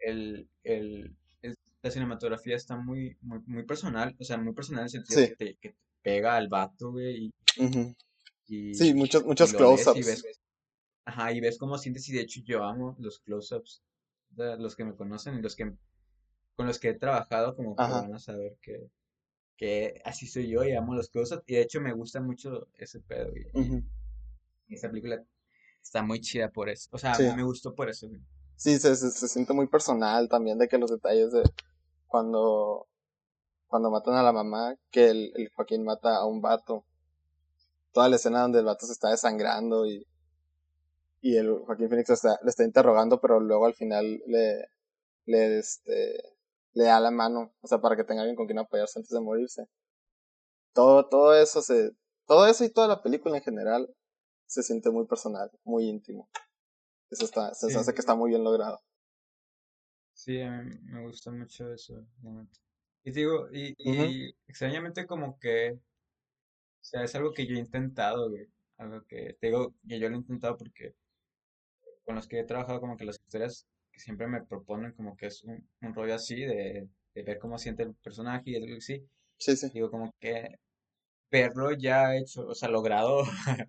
el, 0.00 0.48
el, 0.64 1.14
el- 1.42 1.56
la 1.82 1.90
cinematografía 1.90 2.56
está 2.56 2.76
muy, 2.76 3.16
muy, 3.22 3.40
muy 3.46 3.64
personal. 3.64 4.14
O 4.20 4.24
sea, 4.24 4.36
muy 4.38 4.52
personal 4.54 4.80
en 4.82 4.84
el 4.84 4.90
sentido 4.90 5.20
que 5.20 5.28
Sí. 5.28 5.34
te, 5.36 5.56
que 5.56 5.68
te 5.70 5.76
pega 6.02 6.36
al 6.36 6.48
vato, 6.48 6.92
güey, 6.92 7.30
ujú. 7.58 7.94
Y, 8.46 8.74
Sí, 8.74 8.94
muchos, 8.94 9.24
muchos 9.24 9.52
close-ups. 9.52 10.24
ajá, 11.04 11.32
y 11.32 11.40
ves 11.40 11.58
cómo 11.58 11.78
sientes. 11.78 12.08
Y 12.08 12.12
de 12.12 12.22
hecho, 12.22 12.40
yo 12.44 12.64
amo 12.64 12.96
los 12.98 13.20
close-ups. 13.20 13.82
Los 14.36 14.76
que 14.76 14.84
me 14.84 14.94
conocen 14.94 15.38
y 15.38 15.42
los 15.42 15.54
que 15.56 15.74
con 16.54 16.66
los 16.66 16.78
que 16.78 16.90
he 16.90 16.94
trabajado, 16.94 17.54
como 17.54 17.76
que 17.76 17.82
van 17.82 18.14
a 18.14 18.18
saber 18.18 18.56
que 18.62 18.90
que 19.62 20.02
así 20.04 20.26
soy 20.26 20.48
yo 20.48 20.64
y 20.64 20.72
amo 20.72 20.92
los 20.94 21.08
close 21.08 21.40
y 21.46 21.54
de 21.54 21.62
hecho 21.62 21.80
me 21.80 21.92
gusta 21.92 22.20
mucho 22.20 22.66
ese 22.74 22.98
pedo 22.98 23.30
y, 23.36 23.84
esta 24.74 24.88
película 24.88 25.22
está 25.80 26.02
muy 26.02 26.20
chida 26.20 26.50
por 26.50 26.68
eso, 26.68 26.88
o 26.92 26.98
sea, 26.98 27.14
Sí. 27.14 27.24
me 27.36 27.44
gustó 27.44 27.72
por 27.72 27.88
eso, 27.88 28.08
güey. 28.08 28.20
Sí, 28.56 28.76
se, 28.78 28.96
se, 28.96 29.10
se 29.10 29.28
siente 29.28 29.52
muy 29.52 29.68
personal 29.68 30.28
también 30.28 30.58
de 30.58 30.66
que 30.66 30.78
los 30.78 30.90
detalles 30.90 31.30
de 31.30 31.42
cuando, 32.08 32.88
cuando 33.68 33.90
matan 33.90 34.14
a 34.14 34.22
la 34.22 34.32
mamá, 34.32 34.74
que 34.90 35.10
el, 35.10 35.32
el 35.36 35.48
Joaquín 35.50 35.84
mata 35.84 36.16
a 36.16 36.26
un 36.26 36.40
vato. 36.40 36.84
Toda 37.92 38.08
la 38.08 38.16
escena 38.16 38.42
donde 38.42 38.60
el 38.60 38.64
vato 38.66 38.86
se 38.86 38.92
está 38.92 39.10
desangrando 39.10 39.86
y, 39.86 40.06
y 41.20 41.36
el 41.36 41.50
Joaquín 41.64 41.88
Phoenix 41.88 42.10
está, 42.10 42.38
le 42.42 42.50
está 42.50 42.64
interrogando, 42.64 43.20
pero 43.20 43.40
luego 43.40 43.66
al 43.66 43.74
final 43.74 44.22
le, 44.26 44.66
le, 45.26 45.58
este, 45.58 46.22
le 46.74 46.84
da 46.84 47.00
la 47.00 47.10
mano, 47.10 47.52
o 47.60 47.66
sea, 47.68 47.80
para 47.80 47.96
que 47.96 48.04
tenga 48.04 48.22
alguien 48.22 48.36
con 48.36 48.46
quien 48.46 48.58
apoyarse 48.58 48.98
antes 48.98 49.10
de 49.10 49.20
morirse. 49.20 49.66
Todo, 50.74 51.08
todo 51.08 51.34
eso 51.34 51.62
se, 51.62 51.92
todo 52.26 52.46
eso 52.46 52.64
y 52.64 52.70
toda 52.70 52.88
la 52.88 53.02
película 53.02 53.36
en 53.36 53.42
general 53.42 53.88
se 54.46 54.62
siente 54.62 54.90
muy 54.90 55.06
personal, 55.06 55.50
muy 55.64 55.84
íntimo. 55.88 56.28
Eso 57.10 57.24
está, 57.26 57.54
se 57.54 57.68
Sí, 57.68 57.76
hace 57.76 57.94
que 57.94 58.00
está 58.00 58.14
muy 58.14 58.30
bien 58.30 58.44
logrado. 58.44 58.80
sí, 60.14 60.40
a 60.40 60.62
mí 60.62 60.74
me 60.84 61.02
gusta 61.02 61.30
mucho 61.30 61.72
eso. 61.72 62.06
Y 63.04 63.10
digo, 63.12 63.48
y 63.52 63.74
extrañamente 64.46 65.06
como 65.06 65.38
que, 65.38 65.78
o 66.82 66.84
sea, 66.84 67.04
es 67.04 67.14
algo 67.16 67.32
que 67.32 67.46
yo 67.46 67.56
he 67.56 67.60
intentado, 67.60 68.30
güey, 68.30 68.48
algo 68.78 69.04
que, 69.06 69.36
te 69.40 69.48
digo, 69.48 69.74
que 69.88 70.00
yo 70.00 70.08
lo 70.10 70.16
he 70.16 70.18
intentado 70.20 70.56
porque 70.58 70.94
con 72.04 72.16
los 72.16 72.26
que 72.28 72.40
he 72.40 72.44
trabajado 72.44 72.80
como 72.80 72.96
que 72.96 73.04
las 73.04 73.20
historias 73.20 73.66
que 73.92 74.00
siempre 74.00 74.26
me 74.26 74.42
proponen 74.44 74.92
como 74.92 75.16
que 75.16 75.26
es 75.26 75.44
un, 75.44 75.68
un 75.80 75.94
rollo 75.94 76.14
así 76.14 76.36
de, 76.40 76.88
de 77.14 77.22
ver 77.22 77.38
cómo 77.38 77.58
siente 77.58 77.82
el 77.82 77.94
personaje 77.94 78.50
y 78.50 78.56
algo 78.56 78.76
así, 78.76 79.06
Sí, 79.38 79.56
sí. 79.56 79.72
digo 79.72 79.90
como 79.90 80.14
que 80.20 80.56
verlo 81.30 81.72
ya 81.72 82.16
hecho, 82.16 82.46
o 82.48 82.54
sea, 82.54 82.68
logrado, 82.70 83.24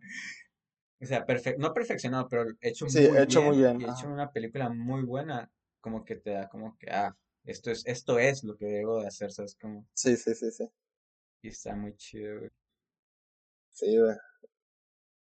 o 1.01 1.05
sea, 1.05 1.25
perfe- 1.25 1.57
no 1.57 1.73
perfeccionado, 1.73 2.27
pero 2.29 2.45
hecho 2.61 2.87
Sí, 2.87 2.99
muy 3.05 3.21
hecho 3.23 3.41
muy 3.41 3.57
bien 3.57 3.77
y 3.77 3.85
hecho 3.85 4.07
una 4.07 4.31
película 4.31 4.69
muy 4.69 5.03
buena, 5.03 5.51
como 5.81 6.03
que 6.05 6.15
te 6.15 6.31
da 6.31 6.47
como 6.49 6.77
que, 6.77 6.89
ah, 6.91 7.15
esto 7.43 7.71
es, 7.71 7.85
esto 7.85 8.19
es 8.19 8.43
lo 8.43 8.57
que 8.57 8.65
debo 8.65 9.01
de 9.01 9.07
hacer, 9.07 9.31
¿sabes? 9.31 9.55
Como, 9.59 9.85
Sí, 9.95 10.15
sí, 10.17 10.35
sí, 10.35 10.51
sí. 10.51 10.69
y 11.43 11.49
está 11.49 11.75
muy 11.75 11.95
chido, 11.95 12.39
güey. 12.39 12.51
Sí, 13.73 13.97
güey. 13.99 14.15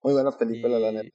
Muy 0.04 0.12
buena 0.14 0.38
película, 0.38 0.78
la 0.78 0.92
neta. 0.92 1.10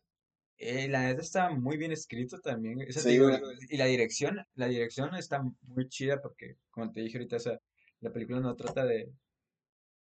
Eh, 0.57 0.89
la 0.89 1.03
neta 1.03 1.21
está 1.23 1.51
muy 1.51 1.77
bien 1.77 1.93
escrito 1.93 2.41
también, 2.41 2.75
güey. 2.77 2.89
O 2.89 2.93
sea, 2.93 3.05
te 3.05 3.11
Sí, 3.11 3.13
digo, 3.13 3.29
y 3.71 3.77
la 3.77 3.87
dirección, 3.87 4.39
la 4.55 4.67
dirección 4.69 5.15
está 5.17 5.43
muy 5.63 5.89
chida 5.89 6.21
porque, 6.21 6.59
como 6.71 6.93
te 6.93 7.01
dije 7.01 7.19
ahorita, 7.19 7.37
o 7.37 7.41
sea, 7.41 7.61
la 8.01 8.13
película 8.13 8.41
no 8.41 8.55
trata 8.57 8.85
de, 8.85 9.13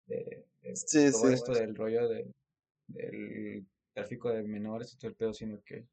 de, 0.06 0.46
de 0.62 0.80
Sí, 0.86 1.10
todo 1.10 1.28
sí. 1.28 1.28
esto 1.30 1.52
del 1.54 1.74
rollo 1.74 2.08
de, 2.08 2.32
del 2.88 3.66
tráfico 3.94 4.30
de 4.30 4.42
menores 4.44 4.94
y 4.94 4.98
todo 4.98 5.10
el 5.10 5.16
pedo, 5.16 5.34
sino 5.34 5.62
que 5.64 5.86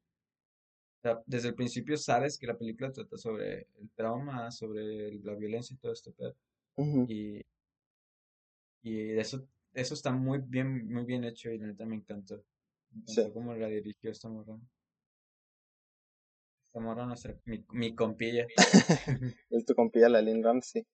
O 0.98 1.02
sea, 1.02 1.22
desde 1.26 1.48
el 1.50 1.54
principio 1.54 1.96
sabes 1.96 2.36
que 2.38 2.46
la 2.46 2.56
película 2.58 2.90
trata 2.90 3.16
sobre 3.18 3.68
el 3.78 3.90
trauma, 3.94 4.50
sobre 4.50 5.12
la 5.22 5.34
violencia 5.34 5.74
y 5.74 5.78
todo 5.78 5.92
esto, 5.92 6.12
pero, 6.16 6.34
Ujú, 6.76 7.08
y, 7.08 7.42
y 8.82 9.18
eso, 9.18 9.48
eso 9.74 9.94
está 9.94 10.12
muy 10.12 10.38
bien, 10.44 10.86
muy 10.92 11.04
bien 11.04 11.24
hecho 11.24 11.50
y 11.50 11.58
la 11.58 11.66
neta 11.66 11.84
me 11.86 11.96
encantó. 11.96 12.36
Me 12.92 13.02
Sí. 13.06 13.20
encantó 13.20 13.34
cómo 13.34 13.54
la 13.54 13.66
dirigió 13.68 14.10
esta 14.10 14.28
morra. 14.28 14.54
Esta 16.68 16.80
morra, 16.80 17.06
nuestra, 17.06 17.34
mi, 17.44 17.64
mi 17.70 17.94
compilla. 17.94 18.46
Es 19.50 19.64
tu 19.64 19.74
compilla, 19.74 20.08
la 20.08 20.20
Lynn 20.22 20.42
Ramsey. 20.42 20.84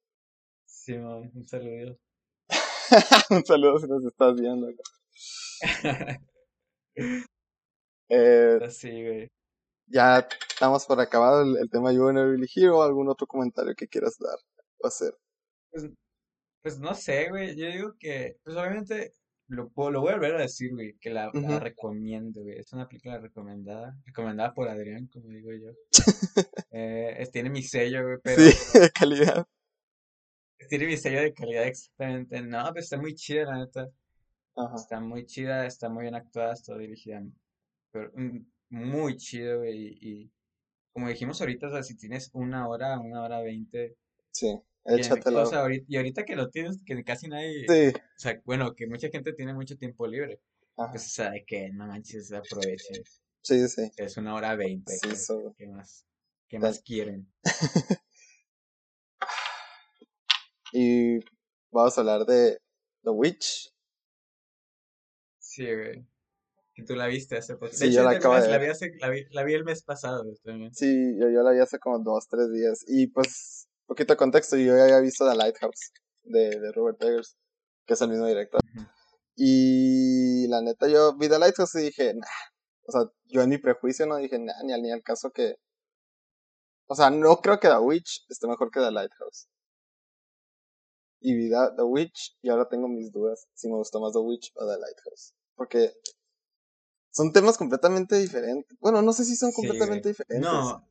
Simón, 0.66 1.30
un 1.34 1.46
saludo. 1.46 1.96
Un 3.30 3.44
saludo 3.44 3.78
si 3.78 3.86
nos 3.86 4.04
estás 4.04 4.34
viendo. 4.40 4.68
Eh, 8.08 8.58
Así, 8.64 8.90
güey. 8.90 9.28
ya 9.86 10.26
estamos 10.48 10.86
por 10.86 11.00
acabado 11.00 11.42
el, 11.42 11.56
el 11.58 11.70
tema 11.70 11.92
You 11.92 12.04
Wanna 12.06 12.24
Really 12.24 12.48
Hero. 12.54 12.82
¿Algún 12.82 13.08
otro 13.08 13.26
comentario 13.26 13.74
que 13.76 13.88
quieras 13.88 14.16
dar 14.18 14.38
o 14.80 14.86
hacer? 14.88 15.14
Pues, 15.70 15.84
pues 16.62 16.78
no 16.78 16.94
sé, 16.94 17.28
güey. 17.30 17.56
Yo 17.56 17.66
digo 17.66 17.94
que, 17.98 18.36
pues 18.44 18.56
obviamente, 18.56 19.12
lo, 19.48 19.68
puedo- 19.70 19.90
lo 19.90 20.00
voy 20.02 20.12
a 20.12 20.16
volver 20.16 20.36
a 20.36 20.42
decir, 20.42 20.70
güey, 20.72 20.94
que 21.00 21.10
la, 21.10 21.30
recomiendo, 21.60 22.42
güey. 22.42 22.58
Es 22.58 22.72
una 22.72 22.88
película 22.88 23.18
recomendada, 23.18 23.96
recomendada 24.06 24.52
por 24.54 24.68
Adrián, 24.68 25.06
como 25.08 25.28
digo 25.28 25.50
yo. 25.52 25.72
Eh, 26.72 27.16
es- 27.18 27.30
tiene 27.32 27.50
mi 27.50 27.62
sello, 27.62 28.02
güey, 28.04 28.16
Sí, 28.16 28.20
pero 28.22 28.36
de 28.86 28.90
calidad. 28.90 29.46
tiene 30.68 30.86
mi 30.86 30.96
sello 30.96 31.20
de 31.20 31.32
calidad 31.34 31.64
exactamente. 31.66 32.40
No, 32.42 32.70
pues 32.72 32.84
está 32.84 32.96
muy 32.96 33.14
chida, 33.14 33.44
la 33.44 33.58
neta. 33.58 33.88
Ajá. 34.56 34.74
Está 34.76 35.00
muy 35.00 35.26
chida, 35.26 35.66
está 35.66 35.88
muy 35.88 36.02
bien 36.02 36.14
actuada, 36.14 36.52
está 36.52 36.76
dirigida, 36.76 37.22
pero 37.90 38.10
mm, 38.14 38.38
muy 38.70 39.16
chido, 39.16 39.58
güey. 39.58 39.96
Y, 40.00 40.08
y 40.22 40.32
como 40.92 41.08
dijimos 41.08 41.40
ahorita, 41.40 41.68
o 41.68 41.70
sea, 41.70 41.82
si 41.82 41.96
tienes 41.96 42.30
una 42.34 42.68
hora, 42.68 42.98
una 43.00 43.22
hora 43.22 43.40
veinte, 43.42 43.96
Sí, 44.32 44.60
échatelo. 44.84 45.40
ahorita, 45.40 45.84
y 45.88 45.96
ahorita 45.96 46.24
que 46.24 46.36
lo 46.36 46.48
tienes, 46.50 46.78
que 46.84 47.02
casi 47.04 47.28
nadie, 47.28 47.66
Sí, 47.68 47.92
o 47.98 48.18
sea, 48.18 48.40
bueno, 48.44 48.74
que 48.74 48.86
mucha 48.86 49.08
gente 49.08 49.32
tiene 49.32 49.54
mucho 49.54 49.76
tiempo 49.76 50.06
libre, 50.06 50.40
ajá. 50.76 50.90
pues, 50.92 51.06
o 51.06 51.10
sea, 51.10 51.30
de 51.30 51.44
que 51.44 51.70
no 51.70 51.86
manches, 51.86 52.32
aprovechen. 52.32 53.02
Sí, 53.42 53.68
sí. 53.68 53.90
Es 53.96 54.16
una 54.16 54.34
hora 54.34 54.54
veinte, 54.56 54.92
Sí, 54.94 55.08
¿qué, 55.08 55.16
so, 55.16 55.54
qué 55.56 55.66
más, 55.66 56.06
qué 56.48 56.58
más 56.58 56.80
quieren? 56.82 57.26
y 60.72 61.18
vamos 61.70 61.96
a 61.96 62.00
hablar 62.00 62.24
de 62.26 62.60
The 63.02 63.10
Witch. 63.10 63.72
Sí, 65.38 65.64
güey. 65.64 66.06
Que 66.74 66.84
tú 66.84 66.94
la 66.94 67.06
viste 67.08 67.36
hace 67.36 67.54
poco. 67.54 67.66
De 67.66 67.76
Sí, 67.76 67.84
hecho, 67.86 67.96
yo 67.96 68.02
la 68.04 68.10
de 68.10 68.16
acabo 68.18 68.34
de 68.36 68.48
la 68.48 68.58
vi 68.58 68.66
hace, 68.66 68.92
la 69.00 69.10
vi, 69.10 69.24
la 69.30 69.42
vi 69.42 69.54
el 69.54 69.64
mes 69.64 69.82
pasado, 69.82 70.24
también. 70.44 70.72
Sí, 70.74 71.16
yo, 71.18 71.28
yo 71.28 71.42
la 71.42 71.50
vi 71.50 71.58
hace 71.58 71.78
como 71.78 71.98
dos, 71.98 72.28
tres 72.28 72.52
días. 72.52 72.84
Y 72.86 73.08
pues, 73.08 73.59
poquito 73.90 74.12
de 74.12 74.18
contexto, 74.18 74.56
yo 74.56 74.76
ya 74.76 74.84
había 74.84 75.00
visto 75.00 75.28
The 75.28 75.34
Lighthouse 75.34 75.90
de, 76.22 76.60
de 76.60 76.72
Robert 76.72 77.02
Eggers, 77.02 77.36
que 77.84 77.94
es 77.94 78.00
el 78.00 78.10
mismo 78.10 78.26
director. 78.26 78.60
Y 79.34 80.46
la 80.46 80.62
neta, 80.62 80.86
yo 80.86 81.16
vi 81.16 81.28
The 81.28 81.40
Lighthouse 81.40 81.74
y 81.74 81.86
dije, 81.86 82.14
nah. 82.14 82.26
O 82.86 82.92
sea, 82.92 83.02
yo 83.24 83.42
en 83.42 83.50
mi 83.50 83.58
prejuicio 83.58 84.06
no 84.06 84.16
dije, 84.16 84.38
nah, 84.38 84.62
ni 84.64 84.72
al, 84.72 84.82
ni 84.82 84.92
al 84.92 85.02
caso 85.02 85.32
que. 85.32 85.56
O 86.86 86.94
sea, 86.94 87.10
no 87.10 87.36
creo 87.40 87.58
que 87.58 87.68
The 87.68 87.78
Witch 87.78 88.26
esté 88.28 88.46
mejor 88.46 88.70
que 88.70 88.78
The 88.78 88.92
Lighthouse. 88.92 89.48
Y 91.20 91.34
vi 91.34 91.50
The, 91.50 91.74
The 91.76 91.82
Witch 91.82 92.38
y 92.42 92.48
ahora 92.48 92.68
tengo 92.68 92.86
mis 92.86 93.10
dudas 93.10 93.48
si 93.54 93.68
me 93.68 93.76
gustó 93.76 94.00
más 94.00 94.12
The 94.12 94.20
Witch 94.20 94.52
o 94.54 94.66
The 94.66 94.78
Lighthouse. 94.78 95.34
Porque 95.56 95.92
son 97.10 97.32
temas 97.32 97.58
completamente 97.58 98.16
diferentes. 98.16 98.78
Bueno, 98.78 99.02
no 99.02 99.12
sé 99.12 99.24
si 99.24 99.34
son 99.34 99.50
Sí, 99.50 99.56
completamente 99.56 100.10
diferentes. 100.10 100.48
No, 100.48 100.88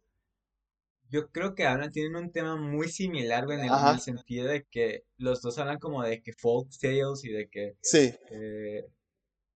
yo 1.10 1.30
creo 1.32 1.56
que 1.56 1.66
hablan, 1.66 1.92
tienen 1.92 2.16
un 2.16 2.32
tema 2.32 2.56
muy 2.58 2.90
similar, 2.90 3.46
güey, 3.46 3.60
en 3.60 3.66
el, 3.66 3.80
en 3.80 3.88
Ajá, 3.88 3.92
el 3.92 4.00
sentido 4.00 4.48
de 4.48 4.66
que 4.66 5.04
los 5.18 5.42
dos 5.42 5.58
hablan 5.60 5.80
como 5.80 6.04
de 6.04 6.22
que 6.22 6.34
folk 6.34 6.70
tales 6.82 7.24
y 7.26 7.32
de 7.32 7.50
que, 7.50 7.78
sí, 7.82 8.14
eh, 8.32 8.86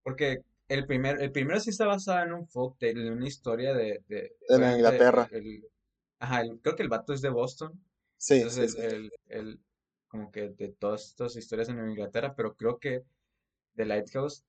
porque 0.02 0.38
el 0.68 0.86
primer, 0.86 1.20
el 1.22 1.32
primero 1.32 1.60
sí 1.60 1.70
está 1.70 1.86
basado 1.86 2.24
en 2.24 2.32
un 2.34 2.48
folk 2.48 2.78
tale, 2.78 2.92
en 3.06 3.12
una 3.12 3.28
historia 3.28 3.74
de, 3.74 4.02
de 4.08 4.32
en 4.48 4.62
obviamente, 4.62 4.76
Inglaterra. 4.76 5.30
el, 5.30 5.46
el- 5.46 5.64
ajá, 6.20 6.42
el- 6.42 6.60
creo 6.60 6.76
que 6.76 6.82
el 6.84 6.88
vato 6.88 7.12
es 7.14 7.22
de 7.22 7.30
Boston, 7.30 7.80
Sí, 8.18 8.40
entonces 8.40 8.76
sí. 8.76 8.78
el- 9.28 9.60
como 10.08 10.30
que 10.32 10.50
de 10.50 10.68
todas 10.70 11.04
estas 11.06 11.36
historias 11.36 11.68
en 11.68 11.78
Inglaterra, 11.90 12.34
pero 12.36 12.54
creo 12.56 12.78
que 12.78 13.02
The 13.76 13.84
Lighthouse 13.86 14.44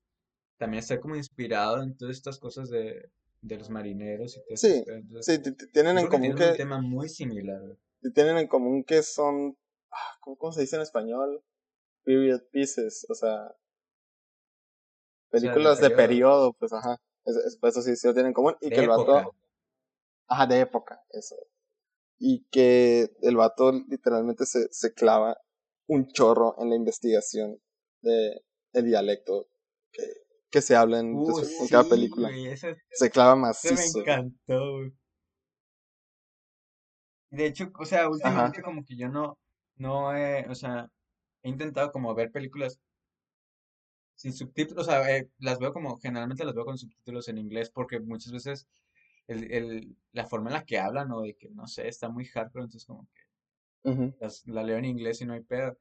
también 0.58 0.82
está 0.82 1.00
como 1.00 1.16
inspirado 1.18 1.84
en 1.84 1.98
todas 1.98 2.18
estas 2.18 2.40
cosas 2.40 2.70
de, 2.70 3.10
de 3.48 3.58
los 3.58 3.70
marineros 3.70 4.38
y 4.38 4.40
todo 4.46 4.58
Sí, 4.58 4.84
pedo, 4.86 4.96
entonces, 4.98 5.42
sí, 5.44 5.68
tienen 5.74 5.98
en 5.98 6.08
creo 6.08 6.10
que 6.10 6.18
común 6.18 6.36
tienen 6.36 6.52
un 6.52 6.58
tema 6.58 6.82
muy 6.82 7.10
similar, 7.10 7.62
tienen 8.14 8.38
en 8.38 8.48
común 8.48 8.84
que 8.84 9.04
son, 9.04 9.58
ah, 9.92 10.18
¿cómo, 10.22 10.38
cómo 10.38 10.52
se 10.52 10.62
dice 10.62 10.76
en 10.78 10.82
español? 10.84 11.44
Period 12.04 12.42
pieces, 12.52 13.06
o 13.10 13.16
sea, 13.16 13.56
O 15.32 15.38
sea, 15.38 15.58
de 15.58 15.58
películas 15.60 15.80
de 15.82 15.90
periodo, 15.90 15.98
periodo, 16.08 16.54
pues 16.54 16.74
ajá. 16.74 16.98
Es- 17.26 17.36
es- 17.38 17.58
pues 17.60 17.74
eso 17.76 17.82
sí, 17.82 17.96
sí 17.96 18.08
lo 18.08 18.14
tienen 18.14 18.30
en 18.30 18.34
común 18.34 18.56
y 18.62 18.70
que 18.70 18.76
de 18.76 18.82
el 18.82 18.88
vato, 18.88 19.04
época. 19.20 19.32
ajá, 20.28 20.48
de 20.48 20.60
época, 20.62 21.04
eso. 21.12 21.36
y 22.20 22.46
que 22.52 23.12
el 23.22 23.36
vato 23.36 23.72
literalmente 23.90 24.46
se, 24.46 24.68
se 24.72 24.94
clava 24.94 25.38
un 25.88 26.08
chorro 26.08 26.56
en 26.60 26.70
la 26.70 26.76
investigación 26.78 27.60
de 28.02 28.42
el 28.74 28.86
dialecto 28.86 29.50
que, 29.92 30.04
que 30.56 30.62
se 30.62 30.74
habla 30.74 31.02
en, 31.02 31.14
Uh, 31.14 31.40
en 31.60 31.68
cada 31.68 31.84
película. 31.84 32.30
Se 32.92 33.10
clava 33.10 33.34
ese 33.52 33.74
me 33.74 33.82
macizo. 33.82 34.00
encantó, 34.00 34.78
güey. 34.78 34.94
De 37.30 37.46
hecho, 37.46 37.70
o 37.78 37.84
sea, 37.84 38.04
Ajá. 38.04 38.10
últimamente 38.10 38.62
como 38.62 38.86
que 38.86 38.96
yo 38.96 39.10
no, 39.10 39.38
no 39.76 40.16
he, 40.16 40.48
o 40.48 40.56
sea, 40.56 40.90
he 41.44 41.50
intentado 41.50 41.92
como 41.92 42.16
ver 42.16 42.32
películas 42.32 42.80
sin 44.16 44.32
subtítulos, 44.34 44.88
o 44.88 44.92
sea, 44.92 45.18
eh, 45.18 45.30
las 45.40 45.60
veo 45.60 45.74
como, 45.74 45.98
generalmente 45.98 46.46
las 46.46 46.56
veo 46.56 46.64
con 46.64 46.78
subtítulos 46.78 47.28
en 47.28 47.38
inglés 47.38 47.70
porque 47.70 48.00
muchas 48.00 48.32
veces 48.32 48.68
el, 49.28 49.52
el, 49.52 49.98
la 50.14 50.26
forma 50.26 50.50
en 50.50 50.54
la 50.54 50.64
que 50.64 50.80
hablan 50.80 51.12
o 51.12 51.22
de 51.22 51.36
que, 51.36 51.50
no 51.50 51.68
sé, 51.68 51.90
está 51.90 52.08
muy 52.08 52.24
hardcore, 52.26 52.64
entonces 52.64 52.86
como 52.86 53.06
que 53.14 53.22
las, 54.20 54.48
la 54.48 54.64
leo 54.64 54.78
en 54.78 54.86
inglés 54.86 55.22
y 55.22 55.26
no 55.26 55.34
hay 55.34 55.42
pedo. 55.42 55.78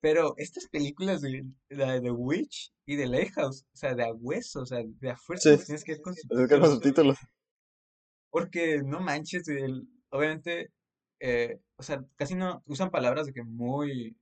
Pero 0.00 0.34
estas 0.38 0.68
películas 0.68 1.20
de 1.22 1.44
de 1.68 2.00
The 2.00 2.10
Witch 2.10 2.72
y 2.86 2.96
de 2.96 3.06
Lighthouse, 3.06 3.64
o 3.72 3.76
sea, 3.76 3.94
de 3.94 4.04
a 4.04 4.12
hueso, 4.12 4.62
o 4.62 4.66
sea, 4.66 4.82
de 4.84 5.10
a 5.10 5.16
fuerza 5.16 5.56
Sí, 5.56 5.64
tienes 5.64 5.84
que 5.84 5.92
ver 5.92 6.00
con 6.02 6.14
subtítulos. 6.70 7.18
Porque 8.30 8.82
no 8.84 9.00
manches, 9.00 9.48
el- 9.48 9.88
obviamente, 10.10 10.70
eh, 11.20 11.58
o 11.76 11.82
sea, 11.82 12.04
casi 12.16 12.34
no 12.34 12.62
usan 12.66 12.90
palabras 12.90 13.26
de 13.26 13.32
que 13.32 13.42
muy, 13.42 14.16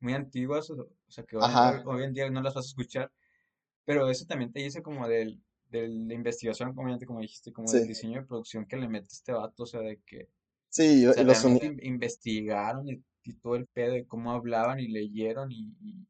muy 0.00 0.12
antiguas, 0.14 0.70
o, 0.70 0.74
o 0.74 1.10
sea, 1.10 1.24
que 1.24 1.36
hoy, 1.36 2.02
en 2.04 2.12
día 2.12 2.30
no 2.30 2.42
las 2.42 2.54
vas 2.54 2.66
a 2.66 2.68
escuchar, 2.68 3.10
pero 3.84 4.10
eso 4.10 4.26
también 4.26 4.52
te 4.52 4.60
dice 4.60 4.82
como 4.82 5.08
del, 5.08 5.42
de 5.70 5.88
la 5.88 6.14
investigación, 6.14 6.70
obviamente, 6.76 7.06
como 7.06 7.20
dijiste, 7.20 7.52
como 7.52 7.72
del 7.72 7.82
sí. 7.82 7.88
diseño 7.88 8.20
de 8.20 8.26
producción 8.26 8.66
que 8.66 8.76
le 8.76 8.88
mete 8.88 9.08
este 9.12 9.32
vato, 9.32 9.64
o 9.64 9.66
sea, 9.66 9.80
de 9.80 10.00
que, 10.06 10.28
Sí, 10.70 11.06
o 11.06 11.12
sea, 11.12 11.24
los 11.24 11.44
investigaron 11.82 12.88
y, 12.88 13.02
y 13.24 13.34
todo 13.34 13.56
el 13.56 13.66
pedo 13.66 13.92
de 13.94 14.06
cómo 14.06 14.32
hablaban 14.32 14.80
y 14.80 14.88
leyeron 14.88 15.50
y, 15.52 15.76
y, 15.80 16.06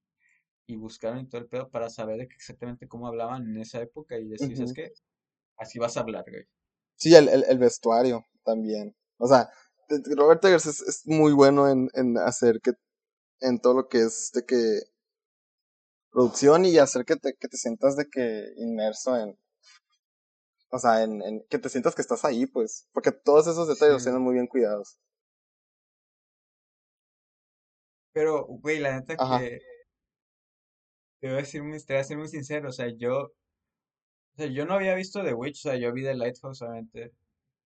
y 0.66 0.76
buscaron 0.76 1.20
y 1.20 1.28
todo 1.28 1.40
el 1.42 1.48
pedo 1.48 1.70
para 1.70 1.90
saber 1.90 2.18
de 2.18 2.28
que 2.28 2.34
exactamente 2.36 2.88
cómo 2.88 3.08
hablaban 3.08 3.44
en 3.48 3.58
esa 3.60 3.80
época 3.82 4.18
y 4.18 4.28
decir, 4.28 4.56
¿sabes 4.56 4.72
Ujú. 4.72 4.74
qué? 4.74 4.92
Así 5.58 5.78
vas 5.78 5.96
a 5.96 6.00
hablar, 6.00 6.24
güey. 6.30 6.44
Sí, 6.96 7.14
el, 7.14 7.28
el, 7.28 7.44
el 7.48 7.58
vestuario 7.58 8.24
también. 8.44 8.94
O 9.18 9.26
sea, 9.28 9.48
Robert 10.16 10.44
Eggers 10.44 10.66
es, 10.66 10.80
es 10.80 11.06
muy 11.06 11.32
bueno 11.32 11.68
en, 11.68 11.88
en 11.94 12.18
hacer 12.18 12.60
que, 12.60 12.72
en 13.40 13.60
todo 13.60 13.74
lo 13.74 13.88
que 13.88 14.00
es 14.02 14.32
de 14.34 14.44
que 14.46 14.80
producción 16.10 16.64
y 16.64 16.78
hacer 16.78 17.04
que 17.04 17.16
te, 17.16 17.34
que 17.34 17.46
te 17.46 17.58
sientas 17.58 17.94
de 17.94 18.08
que 18.08 18.54
inmerso 18.56 19.18
en, 19.18 19.36
o 20.70 20.78
sea, 20.78 21.02
en, 21.02 21.22
en 21.22 21.42
que 21.48 21.58
te 21.58 21.68
sientas 21.70 21.94
que 21.94 22.02
estás 22.02 22.24
ahí, 22.24 22.46
pues, 22.46 22.86
porque 22.92 23.12
todos 23.12 23.46
esos 23.46 23.68
detalles 23.68 23.94
los 23.94 24.02
Sí, 24.02 24.04
tienen 24.04 24.20
muy 24.22 24.34
bien 24.34 24.46
cuidados. 24.46 24.98
Pero, 28.14 28.46
güey, 28.46 28.78
la 28.78 28.94
neta 28.94 29.16
Ajá, 29.18 29.40
que 29.40 29.60
te 31.20 31.26
voy 31.26 31.36
a 31.36 31.40
decir 31.40 31.62
muy, 31.62 31.82
te 31.82 31.94
voy 31.94 32.00
a 32.00 32.04
ser 32.04 32.16
muy 32.16 32.28
sincero, 32.28 32.68
o 32.68 32.72
sea, 32.72 32.88
yo, 32.88 33.22
o 33.24 34.36
sea, 34.36 34.46
yo 34.46 34.64
no 34.66 34.74
había 34.74 34.94
visto 34.94 35.22
The 35.24 35.34
Witch, 35.34 35.66
o 35.66 35.70
sea, 35.70 35.76
yo 35.76 35.92
vi 35.92 36.04
The 36.04 36.14
Lighthouse, 36.14 36.62
obviamente, 36.62 37.12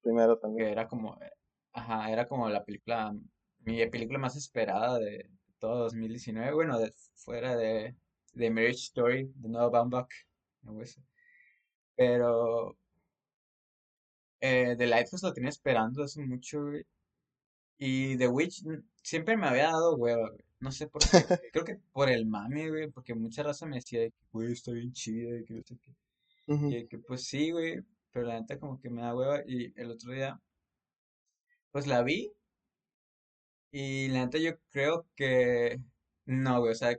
primero 0.01 0.39
también. 0.39 0.67
que 0.67 0.73
era 0.73 0.89
como, 0.89 1.21
eh, 1.21 1.31
ajá, 1.73 2.11
era 2.11 2.27
como 2.27 2.49
la 2.49 2.65
película, 2.65 3.15
mi 3.61 3.87
película 3.89 4.19
más 4.19 4.37
esperada 4.37 4.99
de 4.99 5.29
todo 5.59 5.81
2019, 5.81 6.55
bueno, 6.55 6.79
de, 6.79 6.95
fuera 7.15 7.55
de, 7.55 7.95
de 8.33 8.51
Marriage 8.51 8.85
Story, 8.85 9.31
de 9.35 9.49
Noah 9.51 9.69
Baumbach. 9.69 10.09
Pero 11.95 12.77
eh, 14.41 14.77
The 14.79 14.87
Lighthouse 14.87 15.23
lo 15.23 15.33
tenía 15.35 15.51
esperando 15.51 16.05
hace 16.05 16.25
mucho, 16.25 16.59
y 17.79 18.17
The 18.17 18.29
Witch 18.29 18.63
siempre 19.09 19.39
me 19.39 19.49
había 19.49 19.69
dado 19.69 19.97
hueva, 19.97 20.29
güey, 20.29 20.45
no 20.61 20.71
sé 20.71 20.87
por 20.87 21.01
qué, 21.03 21.09
creo 21.53 21.65
que 21.65 21.77
por 21.93 22.11
el 22.11 22.27
mame, 22.27 22.69
güey, 22.69 22.91
porque 22.91 23.15
mucha 23.15 23.43
raza 23.43 23.65
me 23.65 23.77
decía 23.77 24.01
de 24.01 24.11
que, 24.11 24.27
güey, 24.33 24.53
está 24.53 24.73
bien 24.73 24.93
chida, 24.93 25.39
y 25.39 25.45
que 25.45 25.55
no 25.55 25.63
sé 25.63 25.79
qué. 25.79 25.93
Y 26.47 26.75
de 26.75 26.89
que 26.89 26.99
pues 26.99 27.25
sí, 27.25 27.51
güey, 27.51 27.81
pero 28.13 28.27
la 28.27 28.41
neta 28.41 28.59
como 28.59 28.79
que 28.81 28.91
me 28.91 29.03
da 29.03 29.15
hueva 29.15 29.43
y 29.47 29.73
el 29.81 29.91
otro 29.91 30.13
día 30.13 30.41
pues 31.73 31.87
la 31.87 32.03
vi 32.03 32.33
y 33.71 34.09
la 34.09 34.25
neta 34.25 34.39
yo 34.39 34.59
creo 34.71 35.07
que 35.17 35.81
no, 36.27 36.61
güey, 36.61 36.73
o 36.73 36.75
sea, 36.75 36.99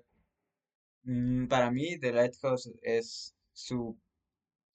mm, 1.03 1.47
para 1.47 1.71
mí 1.71 1.99
The 1.99 2.11
Lighthouse 2.11 2.71
es 2.81 3.35
su 3.53 3.97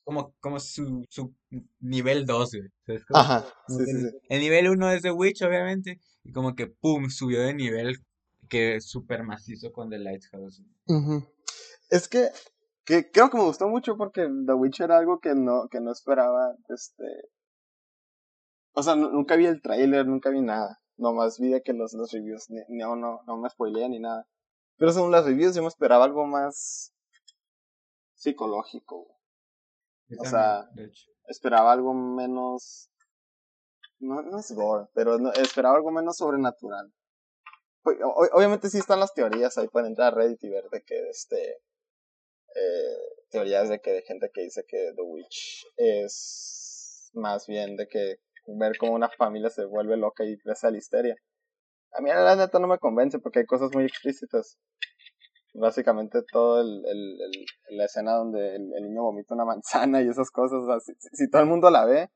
como 0.05 0.35
como 0.41 0.61
su 0.61 1.05
su 1.09 1.35
nivel 1.81 2.27
2, 2.27 2.51
güey. 2.53 2.67
O 2.69 2.85
sea, 2.87 2.95
es 2.97 3.05
como 3.07 3.21
Ajá, 3.21 3.45
como 3.67 3.79
sí, 3.79 3.85
que 3.87 3.91
sí, 3.91 3.97
el, 3.99 4.11
sí. 4.11 4.19
el 4.29 4.41
nivel 4.41 4.69
uno 4.71 4.91
es 4.91 5.03
The 5.03 5.11
Witch, 5.13 5.43
obviamente, 5.43 5.99
y 6.23 6.33
como 6.33 6.55
que 6.55 6.67
pum, 6.69 7.09
subió 7.11 7.41
de 7.43 7.55
nivel 7.55 7.97
que 8.49 8.77
es 8.77 8.87
súper 8.89 9.23
macizo 9.25 9.73
con 9.73 9.89
The 9.91 9.99
Lighthouse. 9.99 10.63
Ujú. 10.87 11.25
Es 11.91 12.09
que, 12.09 12.29
que 12.85 13.11
creo 13.11 13.31
que 13.31 13.39
me 13.39 13.45
gustó 13.45 13.69
mucho 13.69 13.97
porque 13.97 14.29
The 14.47 14.53
Witch 14.55 14.81
era 14.81 14.99
algo 14.99 15.19
que 15.21 15.35
no, 15.35 15.69
que 15.71 15.81
no 15.81 15.91
esperaba, 15.93 16.55
este, 16.69 17.05
o 18.75 18.83
sea, 18.83 18.97
nu- 18.97 19.11
nunca 19.11 19.37
vi 19.37 19.47
el 19.47 19.63
tráiler, 19.63 20.07
nunca 20.07 20.31
vi 20.31 20.41
nada, 20.43 20.79
nomás 20.97 21.39
vi 21.39 21.49
de 21.49 21.63
que 21.63 21.73
los, 21.73 21.95
los 21.95 22.13
reviews, 22.13 22.51
ni- 22.51 22.61
no, 22.69 22.97
no, 22.97 23.23
no 23.27 23.37
me 23.39 23.49
spoileé 23.49 23.89
ni 23.89 24.01
nada, 24.01 24.27
pero 24.77 24.93
según 24.93 25.11
las 25.13 25.25
reviews 25.25 25.55
yo 25.55 25.63
me 25.63 25.69
esperaba 25.69 26.05
algo 26.05 26.27
más 26.27 26.93
psicológico, 28.15 29.05
güey. 29.05 29.14
Yo 30.09 30.17
o 30.21 30.23
también, 30.23 30.31
sea, 30.31 30.69
de 30.75 30.85
hecho. 30.85 31.11
esperaba 31.29 31.73
algo 31.73 31.95
menos, 31.95 32.91
no, 33.99 34.23
no 34.23 34.39
es 34.39 34.53
gore, 34.53 34.87
pero 34.95 35.19
no- 35.19 35.33
esperaba 35.33 35.77
algo 35.77 35.91
menos 35.91 36.17
sobrenatural. 36.17 36.93
Pues, 37.83 37.99
o- 38.03 38.29
obviamente 38.33 38.69
sí 38.71 38.79
están 38.79 39.01
las 39.01 39.13
teorías, 39.15 39.57
ahí 39.59 39.69
pueden 39.69 39.89
entrar 39.89 40.13
a 40.13 40.17
Reddit 40.17 40.43
y 40.45 40.49
ver 40.51 40.69
de 40.71 40.83
que 40.83 41.09
este 41.09 41.59
eh, 42.57 42.99
teorías 43.31 43.69
de 43.69 43.81
que 43.81 43.91
de 43.93 44.03
gente 44.03 44.31
que 44.33 44.43
dice 44.43 44.65
que 44.67 44.93
The 44.95 45.03
Witch 45.03 45.67
es 45.77 47.11
más 47.15 47.47
bien 47.47 47.77
de 47.77 47.89
que 47.89 48.17
ver 48.47 48.77
cómo 48.79 48.93
una 48.93 49.09
familia 49.09 49.51
se 49.51 49.65
vuelve 49.65 49.97
loca 49.97 50.25
y 50.25 50.39
crece 50.39 50.67
a 50.67 50.71
la 50.71 50.79
histeria. 50.79 51.17
A 51.93 52.01
mí 52.01 52.11
la 52.11 52.37
neta 52.37 52.59
no 52.59 52.69
me 52.69 52.79
convence 52.79 53.19
porque 53.19 53.41
hay 53.41 53.47
cosas 53.47 53.71
muy 53.75 53.85
explícitas. 53.85 54.57
Básicamente 55.55 56.23
todo 56.33 56.61
el, 56.61 56.85
el, 56.87 57.21
el- 57.23 57.47
la 57.79 57.85
escena 57.87 58.15
donde 58.15 58.57
el, 58.57 58.71
niño 58.71 59.03
vomita 59.05 59.35
una 59.35 59.45
manzana 59.45 60.03
y 60.03 60.09
esas 60.09 60.31
cosas, 60.31 60.85
si, 60.85 60.95
si- 61.13 61.31
todo 61.31 61.43
el 61.43 61.49
mundo 61.49 61.71
la 61.71 61.85
ve, 61.87 62.11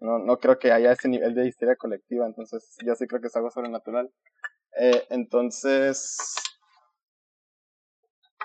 no, 0.00 0.18
no 0.20 0.38
creo 0.38 0.58
que 0.58 0.72
haya 0.72 0.92
ese 0.92 1.08
nivel 1.08 1.34
de 1.34 1.46
histeria 1.48 1.76
colectiva, 1.76 2.26
entonces 2.26 2.76
yo 2.86 2.94
sí 2.96 3.06
creo 3.06 3.20
que 3.20 3.28
es 3.28 3.36
algo 3.36 3.50
sobrenatural. 3.50 4.10
Eh, 4.78 5.04
entonces, 5.10 6.16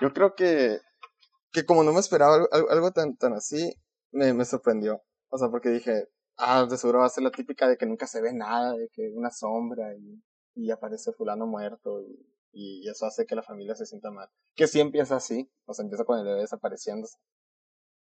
yo 0.00 0.12
creo 0.12 0.34
que, 0.34 0.78
que 1.52 1.64
como 1.66 1.84
no 1.84 1.92
me 1.92 2.00
esperaba 2.00 2.34
algo, 2.36 2.48
algo- 2.52 2.70
algo 2.70 2.92
tan, 2.92 3.16
tan 3.16 3.34
así, 3.34 3.72
me, 4.12 4.32
me 4.34 4.44
sorprendió. 4.44 5.02
O 5.30 5.38
sea, 5.38 5.50
porque 5.50 5.70
dije, 5.70 6.08
ah, 6.38 6.66
de 6.68 6.76
seguro 6.78 7.00
va 7.00 7.06
a 7.06 7.10
ser 7.10 7.24
la 7.24 7.30
típica 7.30 7.68
de 7.68 7.76
que 7.76 7.86
nunca 7.86 8.06
se 8.06 8.20
ve 8.22 8.32
nada, 8.32 8.74
de 8.74 8.88
que 8.92 9.10
una 9.14 9.30
sombra 9.30 9.94
y, 9.96 10.22
y 10.56 10.70
aparece 10.70 11.12
fulano 11.12 11.46
muerto 11.46 12.02
y, 12.02 12.26
y 12.60 12.88
eso 12.88 13.06
hace 13.06 13.24
que 13.26 13.34
la 13.36 13.42
familia 13.42 13.74
se 13.74 13.86
sienta 13.86 14.10
mal. 14.10 14.28
Que 14.56 14.66
sí 14.66 14.80
empieza 14.80 15.16
así, 15.16 15.48
o 15.66 15.74
sea, 15.74 15.84
empieza 15.84 16.04
con 16.04 16.18
el 16.18 16.24
bebé 16.24 16.40
desapareciéndose. 16.40 17.16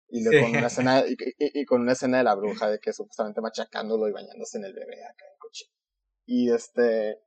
Y 0.08 0.24
luego 0.24 0.46
con 0.46 0.56
una 0.56 0.68
Sí. 0.68 0.74
escena, 0.74 1.04
y, 1.06 1.12
y- 1.12 1.60
y 1.60 1.64
con 1.64 1.82
una 1.82 1.92
escena 1.92 2.18
de 2.18 2.24
la 2.24 2.34
bruja 2.34 2.68
de 2.68 2.80
que 2.80 2.92
supuestamente 2.92 3.40
machacándolo 3.40 4.08
y 4.08 4.12
bañándose 4.12 4.58
en 4.58 4.64
el 4.64 4.72
bebé 4.74 5.04
acá 5.04 5.24
en 5.24 5.38
coche. 5.38 5.64
Y 6.26 6.50
este, 6.52 7.18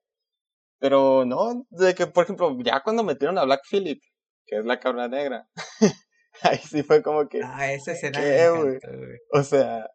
pero 0.80 1.24
no, 1.26 1.66
de 1.70 1.96
que 1.96 2.08
por 2.08 2.26
ejemplo, 2.26 2.56
ya 2.64 2.82
cuando 2.84 3.04
metieron 3.04 3.38
a 3.38 3.46
Black 3.46 3.62
Phillip, 3.70 4.02
que 4.46 4.58
es 4.58 4.66
la 4.66 4.80
cabra 4.82 5.08
negra, 5.08 5.48
ahí 6.42 6.58
sí 6.58 6.84
fue 6.84 7.02
como 7.02 7.28
que, 7.30 7.40
Ah, 7.42 7.72
esa 7.72 7.94
escena 7.94 8.20
me 8.20 8.26
¿qué, 8.26 8.44
encantó, 8.44 8.64
güey. 9.00 9.18
O 9.32 9.44
sea, 9.44 9.90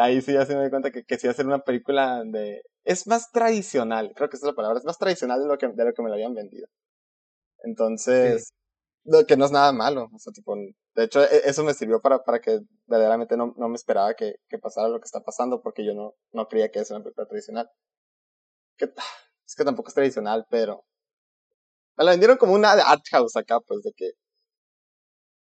ahí 0.00 0.20
sí 0.22 0.32
ya 0.32 0.46
se 0.46 0.56
me 0.56 0.64
di 0.64 0.70
cuenta 0.70 0.90
que, 0.90 1.04
que 1.04 1.18
sí 1.18 1.28
hacer 1.28 1.46
una 1.46 1.60
película 1.60 2.22
de... 2.24 2.62
Es 2.84 3.06
más 3.06 3.30
tradicional, 3.30 4.12
creo 4.14 4.28
que 4.28 4.36
esa 4.36 4.46
es 4.46 4.52
la 4.52 4.56
palabra, 4.56 4.78
es 4.78 4.84
más 4.84 4.98
tradicional 4.98 5.40
de 5.40 5.46
lo 5.46 5.58
que, 5.58 5.68
de 5.68 5.84
lo 5.84 5.92
que 5.92 6.02
me 6.02 6.08
lo 6.08 6.14
habían 6.14 6.34
vendido. 6.34 6.66
Sí. 6.66 7.62
Entonces, 7.64 8.52
no, 9.04 9.24
que 9.26 9.36
no 9.36 9.44
es 9.44 9.52
nada 9.52 9.72
malo. 9.72 10.08
O 10.14 10.18
sea, 10.18 10.32
tipo, 10.32 10.56
de 10.56 11.04
hecho, 11.04 11.22
e- 11.22 11.42
eso 11.44 11.64
me 11.64 11.74
sirvió 11.74 12.00
para, 12.00 12.22
para 12.24 12.40
que 12.40 12.60
verdaderamente 12.86 13.36
no, 13.36 13.54
no 13.56 13.68
me 13.68 13.76
esperaba 13.76 14.14
que, 14.14 14.36
que 14.48 14.58
pasara 14.58 14.88
lo 14.88 15.00
que 15.00 15.06
está 15.06 15.20
pasando, 15.20 15.62
porque 15.62 15.84
yo 15.84 15.94
no, 15.94 16.14
no 16.32 16.48
creía 16.48 16.70
que 16.70 16.80
es 16.80 16.90
una 16.90 17.02
película 17.02 17.26
tradicional. 17.26 17.70
Que, 18.76 18.86
es 19.46 19.54
que 19.54 19.64
tampoco 19.64 19.88
es 19.88 19.94
tradicional, 19.94 20.46
pero... 20.50 20.84
Me 21.96 22.04
la 22.04 22.12
vendieron 22.12 22.38
como 22.38 22.54
una 22.54 22.74
de 22.74 22.82
art 22.82 23.02
house 23.10 23.36
acá, 23.36 23.60
pues, 23.60 23.82
de 23.82 23.92
que 23.92 24.12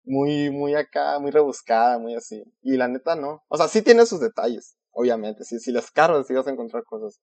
muy, 0.09 0.49
muy 0.49 0.73
acá, 0.73 1.19
muy 1.19 1.29
rebuscada, 1.31 1.99
muy 1.99 2.15
así. 2.15 2.43
Y 2.63 2.77
la 2.77 2.87
neta 2.87 3.15
no. 3.15 3.43
O 3.47 3.57
sea, 3.57 3.67
sí 3.67 3.83
tiene 3.83 4.05
sus 4.07 4.19
detalles, 4.19 4.75
obviamente. 4.91 5.43
Si, 5.43 5.59
si 5.59 5.71
los 5.71 5.91
carros 5.91 6.25
sí 6.27 6.33
vas 6.33 6.47
a 6.47 6.51
encontrar 6.51 6.83
cosas. 6.83 7.21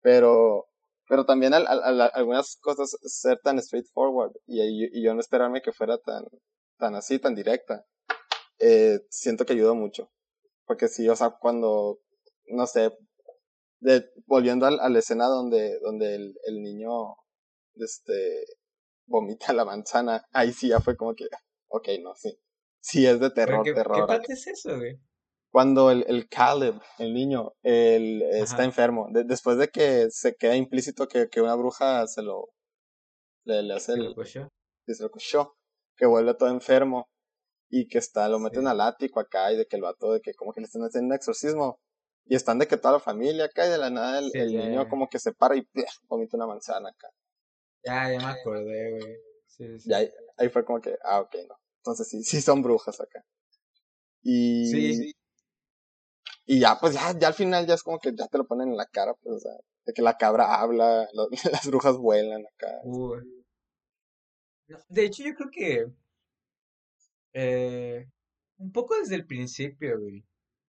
Pero, 0.00 0.66
pero 1.06 1.26
también 1.26 1.52
al, 1.52 1.66
al- 1.66 1.82
al- 1.82 2.10
algunas 2.14 2.56
cosas 2.62 2.96
ser 3.02 3.38
tan 3.44 3.60
straightforward 3.60 4.32
y, 4.46 5.02
yo 5.04 5.14
no 5.14 5.20
esperarme 5.20 5.60
que 5.60 5.72
fuera 5.72 5.98
tan, 5.98 6.24
tan 6.78 6.94
así, 6.94 7.18
tan 7.18 7.34
directa. 7.34 7.84
Eh, 8.58 9.00
siento 9.10 9.44
que 9.44 9.52
ayudó 9.52 9.74
mucho. 9.74 10.10
Porque 10.66 10.88
sí, 10.88 11.06
o 11.10 11.16
sea, 11.16 11.30
cuando, 11.38 11.98
no 12.46 12.66
sé, 12.66 12.90
de, 13.80 14.08
volviendo 14.26 14.64
a, 14.66 14.70
la 14.70 14.98
escena 14.98 15.26
donde, 15.26 15.78
donde 15.80 16.14
el, 16.14 16.34
el 16.46 16.62
niño, 16.62 17.16
este, 17.74 18.46
vomita 19.06 19.52
la 19.52 19.66
manzana, 19.66 20.24
ahí 20.32 20.52
sí 20.54 20.68
ya 20.68 20.80
fue 20.80 20.96
como 20.96 21.14
que, 21.14 21.26
ok, 21.76 21.88
no, 22.02 22.14
sí. 22.14 22.38
Sí, 22.80 23.06
es 23.06 23.18
de 23.18 23.30
terror, 23.30 23.64
qué, 23.64 23.72
terror. 23.72 23.96
¿Qué 23.96 24.06
parte 24.06 24.32
es 24.34 24.46
eso, 24.46 24.76
güey? 24.76 25.00
Cuando 25.50 25.90
el, 25.90 26.04
el 26.08 26.28
Caleb, 26.28 26.80
el 26.98 27.14
niño, 27.14 27.54
él 27.62 28.22
está 28.22 28.64
enfermo. 28.64 29.08
después 29.10 29.56
de 29.56 29.68
que 29.68 30.10
se 30.10 30.34
queda 30.34 30.56
implícito 30.56 31.06
que, 31.06 31.28
que 31.28 31.40
una 31.40 31.54
bruja 31.54 32.06
se 32.06 32.22
lo. 32.22 32.48
Le, 33.44 33.62
le 33.62 33.74
hace 33.74 33.92
el. 33.92 34.14
Se 34.86 35.02
lo 35.02 35.10
cochó. 35.10 35.56
Que 35.96 36.06
vuelve 36.06 36.34
todo 36.34 36.50
enfermo. 36.50 37.08
Y 37.70 37.88
que 37.88 37.98
está, 37.98 38.28
lo 38.28 38.38
meten 38.38 38.66
al 38.66 38.80
ático 38.80 39.20
acá. 39.20 39.52
Y 39.52 39.56
de 39.56 39.66
que 39.66 39.76
el 39.76 39.82
vato, 39.82 40.12
de 40.12 40.20
que 40.20 40.34
como 40.34 40.52
que 40.52 40.60
le 40.60 40.66
están 40.66 40.82
haciendo 40.82 41.06
un 41.06 41.14
exorcismo. 41.14 41.78
Y 42.26 42.34
están 42.34 42.58
de 42.58 42.66
que 42.66 42.76
toda 42.76 42.94
la 42.94 43.00
familia 43.00 43.44
acá. 43.44 43.66
Y 43.66 43.70
de 43.70 43.78
la 43.78 43.90
nada 43.90 44.18
el, 44.18 44.32
niño 44.32 44.88
como 44.88 45.08
que 45.08 45.18
se 45.18 45.32
para 45.32 45.56
y 45.56 45.66
vomita 46.08 46.36
una 46.36 46.48
manzana 46.48 46.88
acá. 46.88 47.08
Ya, 47.84 48.10
ya 48.12 48.18
me 48.18 48.40
acordé, 48.40 48.90
güey. 48.90 49.16
Sí, 49.46 49.78
sí. 49.78 49.88
Y 49.88 49.94
ahí, 49.94 50.10
ahí, 50.36 50.48
fue 50.48 50.64
como 50.64 50.80
que, 50.80 50.96
ah, 51.04 51.20
ok, 51.20 51.36
no. 51.48 51.54
Entonces 51.84 52.08
sí, 52.08 52.22
sí 52.22 52.40
son 52.40 52.62
brujas 52.62 52.98
acá. 52.98 53.22
Y, 54.22 54.70
sí. 54.70 55.12
y 56.46 56.58
ya, 56.58 56.78
pues 56.80 56.94
ya, 56.94 57.12
ya 57.18 57.28
al 57.28 57.34
final 57.34 57.66
ya 57.66 57.74
es 57.74 57.82
como 57.82 57.98
que 57.98 58.14
ya 58.16 58.26
te 58.26 58.38
lo 58.38 58.46
ponen 58.46 58.70
en 58.70 58.76
la 58.78 58.86
cara, 58.86 59.12
pues, 59.22 59.36
o 59.36 59.38
sea, 59.38 59.52
de 59.84 59.92
que 59.92 60.00
la 60.00 60.16
cabra 60.16 60.60
habla, 60.62 61.06
las 61.52 61.66
brujas 61.66 61.98
vuelan 61.98 62.42
acá. 62.46 62.80
de 64.88 65.04
hecho, 65.04 65.24
yo 65.24 65.34
creo 65.34 65.50
que 65.50 65.86
eh, 67.34 68.08
un 68.56 68.72
poco 68.72 68.96
desde 68.96 69.16
el 69.16 69.26
principio, 69.26 70.00
güey. 70.00 70.24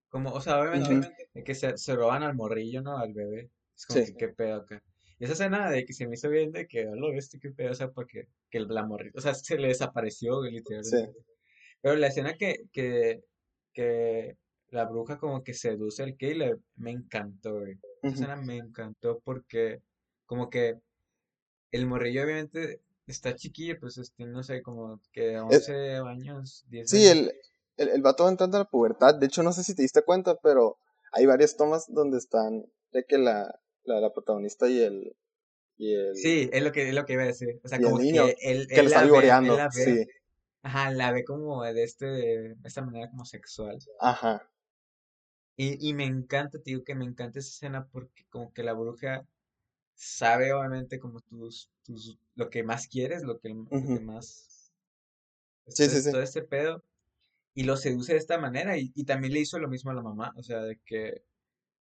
Como, 0.09 0.34
o 0.34 0.41
sea, 0.41 0.59
obviamente, 0.59 1.16
de 1.34 1.43
que 1.43 1.55
se, 1.55 1.78
se 1.78 1.95
roban 1.95 2.24
al 2.24 2.36
morrillo, 2.36 2.82
¿no? 2.82 2.97
Al 2.97 3.13
bebé. 3.13 3.51
Es 3.74 3.86
como 3.86 4.03
que 4.03 4.16
qué 4.16 4.28
pedo 4.30 4.55
acá. 4.57 4.84
Esa 5.20 5.34
escena 5.34 5.70
de 5.70 5.86
que 5.86 5.93
se 5.93 6.07
me 6.07 6.16
hizo 6.16 6.30
bien 6.30 6.51
de 6.51 6.68
que, 6.68 6.84
lo 6.84 7.13
este 7.13 7.39
qué 7.39 7.51
pedo, 7.51 7.72
o 7.72 7.76
sea, 7.76 7.89
porque 7.89 8.28
que 8.49 8.57
el, 8.57 8.68
la 8.68 8.86
o 8.86 9.22
sea, 9.22 9.34
se 9.34 9.57
le 9.57 9.70
desapareció, 9.70 10.41
literalmente. 10.43 11.13
Pero 11.82 11.95
la 11.95 12.07
escena 12.07 12.36
que, 12.36 12.66
que, 12.72 13.22
que 13.74 14.36
la 14.70 14.86
bruja 14.86 15.18
como 15.18 15.43
que 15.43 15.53
seduce 15.53 16.03
al 16.03 16.18
Caleb, 16.18 16.59
me 16.76 16.91
encantó, 16.91 17.59
güey. 17.59 17.80
Esa 18.01 18.13
escena 18.13 18.36
me 18.36 18.57
encantó 18.57 19.22
porque 19.24 19.82
como 20.26 20.49
que 20.49 20.76
el 21.72 21.88
morrillo 21.88 22.24
obviamente 22.24 22.82
está 23.07 23.36
chiquillo, 23.36 23.80
pues 23.80 23.97
este, 23.97 24.26
no 24.26 24.43
sé, 24.43 24.61
como 24.61 24.99
que 25.11 25.38
11 25.38 25.97
años, 25.97 26.66
10 26.70 26.89
sí, 26.89 26.97
años. 26.97 27.07
Sí, 27.13 27.20
el, 27.78 27.88
el, 27.88 27.95
el 27.95 28.01
vato 28.01 28.28
entrando 28.28 28.57
a 28.57 28.61
la 28.61 28.70
pubertad, 28.70 29.16
de 29.16 29.28
hecho 29.28 29.43
no 29.43 29.53
sé 29.53 29.63
si 29.63 29.76
te 29.76 29.82
diste 29.82 30.03
cuenta, 30.03 30.36
pero 30.41 30.78
hay 31.11 31.26
varias 31.26 31.55
tomas 31.55 31.86
donde 31.88 32.18
están 32.18 32.66
de 32.91 33.05
que 33.05 33.18
la, 33.18 33.59
la, 33.86 33.99
la 33.99 34.11
protagonista 34.11 34.69
y 34.69 34.81
el, 34.81 35.15
y 35.77 35.93
el... 35.93 36.15
Sí, 36.15 36.49
es 36.51 36.63
lo 36.63 36.71
que, 36.71 36.89
es 36.89 36.93
lo 36.95 37.05
que 37.05 37.13
iba 37.13 37.23
a 37.23 37.27
decir. 37.27 37.59
O 37.63 37.67
sea, 37.67 37.79
como 37.79 37.97
que 37.97 38.09
él, 38.41 38.67
que 38.67 38.79
él 38.79 38.86
está 38.88 39.03
vivoreando, 39.03 39.57
sí. 39.71 40.05
Ajá, 40.61 40.89
la 40.91 41.11
ve 41.11 41.23
como 41.23 41.63
de 41.63 41.83
este, 41.83 42.05
de 42.05 42.55
esta 42.63 42.83
manera 42.83 43.09
como 43.09 43.23
sexual. 43.23 43.77
Ajá. 43.99 44.49
Y, 45.57 45.89
y 45.89 45.93
me 45.93 46.05
encanta, 46.05 46.59
tío, 46.59 46.83
que 46.83 46.95
me 46.95 47.05
encanta 47.05 47.39
esa 47.39 47.49
escena 47.49 47.88
porque 47.91 48.25
como 48.29 48.51
que 48.51 48.63
la 48.63 48.73
bruja 48.73 49.25
sabe 49.93 50.51
obviamente 50.51 50.99
como 50.99 51.21
tus, 51.21 51.69
tus 51.83 52.17
lo 52.33 52.49
que 52.49 52.63
más 52.63 52.88
quieres, 52.88 53.23
lo 53.23 53.39
que, 53.39 53.49
lo 53.49 53.69
que 53.69 53.99
más... 54.01 54.71
Sí, 55.67 55.88
sí, 55.88 56.01
sí. 56.01 56.11
Todo 56.11 56.21
este 56.21 56.41
pedo. 56.41 56.83
Y 57.53 57.63
lo 57.63 57.77
seduce 57.77 58.13
de 58.13 58.19
esta 58.19 58.38
manera 58.38 58.77
y, 58.77 58.91
y 58.95 59.05
también 59.05 59.33
le 59.33 59.39
hizo 59.39 59.59
lo 59.59 59.69
mismo 59.69 59.91
a 59.91 59.93
la 59.93 60.01
mamá. 60.01 60.33
O 60.36 60.43
sea, 60.43 60.61
de 60.61 60.79
que, 60.83 61.23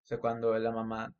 o 0.03 0.07
sea, 0.07 0.19
cuando 0.19 0.57
la 0.59 0.71
mamá 0.71 1.15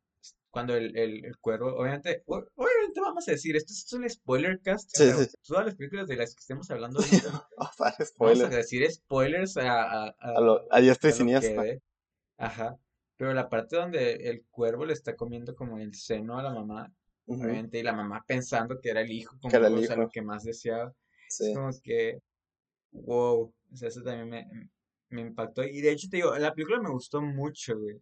cuando 0.54 0.76
el, 0.76 0.96
el, 0.96 1.24
el 1.24 1.36
cuervo, 1.38 1.74
obviamente, 1.74 2.22
obviamente 2.26 3.00
vamos 3.00 3.26
a 3.26 3.32
decir, 3.32 3.56
esto 3.56 3.72
es 3.72 3.92
un 3.92 4.08
spoiler 4.08 4.60
cast, 4.60 4.88
sí, 4.94 5.10
todas 5.42 5.66
las 5.66 5.74
películas 5.74 6.06
de 6.06 6.14
las 6.14 6.32
que 6.32 6.38
estemos 6.38 6.70
hablando 6.70 7.00
vamos 8.18 8.40
a 8.40 8.48
decir 8.48 8.88
spoilers 8.88 9.56
a, 9.56 9.82
a, 9.82 10.06
a, 10.06 10.36
a 10.36 10.40
lo, 10.40 10.70
estoy 10.70 11.10
siniestra. 11.10 11.64
Ajá, 12.38 12.78
pero 13.16 13.34
la 13.34 13.48
parte 13.48 13.74
donde 13.74 14.12
el 14.12 14.44
cuervo 14.48 14.86
le 14.86 14.92
está 14.92 15.16
comiendo 15.16 15.56
como 15.56 15.80
el 15.80 15.92
seno 15.92 16.38
a 16.38 16.42
la 16.44 16.54
mamá, 16.54 16.94
obviamente, 17.26 17.80
y 17.80 17.82
la 17.82 17.92
mamá 17.92 18.24
pensando 18.24 18.78
que 18.80 18.90
era 18.90 19.00
el 19.00 19.10
hijo, 19.10 19.36
como 19.40 19.50
que 19.50 19.56
era 19.56 19.66
el 19.66 19.82
hijo. 19.82 19.96
lo 19.96 20.08
que 20.08 20.22
más 20.22 20.44
deseaba, 20.44 20.94
es 21.28 21.52
como 21.52 21.70
que, 21.82 22.20
wow, 22.92 23.52
o 23.72 23.76
sea, 23.76 23.88
eso 23.88 24.02
también 24.04 24.28
me, 24.28 24.70
me 25.08 25.22
impactó, 25.22 25.64
y 25.64 25.80
de 25.80 25.90
hecho 25.90 26.08
te 26.08 26.18
digo, 26.18 26.32
la 26.38 26.54
película 26.54 26.80
me 26.80 26.90
gustó 26.90 27.20
mucho, 27.20 27.76
güey. 27.76 28.00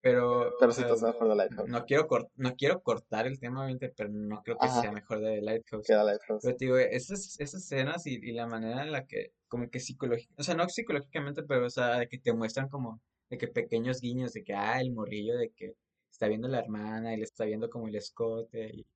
Pero, 0.00 0.52
pero 0.60 0.72
sí 0.72 0.82
mejor 0.82 1.28
de 1.28 1.34
Lighthouse. 1.34 1.68
No 1.68 1.84
quiero, 1.84 2.06
no 2.36 2.54
quiero 2.54 2.82
cortar 2.82 3.26
el 3.26 3.40
tema, 3.40 3.60
obviamente, 3.60 3.92
pero 3.96 4.10
no 4.10 4.42
creo 4.42 4.56
que 4.56 4.68
sea 4.68 4.92
mejor 4.92 5.20
de 5.20 5.42
Lighthouse. 5.42 5.86
Que 5.86 5.94
Lighthouse. 5.94 6.42
Pero, 6.42 6.56
digo, 6.58 6.78
esas, 6.78 7.40
esas 7.40 7.62
escenas 7.64 8.06
y, 8.06 8.14
y, 8.14 8.32
la 8.32 8.46
manera 8.46 8.84
en 8.84 8.92
la 8.92 9.06
que, 9.06 9.32
como 9.48 9.68
que 9.68 9.80
psicológicamente, 9.80 10.40
o 10.40 10.44
sea, 10.44 10.54
no 10.54 10.68
psicológicamente, 10.68 11.42
pero, 11.42 11.66
o 11.66 11.70
sea, 11.70 11.98
de 11.98 12.08
que 12.08 12.18
te 12.18 12.32
muestran 12.32 12.68
como, 12.68 13.00
de 13.28 13.38
que 13.38 13.48
pequeños 13.48 14.00
guiños, 14.00 14.32
de 14.32 14.44
que, 14.44 14.54
ah, 14.54 14.80
el 14.80 14.92
morrillo, 14.92 15.36
de 15.36 15.50
que 15.50 15.74
está 16.10 16.28
viendo 16.28 16.46
a 16.46 16.50
la 16.50 16.60
hermana 16.60 17.12
y 17.14 17.16
le 17.16 17.24
está 17.24 17.44
viendo 17.44 17.68
como 17.68 17.88
el 17.88 17.96
escote 17.96 18.70
y, 18.72 18.86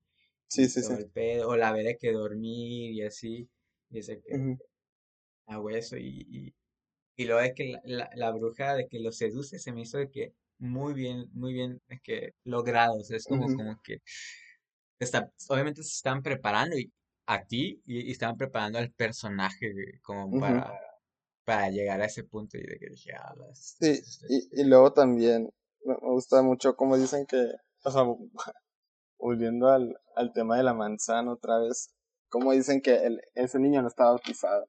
sí, 0.46 0.68
sí, 0.68 0.82
sí. 0.82 0.94
o 1.44 1.56
la 1.56 1.72
ve 1.72 1.82
de 1.82 1.96
que 1.96 2.12
dormir 2.12 2.92
y 2.92 3.02
así, 3.02 3.48
y 3.90 3.98
ese 3.98 4.20
que, 4.20 4.56
a 5.46 5.60
hueso, 5.60 5.96
y, 5.96 6.26
y, 6.30 6.54
y 7.16 7.24
luego 7.24 7.42
de 7.42 7.54
que 7.54 7.64
la, 7.70 7.80
la, 7.84 8.10
la 8.14 8.30
bruja 8.30 8.74
de 8.76 8.86
que 8.86 9.00
lo 9.00 9.10
seduce, 9.10 9.58
se 9.58 9.72
me 9.72 9.82
hizo 9.82 9.98
de 9.98 10.08
que 10.08 10.32
muy 10.62 10.94
bien, 10.94 11.26
muy 11.32 11.52
bien 11.52 11.80
que 12.04 12.34
logrados. 12.44 13.10
Es 13.10 13.26
como, 13.26 13.46
como 13.46 13.80
que 13.82 13.98
está, 15.00 15.28
obviamente 15.48 15.82
se 15.82 15.90
están 15.90 16.22
preparando 16.22 16.78
y, 16.78 16.92
a 17.26 17.44
ti 17.44 17.82
y, 17.84 18.10
estaban 18.10 18.36
preparando 18.36 18.78
al 18.78 18.92
personaje 18.92 19.72
como 20.02 20.40
para, 20.40 20.72
para 21.44 21.68
llegar 21.70 22.00
a 22.00 22.06
ese 22.06 22.24
punto 22.24 22.58
y 22.58 22.62
de 22.62 22.78
que 22.78 22.90
dije, 22.90 23.12
ah, 23.12 23.34
sí, 23.54 24.00
y, 24.28 24.60
y, 24.60 24.64
luego 24.64 24.92
también 24.92 25.50
me, 25.84 25.96
gusta 26.00 26.42
mucho 26.42 26.76
como 26.76 26.96
dicen 26.96 27.26
que, 27.26 27.44
o 27.84 27.90
sea, 27.90 28.02
volviendo 29.18 29.68
al, 29.68 29.98
al 30.14 30.32
tema 30.32 30.56
de 30.56 30.62
la 30.62 30.74
manzana 30.74 31.32
otra 31.32 31.58
vez, 31.58 31.92
como 32.28 32.52
dicen 32.52 32.80
que 32.80 32.94
el, 32.94 33.20
ese 33.34 33.58
niño 33.58 33.82
no 33.82 33.88
estaba 33.88 34.10
bautizado. 34.10 34.66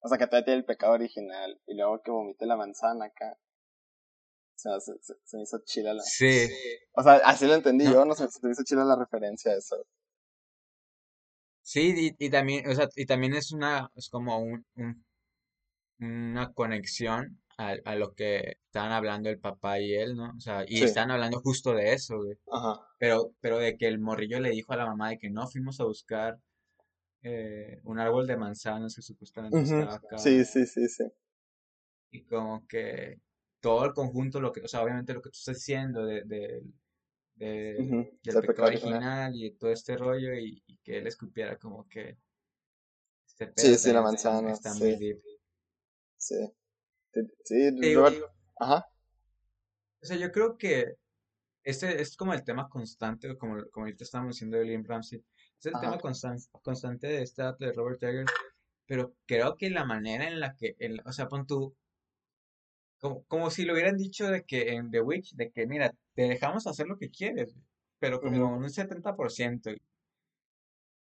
O 0.00 0.08
sea, 0.08 0.18
que 0.18 0.26
todavía 0.26 0.44
tiene 0.44 0.58
el 0.58 0.66
pecado 0.66 0.92
original 0.92 1.58
y 1.66 1.74
luego 1.74 2.02
que 2.02 2.10
vomite 2.10 2.44
la 2.44 2.56
manzana 2.56 3.06
acá. 3.06 3.38
O 4.54 4.58
sea, 4.58 4.80
se, 4.80 4.92
se, 5.02 5.36
me 5.36 5.42
hizo 5.42 5.58
chila 5.64 5.94
la... 5.94 6.02
Sí. 6.02 6.48
O 6.92 7.02
sea, 7.02 7.14
así 7.24 7.46
lo 7.46 7.54
entendí 7.54 7.84
yo, 7.84 8.04
no 8.04 8.14
sé, 8.14 8.28
se 8.28 8.38
me 8.46 8.52
hizo 8.52 8.62
chila 8.64 8.84
la 8.84 8.96
referencia 8.96 9.52
a 9.52 9.56
eso. 9.56 9.84
Sí, 11.62 12.14
y, 12.18 12.26
y, 12.26 12.30
también, 12.30 12.68
o 12.68 12.74
sea, 12.74 12.88
y 12.94 13.06
también 13.06 13.34
es 13.34 13.52
una, 13.52 13.90
es 13.94 14.08
como 14.08 14.38
un, 14.38 14.64
un 14.76 15.04
una 15.98 16.52
conexión 16.52 17.40
a, 17.56 17.76
a, 17.84 17.94
lo 17.94 18.14
que 18.14 18.58
estaban 18.66 18.92
hablando 18.92 19.30
el 19.30 19.38
papá 19.38 19.78
y 19.78 19.94
él, 19.94 20.16
¿no? 20.16 20.32
O 20.36 20.40
sea, 20.40 20.64
y 20.66 20.82
están 20.82 21.10
hablando 21.10 21.40
justo 21.40 21.72
de 21.72 21.92
eso, 21.92 22.16
güey. 22.16 22.36
Ajá. 22.50 22.80
Pero, 22.98 23.32
pero 23.40 23.58
de 23.58 23.76
que 23.76 23.86
el 23.86 24.00
morrillo 24.00 24.40
le 24.40 24.50
dijo 24.50 24.72
a 24.72 24.76
la 24.76 24.86
mamá 24.86 25.10
de 25.10 25.18
que 25.18 25.30
no 25.30 25.46
fuimos 25.46 25.80
a 25.80 25.84
buscar 25.84 26.38
eh, 27.22 27.80
un 27.84 28.00
árbol 28.00 28.26
de 28.26 28.36
manzanas 28.36 28.96
que 28.96 29.02
supuestamente 29.02 29.60
estaba 29.60 29.94
acá. 29.94 30.18
Sí, 30.18 30.44
sí, 30.44 30.66
sí, 30.66 30.88
sí. 30.88 31.04
Y 32.10 32.24
como 32.24 32.66
que 32.66 33.20
todo 33.64 33.86
el 33.86 33.94
conjunto, 33.94 34.42
lo 34.42 34.52
que, 34.52 34.60
o 34.60 34.68
sea, 34.68 34.82
obviamente 34.82 35.14
lo 35.14 35.22
que 35.22 35.30
tú 35.30 35.38
estás 35.38 35.56
diciendo 35.56 36.04
de, 36.04 36.22
de, 36.24 36.62
de 37.34 38.12
del 38.22 38.40
pecado 38.42 38.68
original 38.68 39.34
y 39.34 39.52
todo 39.52 39.70
este 39.70 39.96
rollo 39.96 40.34
y, 40.34 40.62
que 40.82 40.98
él 40.98 41.06
escupiera 41.06 41.56
como 41.56 41.88
que 41.88 42.18
este 43.26 43.50
sí, 43.56 43.74
sí, 43.76 43.90
la 43.90 44.02
manzana, 44.02 44.52
está 44.52 44.74
muy 44.74 44.96
deep. 44.96 45.18
Sí. 46.18 46.46
Sí, 47.42 47.70
digo, 47.80 48.06
ajá. 48.60 48.86
O 50.02 50.06
sea, 50.06 50.18
yo 50.18 50.30
creo 50.30 50.58
que 50.58 50.96
este 51.62 52.02
es 52.02 52.18
como 52.18 52.34
el 52.34 52.44
tema 52.44 52.68
constante, 52.68 53.34
como, 53.38 53.64
como 53.70 53.86
ahorita 53.86 54.04
estábamos 54.04 54.34
diciendo 54.34 54.58
de 54.58 54.66
Liam 54.66 54.84
Ramsey, 54.84 55.24
es 55.58 55.64
el 55.64 55.72
tema 55.80 55.98
constante, 55.98 56.44
constante 56.60 57.06
de 57.06 57.22
este 57.22 57.40
dato 57.40 57.64
de 57.64 57.72
Robert 57.72 58.02
Eggers, 58.02 58.30
pero 58.84 59.14
creo 59.24 59.56
que 59.56 59.70
la 59.70 59.86
manera 59.86 60.28
en 60.28 60.38
la 60.38 60.54
que, 60.54 60.76
o 61.06 61.12
sea, 61.12 61.28
pon 61.28 61.46
tú, 61.46 61.74
como, 63.28 63.50
si 63.50 63.64
lo 63.64 63.74
hubieran 63.74 63.96
dicho 63.96 64.28
de 64.28 64.44
que 64.44 64.74
en 64.74 64.90
The 64.90 65.00
Witch, 65.02 65.34
de 65.34 65.50
que 65.50 65.66
mira, 65.66 65.92
te 66.14 66.22
dejamos 66.22 66.66
hacer 66.66 66.86
lo 66.86 66.96
que 66.96 67.10
quieres, 67.10 67.54
pero 67.98 68.20
como 68.20 68.36
en 68.36 68.42
un 68.42 68.64
70%. 68.64 69.76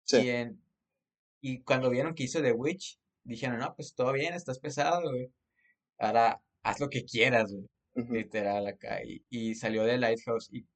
Sí. 0.04 0.16
Y, 0.16 0.28
en, 0.30 0.60
y 1.40 1.60
cuando 1.60 1.90
vieron 1.90 2.14
que 2.14 2.24
hizo 2.24 2.42
The 2.42 2.52
Witch, 2.52 2.98
dijeron, 3.24 3.58
no, 3.58 3.74
pues 3.74 3.94
todo 3.94 4.12
bien, 4.12 4.34
estás 4.34 4.58
pesado, 4.58 5.10
güey. 5.10 5.30
Ahora 5.98 6.40
haz 6.62 6.80
lo 6.80 6.88
que 6.88 7.04
quieras, 7.04 7.52
güey. 7.52 7.68
Literal 7.94 8.66
acá. 8.66 9.04
Y, 9.04 9.22
y 9.28 9.54
salió 9.54 9.84
de 9.84 9.98
Lighthouse. 9.98 10.48
Y 10.52 10.66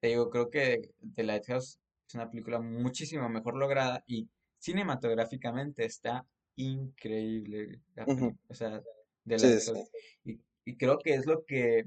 te 0.00 0.08
digo, 0.08 0.30
creo 0.30 0.50
que 0.50 0.90
The 1.14 1.24
Lighthouse 1.24 1.80
es 2.06 2.14
una 2.14 2.30
película 2.30 2.60
muchísimo 2.60 3.28
mejor 3.28 3.56
lograda 3.56 4.04
y 4.06 4.28
cinematográficamente 4.58 5.84
está 5.84 6.26
increíble. 6.56 7.80
O 8.48 8.54
sea, 8.54 8.80
de 9.24 9.62
y, 10.24 10.40
y, 10.64 10.76
creo 10.76 10.98
que 10.98 11.14
es 11.14 11.26
lo 11.26 11.44
que 11.44 11.84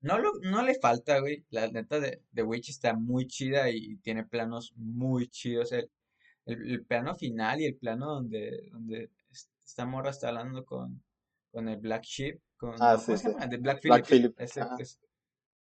No, 0.00 0.18
lo, 0.18 0.32
no 0.42 0.62
le 0.62 0.74
falta, 0.78 1.18
güey. 1.20 1.44
La 1.50 1.68
neta 1.68 1.98
de 2.00 2.22
The 2.34 2.42
Witch 2.42 2.68
está 2.70 2.94
muy 2.94 3.26
chida 3.26 3.70
y 3.70 3.96
tiene 3.96 4.24
planos 4.24 4.72
muy 4.76 5.28
chidos. 5.28 5.72
El, 5.72 5.90
el, 6.46 6.70
el 6.70 6.84
plano 6.84 7.14
final 7.14 7.60
y 7.60 7.66
el 7.66 7.76
plano 7.76 8.06
donde, 8.14 8.68
donde 8.70 9.10
es- 9.30 9.50
esta 9.64 9.84
morra 9.84 10.10
está 10.10 10.28
hablando 10.28 10.64
con, 10.64 11.02
con 11.50 11.68
el 11.68 11.78
Black 11.78 12.04
Sheep, 12.04 12.40
con, 12.56 12.74
Ah, 12.80 12.96
sí, 12.98 13.06
¿cómo 13.06 13.18
se 13.18 13.32
sí. 13.32 13.48
De 13.48 13.56
Black 13.56 13.82
Black 13.82 14.06
Phillip. 14.06 14.34
Phillip. 14.36 14.40
Ese, 14.40 14.60
Ajá. 14.60 14.76
es, 14.78 15.00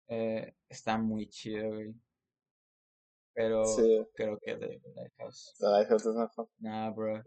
eh, 0.07 0.53
está 0.69 0.97
muy 0.97 1.27
chido, 1.27 1.67
güey. 1.69 1.93
Pero 3.33 3.65
Sí, 3.65 4.05
creo 4.13 4.39
que 4.39 4.55
de 4.55 4.81
Lighthouse. 4.95 5.55
The 5.59 5.65
Lighthouse 5.67 6.05
es 6.05 6.15
mejor. 6.15 6.49
Nah, 6.59 6.89
bro. 6.91 7.23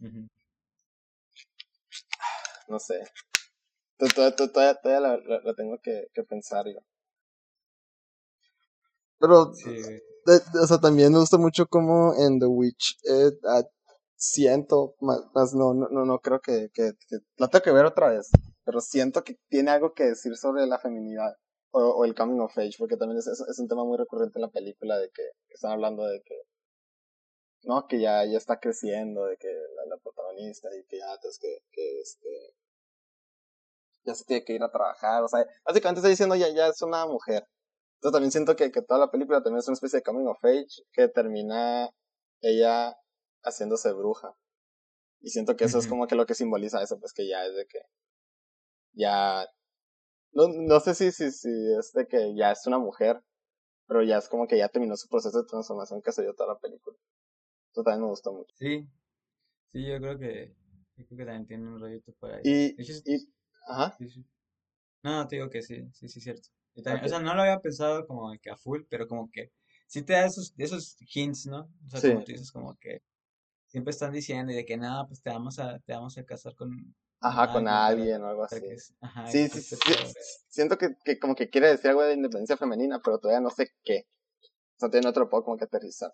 Ujú. 0.00 0.28
No 2.72 2.78
sé. 2.78 2.98
To- 3.98 4.06
to- 4.16 4.34
to- 4.34 4.50
Todavía, 4.50 4.74
todavía 4.80 5.00
la, 5.08 5.16
la- 5.18 5.42
la 5.44 5.54
tengo 5.54 5.78
que, 5.82 6.08
que 6.14 6.22
pensar 6.22 6.64
yo. 6.66 6.80
Pero, 9.20 9.52
Sí, 9.52 9.64
güey. 9.82 10.00
de- 10.24 10.40
de- 10.52 10.58
o 10.64 10.66
sea, 10.66 10.78
también 10.78 11.12
me 11.12 11.18
gusta 11.18 11.36
mucho 11.36 11.66
como 11.66 12.14
en 12.18 12.40
The 12.40 12.46
Witch 12.46 12.96
eh, 13.04 13.30
ah, 13.46 13.62
siento, 14.16 14.94
más, 15.00 15.20
más 15.34 15.52
no, 15.54 15.74
no, 15.74 15.88
no, 15.90 16.06
no 16.06 16.18
creo 16.20 16.40
que, 16.40 16.70
que, 16.72 16.92
que 17.08 17.18
la 17.36 17.48
tengo 17.48 17.62
que 17.62 17.72
ver 17.72 17.84
otra 17.84 18.08
vez, 18.08 18.30
pero 18.64 18.80
siento 18.80 19.22
que 19.22 19.36
tiene 19.50 19.70
algo 19.70 19.92
que 19.92 20.04
decir 20.04 20.34
sobre 20.36 20.66
la 20.66 20.78
feminidad 20.78 21.36
o, 21.72 21.80
o 21.82 22.04
el 22.06 22.14
coming 22.14 22.40
of 22.40 22.56
age, 22.56 22.76
porque 22.78 22.96
también 22.96 23.18
es, 23.18 23.26
es, 23.26 23.40
es 23.40 23.58
un 23.58 23.68
tema 23.68 23.84
muy 23.84 23.98
recurrente 23.98 24.38
en 24.38 24.42
la 24.42 24.50
película 24.50 24.96
de 24.98 25.10
que, 25.10 25.22
que 25.48 25.54
están 25.54 25.72
hablando 25.72 26.06
de 26.06 26.22
que, 26.22 26.36
no, 27.64 27.86
que 27.86 28.00
ya, 28.00 28.24
ya 28.24 28.38
está 28.38 28.58
creciendo, 28.58 29.26
de 29.26 29.36
que 29.36 29.48
la, 29.48 29.86
la 29.94 29.96
protagonista 29.98 30.68
y 30.74 30.84
que 30.86 30.98
ya, 30.98 31.12
entonces 31.14 31.38
que, 31.38 31.58
que 31.70 32.00
este, 32.00 32.28
ya 34.04 34.14
se 34.14 34.24
tiene 34.24 34.44
que 34.44 34.54
ir 34.54 34.62
a 34.62 34.70
trabajar, 34.70 35.22
o 35.22 35.28
sea, 35.28 35.44
básicamente 35.64 36.00
está 36.00 36.08
diciendo 36.08 36.34
ya, 36.36 36.48
ya 36.48 36.68
es 36.68 36.82
una 36.82 37.06
mujer. 37.06 37.46
Entonces 37.96 38.12
también 38.12 38.32
siento 38.32 38.56
que, 38.56 38.72
que 38.72 38.82
toda 38.82 38.98
la 38.98 39.10
película 39.10 39.42
también 39.42 39.58
es 39.60 39.68
una 39.68 39.74
especie 39.74 40.00
de 40.00 40.02
coming 40.02 40.26
of 40.26 40.44
age 40.44 40.82
que 40.92 41.08
termina 41.08 41.90
ella 42.40 42.96
haciéndose 43.44 43.92
bruja. 43.92 44.34
Y 45.20 45.30
siento 45.30 45.56
que 45.56 45.64
eso 45.64 45.78
es 45.78 45.86
como 45.86 46.06
que 46.08 46.16
lo 46.16 46.26
que 46.26 46.34
simboliza 46.34 46.82
eso, 46.82 46.98
pues 46.98 47.12
que 47.12 47.28
ya 47.28 47.46
es 47.46 47.54
de 47.54 47.66
que 47.66 47.78
ya 48.94 49.46
no, 50.32 50.48
no 50.48 50.80
sé 50.80 50.94
si, 50.94 51.12
si, 51.12 51.30
si 51.30 51.48
es 51.78 51.92
de 51.92 52.06
que 52.06 52.34
ya 52.34 52.52
es 52.52 52.66
una 52.66 52.78
mujer, 52.78 53.22
pero 53.86 54.02
ya 54.02 54.18
es 54.18 54.28
como 54.28 54.46
que 54.46 54.56
ya 54.56 54.68
terminó 54.68 54.96
su 54.96 55.08
proceso 55.08 55.42
de 55.42 55.48
transformación 55.48 56.00
que 56.02 56.12
se 56.12 56.22
dio 56.22 56.34
toda 56.34 56.54
la 56.54 56.58
película. 56.58 56.96
Eso 57.70 57.82
también 57.82 58.02
me 58.02 58.08
gustó 58.08 58.32
mucho. 58.32 58.54
Sí, 58.56 58.88
sí, 59.70 59.86
yo 59.86 59.98
creo 59.98 60.18
que, 60.18 60.54
yo 60.96 61.06
creo 61.06 61.18
que 61.18 61.24
también 61.24 61.46
tiene 61.46 61.68
un 61.68 61.80
rollito 61.80 62.12
por 62.18 62.32
ahí. 62.32 62.42
Hecho, 62.44 62.92
y, 63.04 63.32
ajá, 63.66 63.94
sí, 63.98 64.08
sí. 64.08 64.24
No, 65.02 65.12
no, 65.12 65.28
te 65.28 65.36
digo 65.36 65.50
que 65.50 65.62
sí, 65.62 65.88
sí, 65.92 66.08
sí, 66.08 66.20
cierto. 66.20 66.48
Yo 66.74 66.82
también, 66.82 67.04
o 67.06 67.08
sea, 67.08 67.20
no 67.20 67.34
lo 67.34 67.42
había 67.42 67.60
pensado 67.60 68.06
como 68.06 68.30
de 68.32 68.38
que 68.38 68.50
a 68.50 68.56
full, 68.56 68.82
pero 68.88 69.06
como 69.08 69.30
que 69.30 69.52
sí 69.86 70.02
te 70.02 70.14
da 70.14 70.26
esos, 70.26 70.54
esos 70.58 70.96
hints, 71.14 71.46
¿no? 71.46 71.70
O 71.86 71.90
sea, 71.90 72.00
Sí, 72.00 72.08
como 72.08 72.24
tú 72.24 72.32
dices, 72.32 72.52
como 72.52 72.76
que 72.76 73.02
siempre 73.68 73.92
están 73.92 74.12
diciendo 74.12 74.52
y 74.52 74.56
de 74.56 74.64
que 74.66 74.76
nada, 74.76 75.06
pues 75.06 75.22
te 75.22 75.30
vamos 75.30 75.58
a, 75.58 75.78
te 75.80 75.94
vamos 75.94 76.18
a 76.18 76.24
casar 76.24 76.54
con, 76.56 76.94
ajá, 77.20 77.52
con 77.52 77.68
alguien 77.68 78.22
o 78.22 78.28
algo 78.28 78.44
así. 78.44 78.60
que, 78.60 78.76
ajá, 79.00 79.30
Sí, 79.30 79.48
sí, 79.48 79.58
este 79.60 79.76
sí, 79.76 79.92
siento 80.48 80.78
que, 80.78 80.96
que 81.04 81.18
como 81.18 81.34
que 81.34 81.50
quiere 81.50 81.68
decir 81.68 81.90
algo 81.90 82.02
de 82.02 82.14
independencia 82.14 82.56
femenina, 82.56 83.00
pero 83.04 83.18
todavía 83.18 83.40
no 83.40 83.50
sé 83.50 83.68
qué. 83.84 84.06
O 84.76 84.80
sea, 84.80 84.90
todavía 84.90 85.08
no 85.10 85.12
te 85.14 85.20
lo 85.20 85.30
puedo 85.30 85.44
como 85.44 85.56
que 85.58 85.64
aterrizar. 85.64 86.12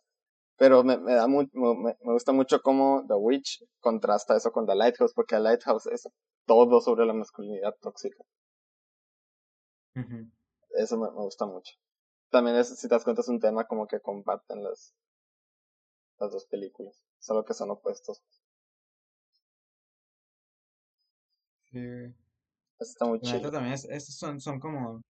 Pero 0.58 0.82
me, 0.84 0.98
me 0.98 1.14
da 1.14 1.26
mu- 1.28 1.48
me, 1.52 1.96
me 2.02 2.12
gusta 2.12 2.32
mucho 2.32 2.60
cómo 2.60 3.04
The 3.08 3.14
Witch 3.14 3.64
contrasta 3.80 4.36
eso 4.36 4.50
con 4.50 4.66
The 4.66 4.74
Lighthouse, 4.74 5.14
porque 5.14 5.36
The 5.36 5.40
Lighthouse 5.42 5.86
es 5.86 6.08
todo 6.46 6.80
sobre 6.80 7.06
la 7.06 7.14
masculinidad 7.14 7.74
tóxica. 7.80 8.22
Eso 10.70 10.96
me, 10.98 11.08
me 11.10 11.22
gusta 11.22 11.46
mucho. 11.46 11.74
También 12.30 12.56
es, 12.56 12.68
si 12.78 12.88
te 12.88 12.94
das 12.94 13.04
cuenta, 13.04 13.22
es 13.22 13.28
un 13.28 13.40
tema 13.40 13.66
como 13.66 13.86
que 13.86 14.00
comparten 14.00 14.62
las, 14.62 14.94
las 16.18 16.32
dos 16.32 16.46
películas, 16.46 17.02
solo 17.18 17.44
que 17.44 17.54
son 17.54 17.70
opuestos. 17.70 18.22
Sí. 21.70 21.78
Eso 22.80 22.92
está 22.92 23.04
muy 23.06 23.20
chido. 23.20 23.50
también, 23.50 23.74
es, 23.74 24.16
son, 24.16 24.40
son 24.40 24.60
como 24.60 25.02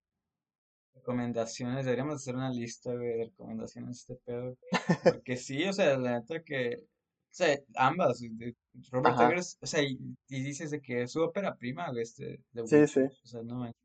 recomendaciones, 0.99 1.85
deberíamos 1.85 2.15
hacer 2.15 2.35
una 2.35 2.49
lista, 2.51 2.93
güey, 2.93 3.17
de 3.17 3.25
recomendaciones 3.25 4.05
de 4.07 4.13
este 4.13 4.25
pedo. 4.25 4.57
Porque 5.21 5.37
sí, 5.37 5.63
o 5.65 5.73
sea, 5.73 5.97
la 5.97 6.19
neta 6.19 6.43
que, 6.43 6.75
o 6.77 7.31
sea, 7.31 7.57
ambas, 7.75 8.19
de- 8.19 8.55
Robert. 8.91 9.19
Eggers, 9.19 9.57
o 9.61 9.65
sea, 9.65 9.81
y, 9.83 9.97
y 10.27 10.41
dices 10.43 10.71
de 10.71 10.81
que 10.81 11.03
es 11.03 11.11
su 11.11 11.21
ópera 11.21 11.55
prima, 11.55 11.89
güey, 11.89 12.03
este, 12.03 12.39
Sí, 12.65 12.87
sí. 12.87 13.01
o 13.01 13.27
sea, 13.27 13.41
no 13.43 13.55
manches. 13.55 13.81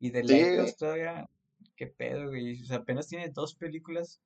Y 0.00 0.10
The 0.10 0.24
Sí, 0.26 0.74
todavía, 0.76 1.28
qué 1.76 1.86
pedo, 1.86 2.28
güey, 2.28 2.60
o 2.60 2.64
sea, 2.66 2.78
apenas 2.78 3.06
tiene 3.06 3.28
dos 3.28 3.54
películas, 3.54 4.20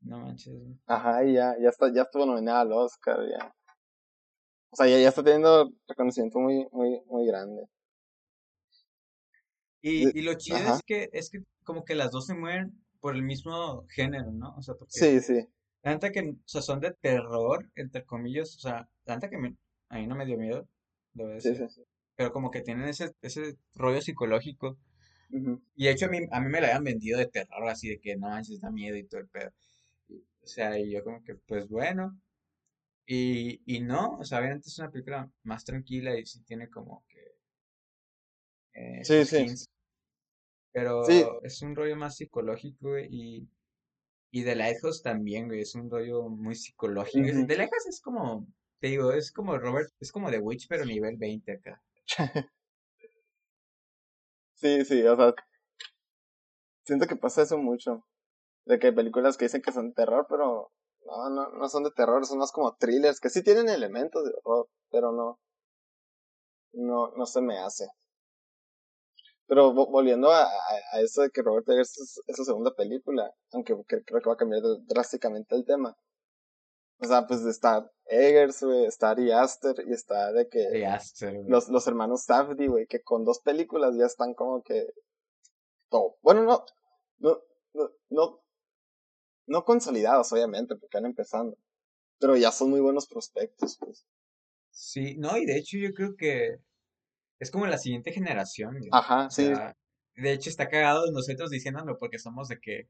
no 0.00 0.20
manches, 0.20 0.54
güey. 0.54 0.78
ajá, 0.86 1.24
y 1.24 1.34
ya, 1.34 1.56
ya 1.60 1.68
está, 1.68 1.92
ya 1.92 2.02
estuvo 2.02 2.26
nominada 2.26 2.60
al 2.60 2.72
Oscar, 2.72 3.18
ya. 3.28 3.52
O 4.72 4.76
sea, 4.76 4.86
ya, 4.86 4.98
ya 4.98 5.08
está 5.08 5.22
teniendo 5.24 5.72
reconocimiento 5.88 6.38
muy, 6.38 6.66
muy, 6.70 7.00
muy 7.06 7.26
grande. 7.26 7.66
Y, 9.82 10.18
y 10.18 10.22
lo 10.22 10.34
chido 10.34 10.58
Ajá. 10.58 10.74
es 10.74 10.82
que, 10.84 11.08
es 11.12 11.30
que 11.30 11.40
como 11.64 11.84
que 11.84 11.94
las 11.94 12.10
dos 12.10 12.26
se 12.26 12.34
mueven 12.34 12.72
por 13.00 13.14
el 13.16 13.22
mismo 13.22 13.86
género, 13.88 14.30
¿no? 14.32 14.54
O 14.56 14.62
sea, 14.62 14.74
porque 14.74 15.00
Sí, 15.00 15.20
sí. 15.20 15.48
la 15.82 15.92
neta 15.92 16.10
que, 16.12 16.20
o 16.22 16.36
sea, 16.46 16.62
son 16.62 16.80
de 16.80 16.92
terror, 16.92 17.70
entre 17.76 18.04
comillas, 18.04 18.56
o 18.56 18.60
sea, 18.60 18.88
la 19.06 19.14
neta 19.16 19.30
que 19.30 19.38
me- 19.38 19.56
a 19.90 19.98
mí 19.98 20.06
no 20.06 20.16
me 20.16 20.26
dio 20.26 20.38
miedo, 20.38 20.68
decir, 21.14 21.68
sí. 21.68 21.82
pero 22.16 22.32
como 22.32 22.50
que 22.50 22.62
tienen 22.62 22.88
ese, 22.88 23.12
ese 23.22 23.56
rollo 23.74 24.00
psicológico, 24.02 24.78
y 25.76 25.84
de 25.84 25.90
hecho 25.90 26.06
a 26.06 26.08
mí, 26.08 26.18
a 26.30 26.40
mí 26.40 26.48
me 26.48 26.60
la 26.60 26.68
habían 26.68 26.84
vendido 26.84 27.18
de 27.18 27.26
terror, 27.26 27.68
así 27.68 27.88
de 27.88 28.00
que 28.00 28.16
no 28.16 28.28
manches, 28.28 28.60
da 28.60 28.70
miedo 28.70 28.96
y 28.96 29.04
todo 29.06 29.20
el 29.20 29.28
pedo, 29.28 29.50
y, 30.08 30.16
o 30.42 30.46
sea, 30.46 30.78
y 30.78 30.90
yo 30.92 31.04
como 31.04 31.22
que, 31.24 31.34
pues 31.36 31.68
bueno, 31.68 32.20
y, 33.06 33.62
y 33.66 33.80
no, 33.80 34.18
o 34.18 34.24
sea, 34.24 34.40
obviamente 34.40 34.68
es 34.68 34.78
una 34.78 34.90
película 34.90 35.30
más 35.44 35.64
tranquila 35.64 36.18
y 36.18 36.26
sí 36.26 36.42
tiene 36.44 36.70
como 36.70 37.04
que 37.08 37.20
eh, 38.74 39.08
Sí, 39.08 39.24
sí. 39.26 39.46
Sí, 41.02 41.24
pero 41.24 41.42
es 41.42 41.62
un 41.62 41.74
rollo 41.76 41.96
más 41.96 42.16
psicológico 42.16 42.98
y, 42.98 43.48
y 44.32 44.44
The 44.44 44.56
Lighthouse 44.56 45.02
también, 45.02 45.48
güey, 45.48 45.62
es 45.62 45.74
un 45.76 45.90
rollo 45.90 46.28
muy 46.28 46.54
psicológico. 46.56 47.24
Es- 47.26 47.36
ujú. 47.36 47.46
The 47.46 47.56
Lighthouse 47.56 47.86
es 47.88 48.00
como, 48.02 48.46
te 48.80 48.88
digo, 48.88 49.12
es 49.12 49.32
como 49.32 49.58
Robert, 49.58 49.90
es 50.00 50.12
como 50.12 50.30
The 50.30 50.40
Witch, 50.40 50.68
pero 50.68 50.84
nivel 50.86 51.16
20 51.18 51.52
acá. 51.54 51.82
Sí, 54.54 54.84
sí, 54.84 55.02
o 55.06 55.16
sea, 55.16 55.34
siento 56.84 57.06
que 57.06 57.16
pasa 57.16 57.40
eso 57.42 57.56
mucho. 57.58 58.04
De 58.66 58.78
que 58.78 58.88
hay 58.88 58.94
películas 58.94 59.36
que 59.38 59.46
dicen 59.46 59.62
que 59.62 59.72
son 59.72 59.88
de 59.90 59.94
terror, 59.94 60.26
pero 60.28 60.72
no, 61.06 61.30
no, 61.30 61.50
no 61.52 61.68
son 61.68 61.84
de 61.84 61.92
terror, 61.92 62.26
son 62.26 62.38
más 62.38 62.52
como 62.52 62.76
thrillers, 62.76 63.20
que 63.20 63.30
sí 63.30 63.42
tienen 63.44 63.68
elementos 63.70 64.24
de 64.24 64.32
horror, 64.44 64.68
pero 64.90 65.12
no, 65.12 65.40
no, 66.72 67.12
no 67.16 67.26
se 67.26 67.40
me 67.40 67.58
hace. 67.58 67.86
Pero 69.50 69.72
vo- 69.74 69.90
volviendo 69.90 70.30
a, 70.30 70.48
eso 71.02 71.22
de 71.22 71.30
que 71.30 71.42
Robert 71.42 71.68
Eggers 71.68 71.98
es, 71.98 72.20
es 72.24 72.36
su 72.36 72.44
segunda 72.44 72.72
película, 72.72 73.34
aunque 73.50 73.74
cre- 73.74 74.04
creo 74.06 74.20
que 74.22 74.28
va 74.28 74.34
a 74.34 74.36
cambiar 74.36 74.62
drásticamente 74.86 75.56
el 75.56 75.64
tema. 75.64 75.96
O 77.00 77.04
sea, 77.06 77.26
pues 77.26 77.40
está 77.44 77.90
Eggers, 78.04 78.62
güey, 78.62 78.84
está 78.84 79.10
Ari 79.10 79.32
Aster 79.32 79.74
y 79.88 79.92
está 79.92 80.32
de 80.32 80.48
que 80.48 80.60
Aster, 80.84 81.34
los, 81.48 81.68
los 81.68 81.84
hermanos 81.88 82.22
Safdie, 82.22 82.68
güey, 82.68 82.86
que 82.86 83.02
con 83.02 83.24
dos 83.24 83.40
películas 83.40 83.96
ya 83.98 84.06
están 84.06 84.34
como 84.34 84.62
que. 84.62 84.86
Bueno, 86.22 86.44
no, 86.44 86.64
no, 87.18 87.40
no, 87.74 87.90
no, 88.10 88.40
no 89.46 89.64
consolidados, 89.64 90.32
obviamente, 90.32 90.76
porque 90.76 90.98
van 90.98 91.06
empezando. 91.06 91.56
Pero 92.20 92.36
ya 92.36 92.52
son 92.52 92.70
muy 92.70 92.80
buenos 92.80 93.08
prospectos, 93.08 93.76
pues. 93.80 94.06
Sí, 94.70 95.16
no, 95.16 95.36
y 95.36 95.44
de 95.44 95.56
hecho 95.56 95.76
yo 95.76 95.92
creo 95.92 96.14
que 96.16 96.60
es 97.40 97.50
como 97.50 97.66
la 97.66 97.78
siguiente 97.78 98.12
generación, 98.12 98.76
güey. 98.78 98.90
Ajá, 98.92 99.26
O 99.26 99.30
sí, 99.30 99.50
de 100.16 100.32
hecho 100.32 100.50
está 100.50 100.68
cagado 100.68 101.10
nosotros 101.12 101.50
diciéndolo 101.50 101.96
porque 101.98 102.18
somos 102.18 102.48
de 102.48 102.58
que, 102.60 102.88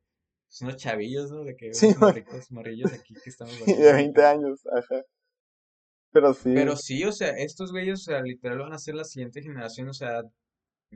pues, 0.49 0.61
unos 0.63 0.77
chavillos, 0.77 1.31
¿no? 1.31 1.45
De 1.45 1.57
que 1.57 1.73
sí, 1.73 1.87
unos 1.87 1.99
morritos, 1.99 2.51
morrillos 2.51 2.93
aquí 2.93 3.15
que 3.23 3.31
estamos 3.31 3.55
de 3.67 3.93
valiendo 3.93 3.93
20 3.93 4.21
verga. 4.21 4.31
años, 4.31 4.61
ajá. 4.67 5.03
Pero 6.13 6.35
sí, 6.35 6.51
Pero 6.55 6.77
sí, 6.77 7.05
o 7.05 7.13
sea, 7.13 7.31
estos 7.39 7.71
güeyes, 7.71 8.01
o 8.01 8.03
sea, 8.03 8.21
literal 8.23 8.59
van 8.59 8.73
a 8.73 8.79
ser 8.79 8.97
la 8.97 9.05
siguiente 9.05 9.43
generación, 9.43 9.89
o 9.89 9.95
sea, 9.95 10.23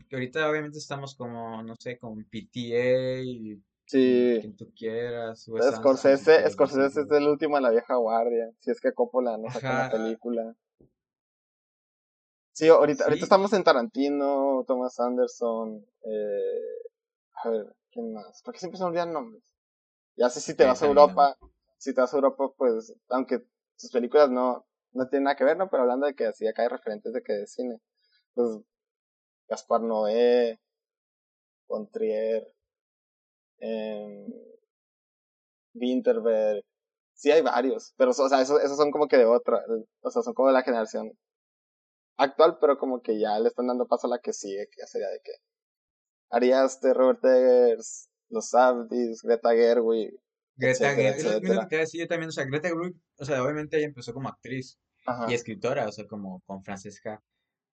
que 0.09 0.17
ahorita 0.17 0.51
obviamente 0.51 0.79
estamos 0.79 1.15
como, 1.15 1.63
no 1.63 1.77
sé, 1.79 1.99
con 1.99 2.25
PTA 2.25 3.21
y, 3.23 3.63
sí. 3.87 4.39
quien 4.41 4.57
tú 4.57 4.73
quieras, 4.77 5.47
Wes 5.49 5.67
Scorsese, 5.77 6.51
Scorsese 6.51 7.03
es 7.03 7.11
el 7.11 7.29
último 7.29 7.57
de 7.57 7.63
la 7.63 7.71
vieja 7.71 7.95
guardia. 7.95 8.51
Si 8.59 8.73
es 8.73 8.81
que 8.81 8.93
Coppola 8.93 9.39
no 9.39 9.49
saca 9.53 9.71
una 9.71 9.91
película. 9.91 10.55
Sí, 12.55 12.69
ahorita, 12.69 13.03
ahorita 13.05 13.25
estamos 13.25 13.53
en 13.53 13.65
Tarantino, 13.65 14.65
Thomas 14.65 15.01
Anderson, 15.01 15.85
eh, 16.05 16.89
a 17.43 17.51
ver, 17.51 17.75
¿quién 17.91 18.13
más? 18.13 18.43
¿Por 18.45 18.55
qué 18.55 18.61
siempre 18.61 18.79
se 18.79 18.85
olvidan 18.85 19.13
nombres? 19.13 19.43
Ya 20.17 20.31
sé 20.31 20.41
si 20.41 20.55
te 20.55 20.65
vas 20.65 20.81
a. 20.81 20.87
Europa, 20.87 21.37
si 21.79 21.93
te 21.93 22.01
vas 22.01 22.15
a 22.15 22.17
Europa, 22.17 22.53
pues, 22.57 22.95
aunque 23.09 23.45
sus 23.75 23.91
películas 23.91 24.31
no, 24.31 24.65
no 24.93 25.09
tienen 25.09 25.25
nada 25.25 25.35
que 25.35 25.43
ver, 25.43 25.57
¿no? 25.57 25.69
Pero 25.69 25.83
hablando 25.83 26.07
de 26.07 26.15
que 26.15 26.27
así 26.27 26.47
acá 26.47 26.63
hay 26.63 26.69
referentes 26.69 27.13
de 27.13 27.25
que 27.25 27.33
de 27.33 27.47
cine, 27.49 27.81
pues, 28.35 28.61
Gaspar 29.49 29.81
Noé, 29.81 30.61
von 31.67 31.91
Trier, 31.91 32.55
eh, 33.59 34.27
Winterberg. 35.75 36.65
Sí 37.15 37.33
hay 37.33 37.43
varios, 37.43 37.95
pero 37.97 38.13
o 38.13 38.29
sea, 38.29 38.41
esos, 38.41 38.63
esos 38.63 38.77
son 38.77 38.93
como 38.93 39.09
que 39.09 39.17
de 39.17 39.25
otra, 39.25 39.61
o 40.03 40.11
sea, 40.13 40.23
son 40.23 40.35
como 40.35 40.49
de 40.49 40.55
la 40.55 40.63
generación 40.63 41.19
actual, 42.17 42.59
pero 42.61 42.79
como 42.79 43.03
que 43.03 43.19
ya 43.19 43.39
le 43.39 43.49
están 43.49 43.67
dando 43.67 43.87
paso 43.87 44.07
a 44.07 44.11
la 44.11 44.19
que 44.19 44.33
sigue, 44.33 44.69
que 44.71 44.81
ya 44.81 44.87
sería 44.87 45.09
de 45.09 45.21
que 45.23 45.33
Ariaste, 46.31 46.95
Robert 46.95 47.25
Eggers, 47.25 48.09
los 48.29 48.55
Abdis, 48.55 49.23
Greta 49.23 49.51
Gerwig. 49.51 50.15
Greta 50.57 50.95
Gerwig, 50.95 51.89
yo 51.93 52.09
también, 52.09 52.29
o 52.29 52.33
sea, 52.33 52.45
Greta 52.45 52.69
Gerwig, 52.69 52.95
o 53.19 53.25
sea, 53.25 53.43
obviamente 53.43 53.77
ella 53.77 53.87
empezó 53.87 54.13
como 54.13 54.29
actriz 54.29 54.79
y 55.29 55.35
escritora, 55.35 55.87
o 55.87 55.93
sea, 55.93 56.07
como 56.07 56.41
con 56.47 56.63
Francesca, 56.65 57.23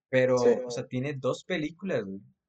pero, 0.09 0.35
o 0.35 0.71
sea, 0.71 0.85
tiene 0.87 1.13
dos 1.13 1.43
películas, 1.45 2.03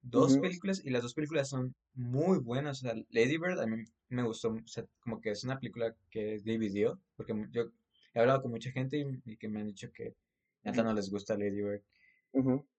Dos 0.05 0.37
películas 0.39 0.83
y 0.85 0.91
las 0.91 1.03
dos 1.03 1.15
películas 1.15 1.49
son 1.49 1.77
muy 1.95 2.41
buenas. 2.41 2.83
O 2.83 2.89
sea, 2.89 2.95
Lady 3.11 3.39
Bird 3.39 3.61
a 3.61 3.67
mí 3.67 3.85
me 4.09 4.25
gustó, 4.25 4.49
o 4.49 4.67
sea, 4.67 4.85
como 4.99 5.21
que 5.21 5.31
es 5.31 5.45
una 5.45 5.61
película 5.61 5.95
que 6.11 6.41
dividió, 6.43 7.01
porque 7.17 7.35
yo 7.53 7.71
he 8.13 8.21
hablado 8.21 8.43
con 8.43 8.51
mucha 8.51 8.73
gente 8.73 8.99
y, 9.25 9.37
que 9.37 9.49
me 9.49 9.61
han 9.61 9.69
dicho 9.69 9.93
que 9.95 10.17
neta 10.65 10.83
no 10.83 10.93
les 10.93 11.11
gusta 11.11 11.37
Lady 11.37 11.63
Bird. 11.63 11.83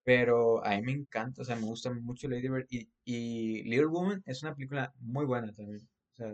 Pero 0.04 0.66
a 0.66 0.72
mí 0.78 0.82
me 0.82 0.92
encanta, 0.94 1.42
o 1.42 1.46
sea, 1.46 1.56
me 1.56 1.66
gusta 1.66 1.94
mucho 1.94 2.28
Lady 2.28 2.50
Bird 2.50 2.66
y, 2.70 2.90
y 3.06 3.64
Little 3.64 3.88
Woman 3.88 4.24
es 4.26 4.42
una 4.44 4.56
película 4.56 4.94
muy 5.00 5.26
buena 5.26 5.54
también. 5.54 5.88
O 6.14 6.16
sea, 6.16 6.34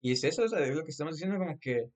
y 0.00 0.12
es 0.12 0.24
eso, 0.24 0.42
o 0.42 0.48
sea, 0.48 0.60
es 0.60 0.74
lo 0.74 0.84
que 0.84 0.90
estamos 0.90 1.14
diciendo, 1.14 1.38
como 1.38 1.58
que 1.58 1.90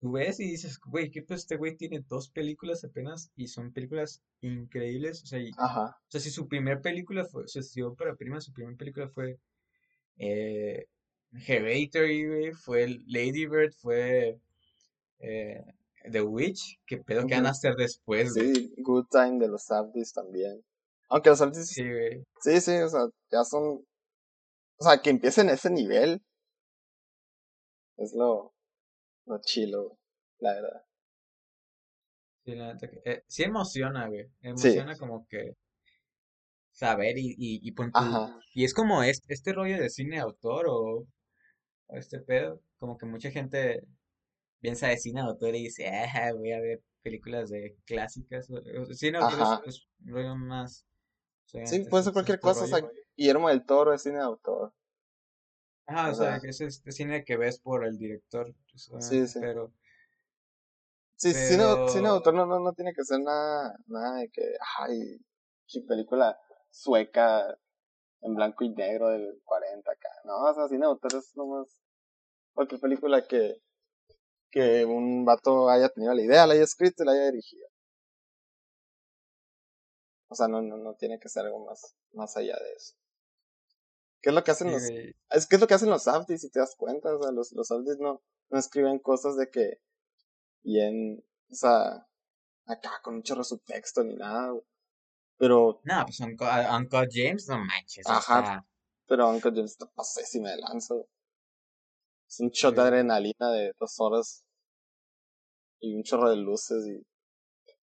tú 0.00 0.12
ves 0.12 0.40
y 0.40 0.44
dices, 0.50 0.80
güey, 0.80 1.10
que 1.10 1.22
pues 1.22 1.40
este 1.40 1.56
güey 1.56 1.76
tiene 1.76 2.00
dos 2.08 2.28
películas 2.28 2.82
apenas 2.82 3.30
y 3.36 3.46
son 3.46 3.72
películas 3.72 4.20
increíbles. 4.40 5.22
O 5.22 5.26
sea, 5.26 5.40
o 5.40 5.94
sea 6.08 6.20
si 6.20 6.30
su 6.30 6.48
primer 6.48 6.80
película 6.80 7.24
fue, 7.24 7.44
o 7.44 7.48
sea, 7.48 7.62
si 7.62 7.80
para 7.96 8.16
prima, 8.16 8.40
su 8.40 8.52
primera 8.52 8.76
película 8.76 9.08
fue 9.08 9.38
eh, 10.18 10.86
Hereditary, 11.32 12.26
güey, 12.26 12.52
fue 12.52 12.88
Lady 13.06 13.46
Bird, 13.46 13.72
fue 13.74 14.40
eh, 15.20 15.64
The 16.10 16.22
Witch, 16.22 16.78
que 16.86 16.98
pedo 16.98 17.26
que 17.26 17.34
van 17.34 17.46
a 17.46 17.50
hacer 17.50 17.74
después, 17.76 18.34
Sí, 18.34 18.72
Good 18.78 19.06
Time 19.10 19.38
de 19.38 19.48
los 19.48 19.70
Abdis 19.70 20.12
también. 20.12 20.62
Aunque 21.08 21.30
los 21.30 21.40
Abdis. 21.40 21.68
Sí, 21.68 21.82
güey. 21.82 22.24
Sí, 22.40 22.60
sí, 22.60 22.76
o 22.76 22.88
sea, 22.88 23.06
ya 23.30 23.44
son. 23.44 23.84
O 24.78 24.84
sea, 24.84 25.00
que 25.00 25.10
empiecen 25.10 25.48
ese 25.48 25.70
nivel. 25.70 26.22
Es 27.96 28.14
lo, 28.14 28.52
no 29.26 29.40
chilo, 29.40 29.98
la 30.38 30.54
verdad. 30.54 30.82
Sí, 32.44 32.54
la 32.54 32.72
neta 32.72 32.88
que, 32.88 33.00
eh, 33.04 33.22
sí 33.28 33.44
emociona, 33.44 34.08
güey. 34.08 34.26
Emociona 34.40 34.96
como 34.96 35.26
que 35.28 35.54
saber 36.72 37.18
y, 37.18 37.34
y, 37.38 37.68
y, 37.68 37.74
y 38.54 38.64
es 38.64 38.74
como 38.74 39.02
este, 39.02 39.32
este 39.32 39.52
rollo 39.52 39.76
de 39.76 39.90
cine 39.90 40.18
autor 40.18 40.66
o, 40.68 41.06
este 41.90 42.20
pedo, 42.20 42.60
como 42.78 42.96
que 42.96 43.06
mucha 43.06 43.30
gente 43.30 43.82
piensa 44.62 44.86
de 44.86 44.96
cine 44.96 45.20
autor 45.20 45.54
y 45.56 45.64
dice, 45.64 45.88
ah, 45.88 46.32
voy 46.34 46.52
a 46.52 46.60
ver 46.60 46.82
películas 47.02 47.50
de 47.50 47.76
clásicas. 47.84 48.48
cine 48.92 49.18
autor 49.18 49.64
es, 49.66 49.86
un 50.00 50.12
rollo 50.12 50.36
más. 50.36 50.86
sí, 51.44 51.84
puede 51.90 52.04
ser 52.04 52.12
cualquier 52.12 52.40
cosa. 52.40 52.64
O 52.64 52.66
sea, 52.68 52.88
Guillermo 53.16 53.48
del 53.48 53.66
Toro 53.66 53.92
es 53.92 54.02
cine 54.02 54.20
autor. 54.20 54.72
Ajá, 55.86 56.12
o, 56.12 56.14
sea, 56.14 56.40
que 56.40 56.48
es 56.48 56.60
este 56.60 56.92
cine 56.92 57.24
que 57.24 57.36
ves 57.36 57.58
por 57.58 57.84
el 57.84 57.98
director. 57.98 58.54
Sí, 59.00 59.26
sí. 59.26 59.40
Pero. 59.40 59.72
Sí, 61.16 61.32
pero... 61.32 61.88
cine, 61.88 62.08
autor 62.08 62.34
no, 62.34 62.46
no, 62.46 62.60
no 62.60 62.72
tiene 62.72 62.94
que 62.94 63.04
ser 63.04 63.20
nada, 63.20 63.76
nada 63.86 64.18
de 64.18 64.30
que, 64.30 64.42
ay, 64.78 65.20
película 65.88 66.38
sueca 66.70 67.58
en 68.20 68.34
blanco 68.34 68.64
y 68.64 68.70
negro 68.70 69.08
del 69.08 69.40
40 69.44 69.90
acá. 69.90 70.08
No, 70.24 70.36
o 70.36 70.54
sea, 70.54 70.68
cine 70.68 70.86
autor 70.86 71.16
es 71.16 71.36
nomás 71.36 71.80
cualquier 72.54 72.80
película 72.80 73.26
que, 73.26 73.60
que 74.52 74.84
un 74.84 75.24
vato 75.24 75.68
haya 75.70 75.88
tenido 75.88 76.14
la 76.14 76.22
idea, 76.22 76.46
la 76.46 76.52
haya 76.54 76.62
escrito 76.62 77.02
y 77.02 77.06
la 77.06 77.12
haya 77.12 77.30
dirigido. 77.32 77.66
O 80.28 80.34
sea, 80.34 80.46
no, 80.46 80.62
no, 80.62 80.76
no 80.76 80.94
tiene 80.94 81.18
que 81.18 81.28
ser 81.28 81.46
algo 81.46 81.64
más, 81.64 81.96
más 82.12 82.36
allá 82.36 82.56
de 82.56 82.72
eso. 82.74 82.94
¿Qué 84.20 84.28
es 84.28 84.34
lo 84.34 84.44
que 84.44 84.50
hacen 84.52 84.70
los... 84.70 84.82
Es 84.82 85.46
que 85.48 85.56
es 85.56 85.60
lo 85.60 85.66
que 85.66 85.74
hacen 85.74 85.90
los 85.90 86.06
Abdis, 86.06 86.42
si 86.42 86.50
te 86.50 86.60
das 86.60 86.76
cuenta, 86.76 87.14
o 87.14 87.20
sea, 87.20 87.32
los, 87.32 87.52
los 87.52 87.70
Abdis 87.70 87.98
no, 87.98 88.22
no 88.50 88.58
escriben 88.58 88.98
cosas 89.00 89.36
de 89.36 89.50
que 89.50 89.80
bien, 90.62 91.24
o 91.50 91.54
sea, 91.54 92.06
acá 92.66 93.00
con 93.02 93.14
un 93.16 93.22
chorro 93.22 93.40
de 93.40 93.46
subtexto 93.46 94.04
ni 94.04 94.14
nada, 94.14 94.54
pero... 95.38 95.80
No, 95.82 96.04
pues 96.04 96.20
Uncle, 96.20 97.08
James 97.10 97.48
no 97.48 97.58
manches, 97.58 98.06
Ajá, 98.06 98.64
pero 99.06 99.28
Uncle 99.28 99.50
James 99.50 99.72
está 99.72 99.86
pasésima 99.90 100.50
de 100.50 100.58
lanzo. 100.58 101.08
Es 102.32 102.40
un 102.40 102.48
shot 102.48 102.74
de 102.74 102.80
adrenalina 102.80 103.50
de 103.50 103.74
dos 103.78 104.00
horas 104.00 104.42
y 105.80 105.94
un 105.94 106.02
chorro 106.02 106.30
de 106.30 106.36
luces 106.36 106.86
y... 106.86 107.06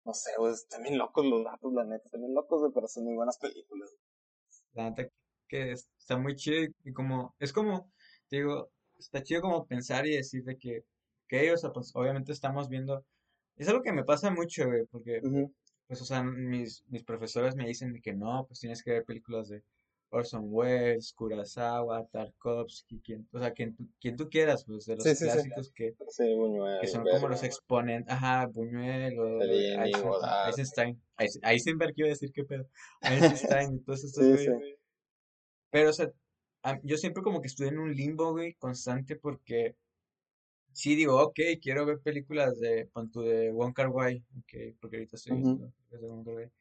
No 0.05 0.13
sé, 0.15 0.31
güey, 0.39 0.53
están 0.53 0.81
bien 0.81 0.97
locos 0.97 1.23
los 1.23 1.43
datos, 1.43 1.71
la 1.71 1.83
neta, 1.83 2.05
están 2.05 2.21
bien 2.21 2.33
locos, 2.33 2.67
pero 2.73 2.87
son 2.87 3.03
muy 3.03 3.13
buenas 3.13 3.37
películas. 3.37 3.91
La 4.73 4.89
neta, 4.89 5.07
que 5.47 5.73
está 5.73 6.17
muy 6.17 6.35
chido 6.35 6.67
y 6.83 6.93
como, 6.93 7.35
es 7.37 7.53
como, 7.53 7.91
digo, 8.31 8.71
está 8.97 9.21
chido 9.21 9.41
como 9.41 9.67
pensar 9.67 10.07
y 10.07 10.15
decir 10.15 10.43
de 10.43 10.57
que, 10.57 10.83
que 11.27 11.53
o 11.53 11.57
sea, 11.57 11.71
pues 11.71 11.91
obviamente 11.93 12.31
estamos 12.31 12.69
viendo, 12.69 13.05
es 13.55 13.67
algo 13.67 13.83
que 13.83 13.93
me 13.93 14.03
pasa 14.03 14.31
mucho, 14.31 14.65
güey, 14.65 14.87
porque, 14.87 15.21
pues, 15.85 16.01
o 16.01 16.05
sea, 16.05 16.23
mis, 16.23 16.83
mis 16.87 17.03
profesores 17.03 17.55
me 17.55 17.67
dicen 17.67 17.93
de 17.93 18.01
que 18.01 18.13
no, 18.13 18.45
pues 18.47 18.59
tienes 18.61 18.81
que 18.81 18.93
ver 18.93 19.05
películas 19.05 19.49
de 19.49 19.63
Orson 20.13 20.43
Welles, 20.45 21.13
Kurosawa, 21.13 22.05
Tarkovsky, 22.07 22.99
quien, 22.99 23.27
o 23.31 23.39
sea, 23.39 23.51
quien, 23.51 23.75
quien 23.99 24.15
tú 24.15 24.29
quieras, 24.29 24.63
pues, 24.65 24.85
de 24.85 24.95
los 24.95 25.03
clásicos 25.03 25.71
que, 25.73 25.95
que 26.81 26.87
son 26.87 27.03
como 27.03 27.27
los 27.27 27.43
exponentes, 27.43 28.13
ajá, 28.13 28.47
Buñuel, 28.47 29.19
o 29.19 29.41
Eisenstein, 30.47 31.01
Eisenberg, 31.43 31.93
iba 31.95 32.07
a 32.07 32.09
decir 32.09 32.31
que 32.31 32.43
pedo, 32.43 32.67
Einstein, 33.01 33.71
entonces, 33.71 34.13
pero, 35.71 35.89
o 35.89 35.93
sea, 35.93 36.11
yo 36.83 36.97
siempre 36.97 37.23
como 37.23 37.41
que 37.41 37.47
estuve 37.47 37.69
en 37.69 37.79
un 37.79 37.93
limbo, 37.93 38.31
güey, 38.31 38.53
constante 38.53 39.15
porque 39.15 39.75
sí 40.73 40.95
digo, 40.95 41.21
ok, 41.21 41.39
quiero 41.61 41.85
ver 41.85 41.99
películas 41.99 42.59
de, 42.59 42.89
de 43.15 43.51
Wong 43.51 43.73
Kar 43.73 43.89
Wai, 43.89 44.23
okay, 44.43 44.73
porque 44.73 44.97
ahorita 44.97 45.15
estoy 45.15 45.37
viendo 45.37 45.71
Wong 45.91 46.25
Kar 46.25 46.35
Wai. 46.35 46.51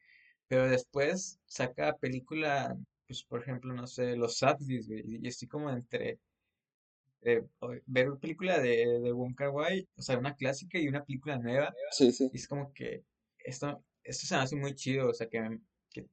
Pero 0.48 0.68
después 0.68 1.40
saca 1.46 1.96
película, 1.96 2.76
pues 3.12 3.24
por 3.24 3.42
ejemplo, 3.42 3.74
no 3.74 3.86
sé, 3.86 4.16
Los 4.16 4.38
Sadis, 4.38 4.88
güey, 4.88 5.18
y 5.22 5.28
estoy 5.28 5.46
como 5.46 5.68
entre 5.68 6.18
eh, 7.20 7.44
ver 7.84 8.08
película 8.18 8.58
de, 8.58 9.00
de 9.00 9.12
Wong 9.12 9.34
Kar 9.34 9.50
Wai, 9.50 9.86
o 9.96 10.02
sea, 10.02 10.18
una 10.18 10.34
clásica 10.34 10.78
y 10.78 10.88
una 10.88 11.04
película 11.04 11.36
nueva. 11.38 11.74
Sí, 11.90 12.10
sí. 12.10 12.30
Y 12.32 12.36
es 12.38 12.48
como 12.48 12.72
que 12.72 13.04
esto, 13.38 13.84
esto 14.02 14.26
se 14.26 14.34
me 14.34 14.40
hace 14.40 14.56
muy 14.56 14.74
chido, 14.74 15.10
o 15.10 15.12
sea, 15.12 15.28
que, 15.28 15.58
que 15.90 16.08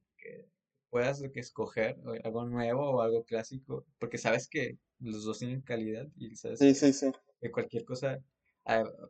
puedas 0.90 1.22
escoger 1.22 1.96
algo 2.22 2.44
nuevo 2.44 2.90
o 2.90 3.00
algo 3.00 3.24
clásico, 3.24 3.86
porque 3.98 4.18
sabes 4.18 4.46
que 4.46 4.76
los 4.98 5.24
dos 5.24 5.38
tienen 5.38 5.62
calidad 5.62 6.06
y 6.18 6.36
sabes 6.36 6.60
que, 6.60 7.50
cualquier 7.50 7.86
cosa, 7.86 8.22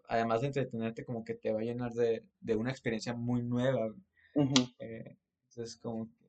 además 0.09 0.43
de 0.43 0.47
entretenerte, 0.47 1.05
como 1.05 1.24
que 1.24 1.34
te 1.34 1.53
va 1.53 1.59
a 1.59 1.64
llenar 1.64 1.93
de, 1.93 2.55
una 2.55 2.70
experiencia 2.70 3.14
muy 3.14 3.43
nueva. 3.43 3.93
Eh, 4.78 5.16
entonces, 5.49 5.76
como 5.78 6.09
que 6.09 6.19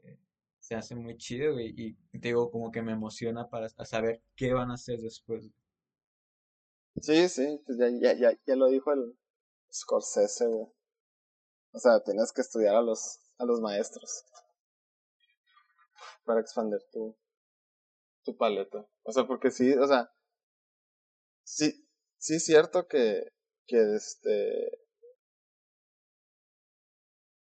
se 0.72 0.78
hace 0.78 0.96
muy 0.96 1.18
chido 1.18 1.60
y, 1.60 1.98
te 2.14 2.30
digo, 2.30 2.50
como 2.50 2.72
que 2.72 2.82
me 2.82 2.94
emociona 2.94 3.50
para 3.50 3.68
saber 3.68 4.24
qué 4.38 4.54
van 4.54 4.72
a 4.72 4.76
hacer 4.76 5.02
después. 5.02 5.50
Sí, 7.02 7.28
sí, 7.28 7.62
pues 7.66 7.78
ya, 7.78 7.90
ya, 7.90 8.14
ya, 8.14 8.40
ya 8.48 8.56
lo 8.56 8.68
dijo 8.68 8.94
el 8.94 9.18
Scorsese, 9.70 10.46
O 10.46 11.78
sea, 11.78 12.02
tienes 12.02 12.32
que 12.32 12.40
estudiar 12.40 12.78
a 12.78 12.82
los, 12.82 13.20
a 13.38 13.44
los 13.44 13.60
maestros 13.60 14.24
para 16.24 16.40
expandir 16.40 16.80
tu, 16.90 17.18
tu 18.24 18.38
paleta. 18.38 18.88
O 19.04 19.12
sea, 19.12 19.28
porque 19.28 19.52
sí, 19.52 19.74
o 19.74 19.86
sea, 19.86 20.10
sí, 21.44 21.86
sí 22.18 22.36
es 22.36 22.46
cierto 22.46 22.88
que, 22.88 23.26
que 23.68 23.96
este, 23.96 24.72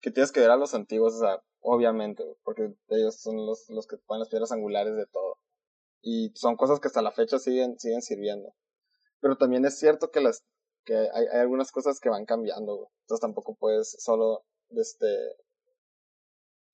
que 0.01 0.11
tienes 0.11 0.33
que 0.33 0.41
ver 0.41 0.51
a 0.51 0.57
los 0.57 0.75
antiguos, 0.75 1.15
o 1.15 1.21
sea, 1.21 1.45
obviamente, 1.65 2.23
porque 2.45 2.75
ellos 2.89 3.17
son 3.17 3.47
los, 3.47 3.69
los 3.71 3.87
que 3.87 3.97
ponen 3.97 4.21
las 4.21 4.29
piedras 4.29 4.53
angulares 4.53 4.95
de 4.97 5.07
todo. 5.07 5.39
Y 6.03 6.31
son 6.37 6.57
cosas 6.57 6.79
que 6.79 6.89
hasta 6.89 7.03
la 7.03 7.11
fecha 7.11 7.39
siguen, 7.39 7.79
siguen 7.79 8.03
sirviendo. 8.03 8.55
Pero 9.21 9.37
también 9.37 9.65
es 9.65 9.79
cierto 9.79 10.11
que 10.11 10.21
las, 10.21 10.45
que 10.85 10.95
hay, 10.95 11.27
hay 11.33 11.41
algunas 11.41 11.73
cosas 11.73 12.01
que 12.01 12.11
van 12.11 12.27
cambiando, 12.27 12.91
Entonces 13.01 13.23
tampoco 13.23 13.55
puedes 13.55 13.97
solo, 13.99 14.45
este, 14.71 15.07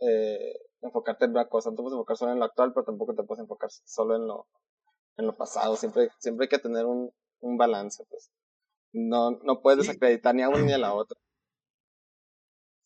eh, 0.00 0.54
enfocarte 0.82 1.26
en 1.26 1.30
una 1.30 1.48
cosa, 1.48 1.70
no 1.70 1.76
te 1.76 1.82
puedes 1.82 1.94
enfocar 1.94 2.16
solo 2.16 2.32
en 2.32 2.40
lo 2.40 2.44
actual, 2.46 2.72
pero 2.74 2.84
tampoco 2.84 3.14
te 3.14 3.22
puedes 3.22 3.40
enfocar 3.40 3.70
solo 3.70 4.16
en 4.16 4.26
lo, 4.26 4.48
en 5.18 5.26
lo 5.26 5.36
pasado, 5.36 5.76
siempre, 5.76 6.10
siempre 6.18 6.44
hay 6.44 6.48
que 6.48 6.58
tener 6.58 6.84
un, 6.84 7.12
un 7.38 7.56
balance, 7.56 8.04
pues. 8.08 8.28
No, 8.92 9.30
no 9.44 9.60
puedes 9.60 9.86
desacreditar 9.86 10.34
ni 10.34 10.42
a 10.42 10.48
una 10.48 10.62
ni 10.62 10.72
a 10.72 10.78
la 10.78 10.94
otra. 10.94 11.16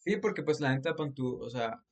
Sí, 0.00 0.18
porque 0.18 0.42
pues 0.42 0.60
la 0.60 0.74
neta, 0.74 0.94
pon 0.94 1.14
tu, 1.14 1.42
o 1.42 1.48
sea, 1.48 1.82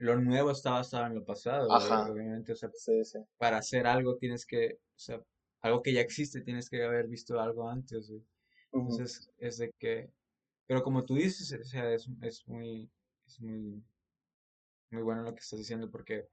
lo 0.00 0.16
nuevo 0.20 0.50
está 0.50 0.72
basado 0.72 1.06
en 1.06 1.14
lo 1.16 1.24
pasado, 1.24 1.74
Ajá. 1.74 2.10
obviamente, 2.12 2.52
o 2.52 2.56
sea, 2.56 2.70
Sí, 2.72 3.04
sí. 3.04 3.18
para 3.38 3.58
hacer 3.58 3.86
algo 3.86 4.16
tienes 4.16 4.46
que, 4.46 4.74
o 4.74 4.98
sea, 4.98 5.22
algo 5.62 5.82
que 5.82 5.92
ya 5.92 6.00
existe, 6.00 6.42
tienes 6.42 6.70
que 6.70 6.82
haber 6.84 7.06
visto 7.08 7.40
algo 7.40 7.68
antes. 7.68 8.12
Entonces, 8.72 9.30
es 9.38 9.58
de 9.58 9.72
que, 9.78 10.10
pero 10.66 10.82
como 10.82 11.04
tú 11.04 11.16
dices, 11.16 11.52
o 11.60 11.64
sea, 11.64 11.92
es, 11.94 12.08
es 12.22 12.48
muy, 12.48 12.90
es 13.26 13.40
muy, 13.40 13.84
muy 14.90 15.02
bueno 15.02 15.22
lo 15.22 15.34
que 15.34 15.40
estás 15.40 15.58
diciendo, 15.58 15.90
porque, 15.90 16.26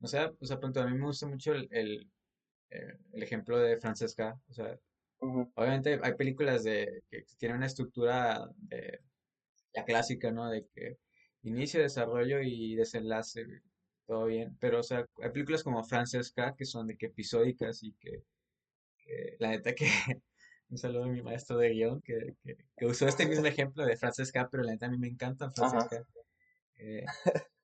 o 0.00 0.06
sea, 0.06 0.32
o 0.40 0.46
sea, 0.46 0.60
pronto 0.60 0.80
a 0.80 0.86
mí 0.86 0.96
me 0.98 1.06
gusta 1.06 1.26
mucho 1.26 1.52
el, 1.52 1.68
el, 1.72 2.10
el 3.12 3.22
ejemplo 3.22 3.58
de 3.58 3.78
Francesca, 3.78 4.40
o 4.48 4.52
sea, 4.52 4.78
Ujú. 5.20 5.52
obviamente 5.54 5.98
hay 6.02 6.14
películas 6.14 6.64
de, 6.64 7.02
que 7.10 7.24
tienen 7.38 7.58
una 7.58 7.66
estructura 7.66 8.48
de, 8.56 9.00
ya 9.74 9.84
clásica, 9.84 10.32
¿no? 10.32 10.50
De 10.50 10.66
que 10.74 10.98
inicio, 11.48 11.80
desarrollo 11.82 12.40
y 12.42 12.74
desenlace, 12.76 13.44
güey, 13.44 13.60
todo 14.06 14.26
bien, 14.26 14.56
pero, 14.60 14.80
o 14.80 14.82
sea, 14.82 15.06
hay 15.22 15.30
películas 15.32 15.62
como 15.64 15.84
Francesca 15.84 16.54
que 16.56 16.64
son 16.64 16.86
de 16.86 16.96
que 16.96 17.06
episódicas 17.06 17.82
y 17.82 17.92
que, 17.94 18.22
que 18.98 19.36
la 19.40 19.50
neta 19.50 19.74
que, 19.74 19.86
un 20.70 20.78
saludo 20.78 21.04
a 21.04 21.08
mi 21.08 21.22
maestro 21.22 21.58
de 21.58 21.70
guion 21.70 22.02
que, 22.02 22.34
que, 22.44 22.56
que 22.76 22.86
usó 22.86 23.08
este 23.08 23.26
mismo 23.28 23.46
ejemplo 23.46 23.84
de 23.86 23.96
Francesca, 23.96 24.48
pero 24.50 24.62
la 24.64 24.72
neta 24.72 24.86
a 24.86 24.90
mí 24.90 24.98
me 24.98 25.08
encanta. 25.08 25.50
Francesca. 25.50 26.04
eh, 26.78 27.12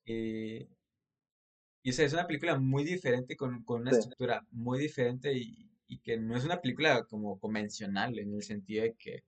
y, 0.07 0.69
y 1.85 1.91
o 1.91 1.93
sea, 1.93 2.07
es 2.07 2.13
una 2.13 2.27
película 2.27 2.59
muy 2.59 2.83
diferente, 2.85 3.37
con, 3.37 3.63
con 3.65 3.83
una 3.83 3.91
Sí, 3.91 3.93
estructura 3.93 4.45
muy 4.51 4.79
diferente 4.81 5.33
y, 5.33 5.71
y 5.87 5.99
que 6.01 6.17
no 6.19 6.37
es 6.37 6.45
una 6.45 6.61
película 6.61 7.05
como 7.05 7.39
convencional 7.39 8.19
en 8.19 8.35
el 8.35 8.43
sentido 8.43 8.83
de 8.85 8.95
que, 8.95 9.25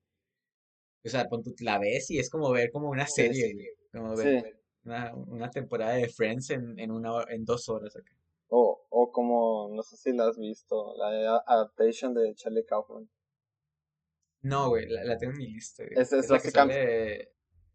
o 1.04 1.08
sea, 1.08 1.28
pon 1.28 1.42
tú 1.44 1.52
la 1.60 1.78
ves 1.78 2.10
y 2.10 2.18
es 2.18 2.28
como 2.30 2.50
ver 2.50 2.70
como 2.72 2.90
una 2.90 3.06
serie, 3.06 3.44
sí. 3.44 3.68
Como 3.94 4.16
ver 4.16 4.42
Sí. 4.42 4.58
una, 4.84 5.14
una 5.14 5.50
temporada 5.50 5.94
de 5.94 6.08
Friends 6.08 6.50
en, 6.50 6.78
en 6.78 6.90
una 6.90 7.24
en 7.28 7.44
dos 7.44 7.68
horas 7.68 7.96
acá. 7.96 8.12
O, 8.48 8.86
o 8.90 9.10
como, 9.10 9.70
no 9.74 9.82
sé 9.82 9.96
si 9.96 10.12
la 10.12 10.28
has 10.28 10.36
visto, 10.38 10.94
la 10.96 11.10
de 11.10 11.26
adaptation 11.26 12.14
de 12.14 12.34
Charlie 12.34 12.64
Kaufman. 12.64 13.08
No, 14.42 14.68
güey, 14.68 14.86
la, 14.88 15.04
la 15.04 15.16
tengo 15.16 15.32
en 15.32 15.38
mi 15.38 15.46
lista, 15.48 15.82
güey. 15.84 15.94
Es, 15.94 16.12
es 16.12 16.24
Es 16.24 16.30
la 16.30 16.38
que 16.38 16.42
básicamente, 16.44 17.32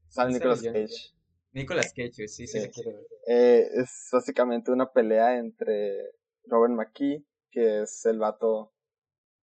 sale. 0.07 0.34
Nicolas 0.34 0.61
Cage. 0.61 1.13
Nicolas 1.51 1.93
Cage, 1.93 2.11
güey, 2.17 2.28
sí, 2.28 2.45
sí 2.45 2.47
Sí. 2.47 2.59
la 2.59 2.70
quiero 2.70 2.91
ver. 2.93 3.07
Eh, 3.28 3.67
es 3.82 4.07
básicamente 4.11 4.72
una 4.72 4.91
pelea 4.91 5.38
entre 5.38 6.11
Robert 6.45 6.74
McKee, 6.74 7.26
que 7.51 7.82
es 7.82 8.05
el 8.05 8.20
vato 8.20 8.72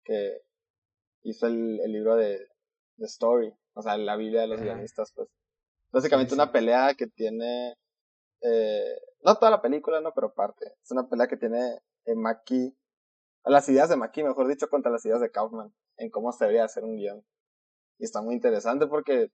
que 0.04 0.42
hizo 1.24 1.46
el, 1.46 1.80
el 1.82 1.92
libro 1.92 2.16
de, 2.16 2.40
de 2.98 3.06
Story, 3.06 3.54
o 3.74 3.82
sea, 3.84 3.98
la 3.98 4.16
Biblia 4.16 4.42
de 4.42 4.48
los 4.48 4.60
Ajá. 4.60 4.72
guionistas, 4.74 5.14
pues. 5.16 5.30
Básicamente 5.92 6.32
sí, 6.32 6.36
una 6.36 6.52
pelea 6.52 6.94
que 6.96 7.08
tiene, 7.08 7.76
eh, 8.42 8.96
no 9.24 9.36
toda 9.36 9.52
la 9.52 9.62
película, 9.62 10.02
no, 10.02 10.14
pero 10.14 10.34
parte. 10.34 10.74
Es 10.84 10.92
una 10.92 11.08
pelea 11.08 11.28
que 11.28 11.38
tiene 11.38 11.80
eh, 12.06 12.16
McKee, 12.16 12.74
las 13.46 13.68
ideas 13.70 13.90
de 13.90 13.98
McKee, 13.98 14.24
mejor 14.24 14.48
dicho, 14.48 14.70
contra 14.70 14.92
las 14.92 15.06
ideas 15.06 15.22
de 15.22 15.32
Kaufman, 15.32 15.74
en 15.98 16.10
cómo 16.10 16.32
se 16.32 16.46
debería 16.46 16.66
hacer 16.66 16.84
un 16.84 16.96
guion. 16.96 17.26
Y 18.00 18.06
está 18.06 18.22
muy 18.22 18.36
interesante 18.36 18.88
porque, 18.88 19.32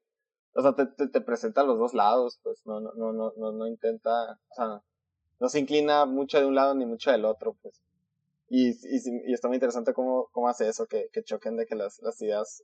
o 0.54 0.62
sea, 0.62 0.74
te, 0.76 0.86
te, 0.88 1.08
te 1.08 1.22
presenta 1.22 1.64
los 1.64 1.78
dos 1.78 1.94
lados, 1.94 2.40
pues, 2.44 2.66
no, 2.66 2.80
no, 2.82 2.92
no, 2.96 3.14
no, 3.14 3.34
no, 3.38 3.52
no 3.52 3.68
intenta, 3.68 4.40
o 4.50 4.56
sea, 4.56 4.82
no 5.40 5.50
se 5.50 5.60
inclina 5.60 6.06
mucho 6.06 6.40
de 6.40 6.46
un 6.46 6.56
lado 6.56 6.74
ni 6.76 6.86
mucho 6.86 7.12
del 7.12 7.26
otro, 7.26 7.56
pues. 7.62 7.82
Y, 8.50 8.70
y, 8.70 9.30
y 9.30 9.34
está 9.34 9.48
muy 9.48 9.58
interesante 9.58 9.94
cómo, 9.94 10.30
cómo 10.32 10.48
hace 10.50 10.68
eso, 10.70 10.88
que, 10.88 11.10
que 11.12 11.24
choquen 11.24 11.58
de 11.58 11.66
que 11.66 11.76
las, 11.76 12.02
las 12.02 12.22
ideas 12.22 12.64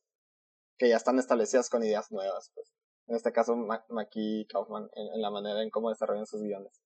que 0.78 0.90
ya 0.90 0.98
están 0.98 1.20
establecidas 1.20 1.70
con 1.70 1.84
ideas 1.84 2.12
nuevas, 2.12 2.52
pues. 2.56 2.74
En 3.08 3.16
este 3.16 3.32
caso, 3.32 3.56
Ma- 3.56 3.86
y 4.14 4.46
Kaufman, 4.46 4.90
en, 4.96 5.08
en 5.14 5.22
la 5.22 5.30
manera 5.30 5.62
en 5.62 5.70
cómo 5.70 5.90
desarrollan 5.90 6.26
sus 6.26 6.42
guiones. 6.42 6.82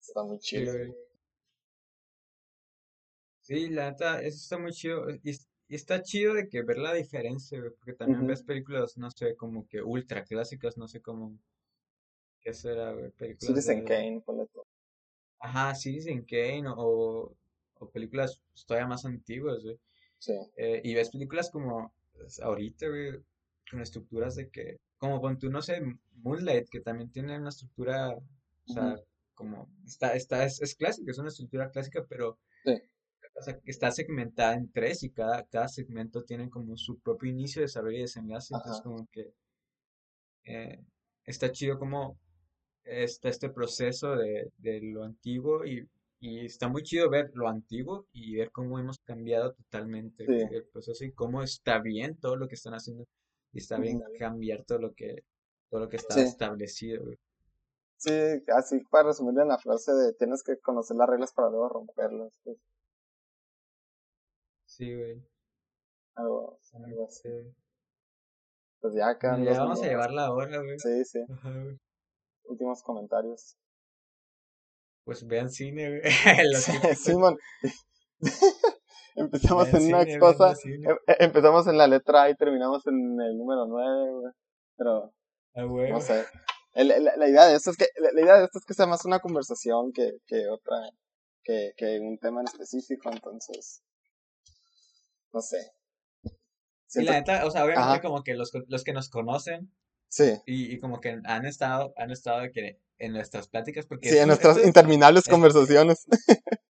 Está 0.00 0.22
muy 0.24 0.38
chido. 0.38 0.72
Sí, 3.40 3.68
la 3.68 3.90
neta, 3.90 4.20
eso 4.22 4.36
está 4.36 4.58
muy 4.58 4.72
chido. 4.72 5.06
Y, 5.22 5.30
es- 5.30 5.48
y 5.68 5.74
está 5.76 6.02
chido 6.02 6.34
de 6.34 6.48
que 6.48 6.62
ver 6.62 6.78
la 6.78 6.94
diferencia, 6.94 7.60
porque 7.78 7.92
también 7.92 8.26
ves 8.26 8.42
películas, 8.42 8.96
no 8.96 9.10
sé, 9.10 9.36
como 9.36 9.66
que 9.68 9.80
ultra 9.82 10.24
clásicas, 10.24 10.76
no 10.76 10.88
sé 10.88 11.00
cómo, 11.00 11.38
qué 12.40 12.52
será, 12.52 12.92
güey, 12.92 13.10
películas 13.12 13.46
Citizen 13.54 13.78
de, 13.80 13.84
Kane, 13.84 14.22
ponle 14.24 14.46
tú. 14.52 14.62
ajá, 15.38 15.74
Citizen 15.74 16.24
Kane 16.24 16.64
o, 16.68 17.32
o 17.74 17.90
películas 17.90 18.40
todavía 18.66 18.88
más 18.88 19.04
antiguas, 19.04 19.62
güey. 19.62 19.78
Sí. 20.18 20.34
Eh, 20.56 20.80
y 20.84 20.94
ves 20.94 21.10
películas 21.10 21.50
como 21.50 21.92
pues, 22.12 22.40
ahorita, 22.40 22.88
güey, 22.88 23.12
con 23.70 23.80
estructuras 23.80 24.34
de 24.34 24.50
que, 24.50 24.78
como 25.00 25.20
con 25.20 25.38
tú, 25.38 25.50
no 25.50 25.62
sé, 25.62 25.80
Moonlight, 26.22 26.68
que 26.70 26.80
también 26.80 27.10
tiene 27.10 27.36
una 27.38 27.48
estructura, 27.48 28.10
o 28.10 28.72
sea, 28.72 28.96
como, 29.34 29.68
está, 29.86 30.14
está, 30.14 30.44
es, 30.44 30.60
es 30.60 30.76
clásica, 30.76 31.10
es 31.10 31.18
una 31.18 31.28
estructura 31.30 31.70
clásica, 31.70 32.04
pero 32.08 32.38
Sí. 32.64 32.74
o 33.34 33.42
sea, 33.42 33.54
que 33.58 33.70
está 33.70 33.90
segmentada 33.90 34.54
en 34.54 34.70
tres 34.70 35.02
y 35.02 35.10
cada, 35.10 35.44
cada 35.46 35.66
segmento 35.68 36.22
tiene 36.24 36.50
como 36.50 36.76
su 36.76 36.98
propio 37.00 37.30
inicio, 37.30 37.62
desarrollo 37.62 37.96
y 37.98 38.02
desenlace. 38.02 38.54
Entonces, 38.54 38.82
como 38.82 39.06
que 39.10 39.32
eh, 40.44 40.78
está 41.24 41.50
chido 41.50 41.78
como 41.78 42.18
está 42.84 43.28
este 43.30 43.50
proceso 43.50 44.16
de, 44.16 44.50
de 44.58 44.80
lo 44.82 45.04
antiguo 45.04 45.64
y, 45.64 45.86
y 46.18 46.44
está 46.44 46.68
muy 46.68 46.82
chido 46.82 47.08
ver 47.08 47.30
lo 47.34 47.48
antiguo 47.48 48.06
y 48.12 48.36
ver 48.36 48.50
cómo 48.50 48.78
hemos 48.78 48.98
cambiado 49.00 49.52
totalmente 49.54 50.26
Sí. 50.26 50.54
el 50.54 50.64
proceso 50.72 51.04
y 51.04 51.12
cómo 51.12 51.42
está 51.42 51.78
bien 51.80 52.16
todo 52.16 52.36
lo 52.36 52.46
que 52.48 52.56
están 52.56 52.74
haciendo 52.74 53.06
y 53.52 53.58
está 53.58 53.78
bien 53.78 53.98
Ujú. 53.98 54.12
cambiar 54.18 54.64
todo 54.64 54.78
lo 54.78 54.92
que 54.94 55.24
todo 55.70 55.80
lo 55.80 55.88
que 55.88 55.96
está 55.96 56.14
Sí. 56.14 56.20
establecido. 56.22 57.04
güey. 57.04 57.16
Sí, 57.96 58.12
así 58.56 58.80
para 58.90 59.08
resumirlo 59.08 59.42
en 59.42 59.48
la 59.48 59.58
frase 59.58 59.92
de 59.92 60.14
tienes 60.14 60.42
que 60.42 60.58
conocer 60.58 60.96
las 60.96 61.08
reglas 61.08 61.32
para 61.32 61.50
luego 61.50 61.68
romperlas. 61.68 62.32
Pues, 62.44 62.56
Sí, 64.66 64.94
güey. 64.96 65.22
algo, 66.14 66.58
algo 66.84 67.04
así. 67.06 67.28
Sí. 67.28 67.54
Pues 68.80 68.94
ya 68.94 69.18
quedan 69.18 69.44
Ya 69.44 69.58
vamos 69.58 69.82
a 69.82 69.86
llevar 69.86 70.10
la 70.12 70.32
hora, 70.32 70.58
güey. 70.62 70.78
Sí, 70.78 71.04
sí. 71.04 71.18
Ajá, 71.30 71.50
güey. 71.52 71.78
Últimos 72.44 72.82
comentarios. 72.82 73.56
Pues 75.04 75.26
vean 75.26 75.50
cine, 75.50 75.88
güey. 76.00 76.02
Simón. 76.96 77.36
Empezamos 79.16 79.68
en 79.74 79.86
una 79.86 80.04
cine, 80.04 80.18
cosa. 80.18 80.44
vean 80.44 80.56
cine. 80.56 80.88
em- 80.90 80.98
em- 81.06 81.16
Empezamos 81.20 81.66
en 81.66 81.78
la 81.78 81.86
letra 81.86 82.22
A 82.22 82.30
y 82.30 82.34
terminamos 82.36 82.86
en 82.86 82.94
el 83.20 83.36
número 83.38 83.66
9, 83.66 84.12
güey. 84.20 84.32
Pero, 84.76 85.12
A 85.54 85.60
no 85.62 85.72
huevo. 85.72 86.00
sé. 86.00 86.24
La, 86.74 86.98
la 87.16 87.28
idea 87.28 87.46
de 87.46 87.56
esto 87.56 87.70
es 87.70 87.76
que, 87.76 87.86
la, 87.98 88.10
la 88.12 88.20
idea 88.20 88.36
de 88.38 88.44
esto 88.44 88.58
es 88.58 88.64
que 88.64 88.74
sea 88.74 88.86
más 88.86 89.04
una 89.04 89.18
conversación 89.18 89.92
que, 89.92 90.12
que 90.26 90.48
otra, 90.48 90.76
que, 91.42 91.72
que 91.76 91.98
un 92.00 92.16
tema 92.18 92.40
en 92.42 92.46
específico, 92.46 93.10
entonces, 93.12 93.82
no 95.32 95.40
sé. 95.40 95.72
Y 96.22 96.30
Siento, 96.86 97.12
la 97.12 97.18
neta, 97.18 97.46
o 97.46 97.50
sea, 97.50 97.64
obviamente 97.64 97.88
ajá, 97.88 98.00
como 98.02 98.22
que 98.22 98.34
los, 98.34 98.50
los 98.68 98.84
que 98.84 98.92
nos 98.92 99.08
conocen 99.10 99.72
sí. 100.08 100.34
y, 100.46 100.72
y 100.74 100.80
como 100.80 101.00
que 101.00 101.20
han 101.24 101.44
estado, 101.46 101.92
han 101.96 102.10
estado 102.12 102.42
que 102.52 102.80
en 102.98 103.12
nuestras 103.12 103.48
pláticas, 103.48 103.86
porque 103.86 104.08
Sí, 104.10 104.18
en 104.18 104.28
nuestras 104.28 104.64
interminables 104.64 105.24
es- 105.26 105.30
conversaciones. 105.32 106.06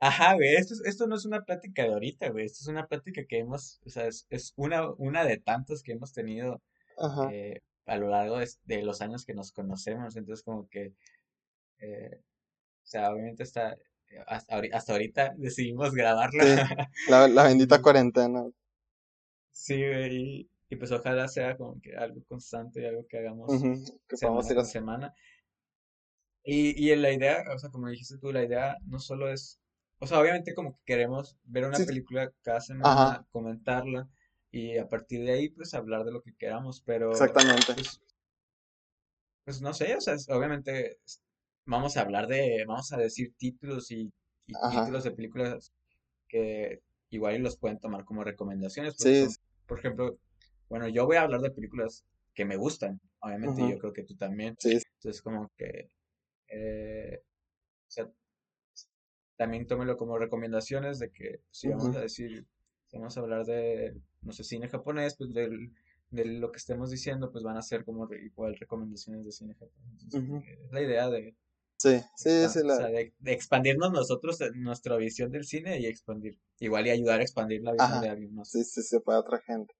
ajá, 0.00 0.34
güey, 0.34 0.54
esto, 0.56 0.74
es- 0.74 0.82
esto 0.84 1.06
no 1.06 1.16
es 1.16 1.24
una 1.24 1.42
plática 1.44 1.82
de 1.84 1.90
ahorita, 1.94 2.30
güey, 2.30 2.46
esto 2.46 2.58
es 2.62 2.68
una 2.68 2.86
plática 2.86 3.24
que 3.28 3.38
hemos, 3.38 3.80
o 3.86 3.90
sea, 3.90 4.06
es, 4.06 4.26
es 4.30 4.52
una, 4.56 4.90
una 4.92 5.24
de 5.24 5.38
tantas 5.38 5.82
que 5.82 5.92
hemos 5.92 6.12
tenido 6.12 6.62
Ajá. 6.96 7.26
eh, 7.26 7.60
a 7.86 7.96
lo 7.98 8.08
largo 8.10 8.38
de, 8.38 8.48
de 8.64 8.82
los 8.84 9.00
años 9.02 9.24
que 9.26 9.34
nos 9.34 9.52
conocemos, 9.52 10.16
entonces 10.16 10.44
como 10.44 10.68
que, 10.68 10.94
eh, 11.80 12.10
o 12.84 12.86
sea, 12.88 13.12
obviamente 13.12 13.44
está, 13.44 13.74
eh, 13.74 13.78
hasta, 14.28 14.56
ahori- 14.56 14.74
hasta 14.74 14.92
ahorita 14.94 15.34
decidimos 15.38 15.94
grabarlo. 15.94 16.44
Sí, 16.44 16.64
la, 17.06 17.28
la 17.28 17.44
bendita 17.44 17.82
cuarentena. 17.82 18.44
Sí, 19.52 19.74
güey, 19.76 20.16
y, 20.40 20.50
y 20.70 20.76
pues 20.76 20.90
ojalá 20.92 21.28
sea 21.28 21.56
como 21.56 21.80
que 21.80 21.96
algo 21.96 22.22
constante 22.28 22.80
y 22.82 22.86
algo 22.86 23.06
que 23.06 23.18
hagamos 23.18 23.52
Ujú, 23.52 23.70
Que 24.08 24.16
semana 24.16 24.50
ir 24.52 24.64
semana. 24.64 25.14
Y, 26.44 26.82
y 26.84 26.90
en 26.92 27.02
la 27.02 27.12
idea, 27.12 27.44
o 27.54 27.58
sea, 27.58 27.70
como 27.70 27.88
dijiste 27.88 28.18
tú, 28.18 28.32
la 28.32 28.42
idea 28.44 28.76
no 28.86 28.98
solo 28.98 29.30
es, 29.30 29.60
o 30.00 30.06
sea, 30.06 30.20
obviamente 30.20 30.54
como 30.54 30.74
que 30.74 30.80
queremos 30.86 31.38
ver 31.44 31.64
una 31.66 31.84
Sí, 31.84 31.84
película 31.84 32.32
cada 32.42 32.60
ajá, 32.80 33.16
semana, 33.16 33.26
comentarla 33.30 34.08
y 34.50 34.78
a 34.78 34.88
partir 34.88 35.24
de 35.24 35.32
ahí 35.32 35.48
pues 35.50 35.74
hablar 35.74 36.04
de 36.04 36.12
lo 36.12 36.22
que 36.22 36.34
queramos, 36.36 36.82
pero 36.84 37.38
exactamente. 37.38 37.74
pues, 37.74 38.00
pues 39.44 39.60
no 39.62 39.72
sé, 39.74 39.96
o 39.96 40.00
sea, 40.00 40.14
obviamente 40.36 40.98
vamos 41.66 41.96
a 41.96 42.02
hablar 42.02 42.26
de, 42.28 42.64
vamos 42.66 42.92
a 42.92 42.98
decir 42.98 43.34
títulos 43.38 43.90
y, 43.90 44.12
y 44.46 44.56
Ajá. 44.62 44.84
títulos 44.84 45.04
de 45.04 45.12
películas 45.12 45.72
que 46.28 46.82
igual 47.10 47.42
los 47.42 47.58
pueden 47.58 47.78
tomar 47.80 48.04
como 48.04 48.24
recomendaciones, 48.24 48.96
Sí, 48.96 49.14
son, 49.14 49.36
por 49.66 49.78
ejemplo, 49.80 50.18
bueno, 50.70 50.88
yo 50.88 51.06
voy 51.06 51.16
a 51.16 51.22
hablar 51.22 51.42
de 51.42 51.52
películas 51.52 52.04
que 52.34 52.44
me 52.46 52.56
gustan, 52.56 53.00
obviamente, 53.20 53.62
y 53.62 53.68
ujú, 53.68 53.72
yo 53.72 53.78
creo 53.78 53.92
que 53.94 54.04
tú 54.04 54.16
también. 54.16 54.58
sí, 54.58 54.80
Entonces, 54.98 55.22
como 55.22 55.50
que, 55.58 55.90
eh, 56.48 57.22
o 57.88 57.90
sea, 57.90 58.10
también 59.38 59.66
tómelo 59.66 59.96
como 59.96 60.18
recomendaciones 60.18 60.98
de 60.98 61.10
que 61.10 61.40
si 61.50 61.68
vamos 61.68 61.96
a 61.96 62.00
decir, 62.00 62.46
si 62.88 62.98
vamos 62.98 63.16
a 63.16 63.20
hablar 63.20 63.46
de, 63.46 63.96
no 64.22 64.32
sé, 64.32 64.44
cine 64.44 64.68
japonés, 64.68 65.16
pues 65.16 65.32
del- 65.32 65.72
de 66.10 66.24
lo 66.24 66.50
que 66.50 66.58
estemos 66.58 66.90
diciendo, 66.90 67.30
pues 67.30 67.44
van 67.44 67.56
a 67.56 67.62
ser 67.62 67.84
como 67.84 68.12
igual 68.14 68.56
recomendaciones 68.58 69.24
de 69.24 69.32
cine 69.32 69.54
japonés. 69.54 70.02
Entonces, 70.02 70.58
es 70.64 70.72
la 70.72 70.82
idea 70.82 71.08
de, 71.08 71.34
Sí, 71.78 72.00
sí, 72.16 72.30
sí. 72.48 72.60
O 72.60 72.74
sea, 72.74 72.88
de, 72.88 73.14
expandirnos 73.26 73.92
nosotros 73.92 74.40
nuestra 74.56 74.96
visión 74.96 75.30
del 75.30 75.44
cine 75.44 75.78
y 75.78 75.86
expandir. 75.86 76.36
Igual 76.58 76.88
y 76.88 76.90
ayudar 76.90 77.20
a 77.20 77.22
expandir 77.22 77.62
la 77.62 77.72
visión 77.72 78.00
de 78.00 78.08
alguien 78.08 78.34
más. 78.34 78.50
Sí, 78.50 78.64
sí, 78.64 78.82
sí, 78.82 78.98
para 78.98 79.20
otra 79.20 79.38
gente. 79.38 79.72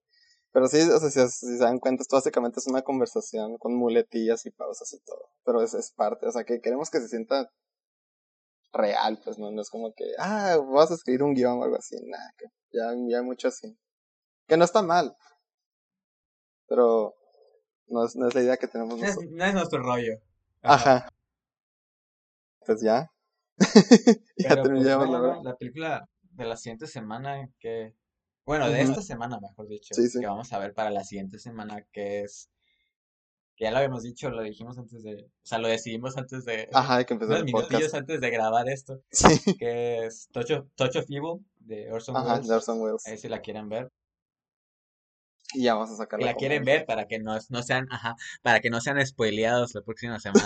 Pero 0.53 0.69
sí, 0.69 0.79
o 0.79 1.01
sea, 1.01 1.11
si, 1.29 1.47
se 1.47 1.59
dan 1.59 1.81
cuenta, 1.81 2.03
esto 2.03 2.15
básicamente 2.15 2.61
es 2.61 2.69
una 2.69 2.83
conversación 2.83 3.59
con 3.59 3.75
muletillas 3.75 4.47
y 4.47 4.51
pausas 4.51 4.93
y 4.95 5.01
todo. 5.05 5.29
Pero 5.45 5.61
es, 5.61 5.75
es 5.75 5.91
parte, 5.91 6.27
o 6.27 6.31
sea, 6.31 6.45
que 6.45 6.61
queremos 6.61 6.89
que 6.89 7.01
se 7.01 7.09
sienta 7.09 7.51
real, 8.73 9.21
pues 9.25 9.39
no, 9.39 9.51
no 9.51 9.63
es 9.63 9.71
como 9.71 9.95
que, 9.95 10.05
ah, 10.19 10.59
vas 10.73 10.91
a 10.91 10.95
escribir 10.95 11.23
un 11.23 11.35
guion 11.35 11.59
o 11.59 11.65
algo 11.65 11.77
así, 11.77 11.97
nada, 12.07 12.35
ya, 12.73 12.95
ya 13.09 13.19
hay 13.19 13.25
mucho 13.25 13.49
así. 13.49 13.77
Que 14.47 14.57
no 14.57 14.65
está 14.65 14.83
mal. 14.83 15.17
Pero 16.67 17.15
no 17.87 18.05
es, 18.05 18.17
no 18.17 18.29
es 18.29 18.35
la 18.35 18.43
idea 18.43 18.57
que 18.57 18.69
tenemos 18.69 18.99
nosotros. 18.99 19.31
No 19.31 19.45
es, 19.45 19.55
nuestro 19.55 19.83
rollo. 19.83 20.21
Ajá. 20.63 21.09
Pues 22.65 22.83
ya. 22.83 23.11
ya 23.59 24.55
pues, 24.55 24.63
terminamos 24.63 25.11
la, 25.11 25.41
la 25.43 25.57
película 25.57 26.09
de 26.23 26.45
la 26.45 26.57
siguiente 26.57 26.87
semana 26.87 27.51
que 27.59 27.95
bueno, 28.49 28.71
de 28.71 28.81
esta 28.81 29.03
semana, 29.03 29.39
mejor 29.39 29.69
dicho, 29.69 29.95
que 29.95 30.27
vamos 30.27 30.51
a 30.55 30.59
ver 30.59 30.73
para 30.73 30.89
la 30.89 31.05
siguiente 31.05 31.39
semana, 31.39 31.85
que 31.93 32.23
es, 32.23 32.49
que 33.59 33.65
ya 33.65 33.73
lo 33.73 33.79
habíamos 33.79 34.05
dicho, 34.05 34.31
lo 34.31 34.41
dijimos 34.41 34.79
antes 34.79 35.03
de, 35.03 35.25
o 35.25 35.47
sea, 35.47 35.59
lo 35.59 35.67
decidimos 35.67 36.17
antes 36.17 36.45
de, 36.45 36.69
Ajá, 36.73 37.03
que 37.05 37.15
unos 37.15 37.43
minutillos 37.43 37.93
antes 37.93 38.21
de 38.21 38.31
grabar 38.31 38.69
esto, 38.69 39.03
sí. 39.11 39.57
que 39.59 40.07
es 40.07 40.29
Touch 40.31 40.53
of, 40.53 40.67
Touch 40.77 40.95
of 40.95 41.07
Evil, 41.09 41.45
de 41.59 41.91
Orson 41.91 42.17
Ajá, 42.17 42.35
Welles. 42.35 42.47
de 42.47 42.55
Orson 42.55 42.81
Welles. 42.81 43.05
Ahí 43.05 43.19
si 43.19 43.29
la 43.29 43.41
quieren 43.41 43.69
ver. 43.69 43.91
Y 45.55 45.65
ya 45.65 45.75
vamos 45.75 45.91
a 45.91 45.97
sacarla. 45.97 46.25
Y 46.25 46.29
la 46.29 46.37
quieren 46.37 46.65
ver 46.65 46.87
para 46.87 47.09
que 47.09 47.19
no, 47.19 47.37
no 47.49 47.63
sean, 47.65 47.89
ajá, 47.91 48.15
para 48.43 48.61
que 48.61 48.71
no 48.71 48.81
sean 48.81 49.05
spoileados 49.05 49.75
la 49.75 49.83
próxima 49.83 50.21
semana. 50.21 50.45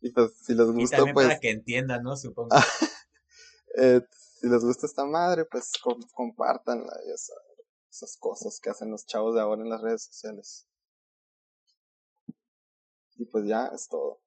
y 0.00 0.10
pues, 0.10 0.32
si 0.44 0.54
les 0.54 0.66
gusta, 0.66 0.96
y 0.96 0.98
también 0.98 1.14
pues... 1.14 1.28
para 1.28 1.38
que 1.38 1.50
entiendan, 1.50 2.02
¿no? 2.02 2.16
Supongo. 2.16 2.48
eh, 3.78 4.00
si 4.10 4.48
les 4.48 4.64
gusta 4.64 4.86
esta 4.86 5.04
madre, 5.04 5.44
pues 5.44 5.70
compartanla, 6.12 6.92
esas 7.88 8.16
cosas 8.16 8.58
que 8.60 8.70
hacen 8.70 8.90
los 8.90 9.06
chavos 9.06 9.36
de 9.36 9.42
ahora 9.42 9.62
en 9.62 9.70
las 9.70 9.80
redes 9.80 10.02
sociales. 10.02 10.66
Y 13.22 13.24
pues 13.26 13.46
ya 13.46 13.66
es 13.72 13.86
todo. 13.88 14.20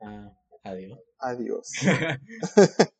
Ah, 0.00 0.32
adiós. 0.62 1.00
Adiós. 1.18 1.72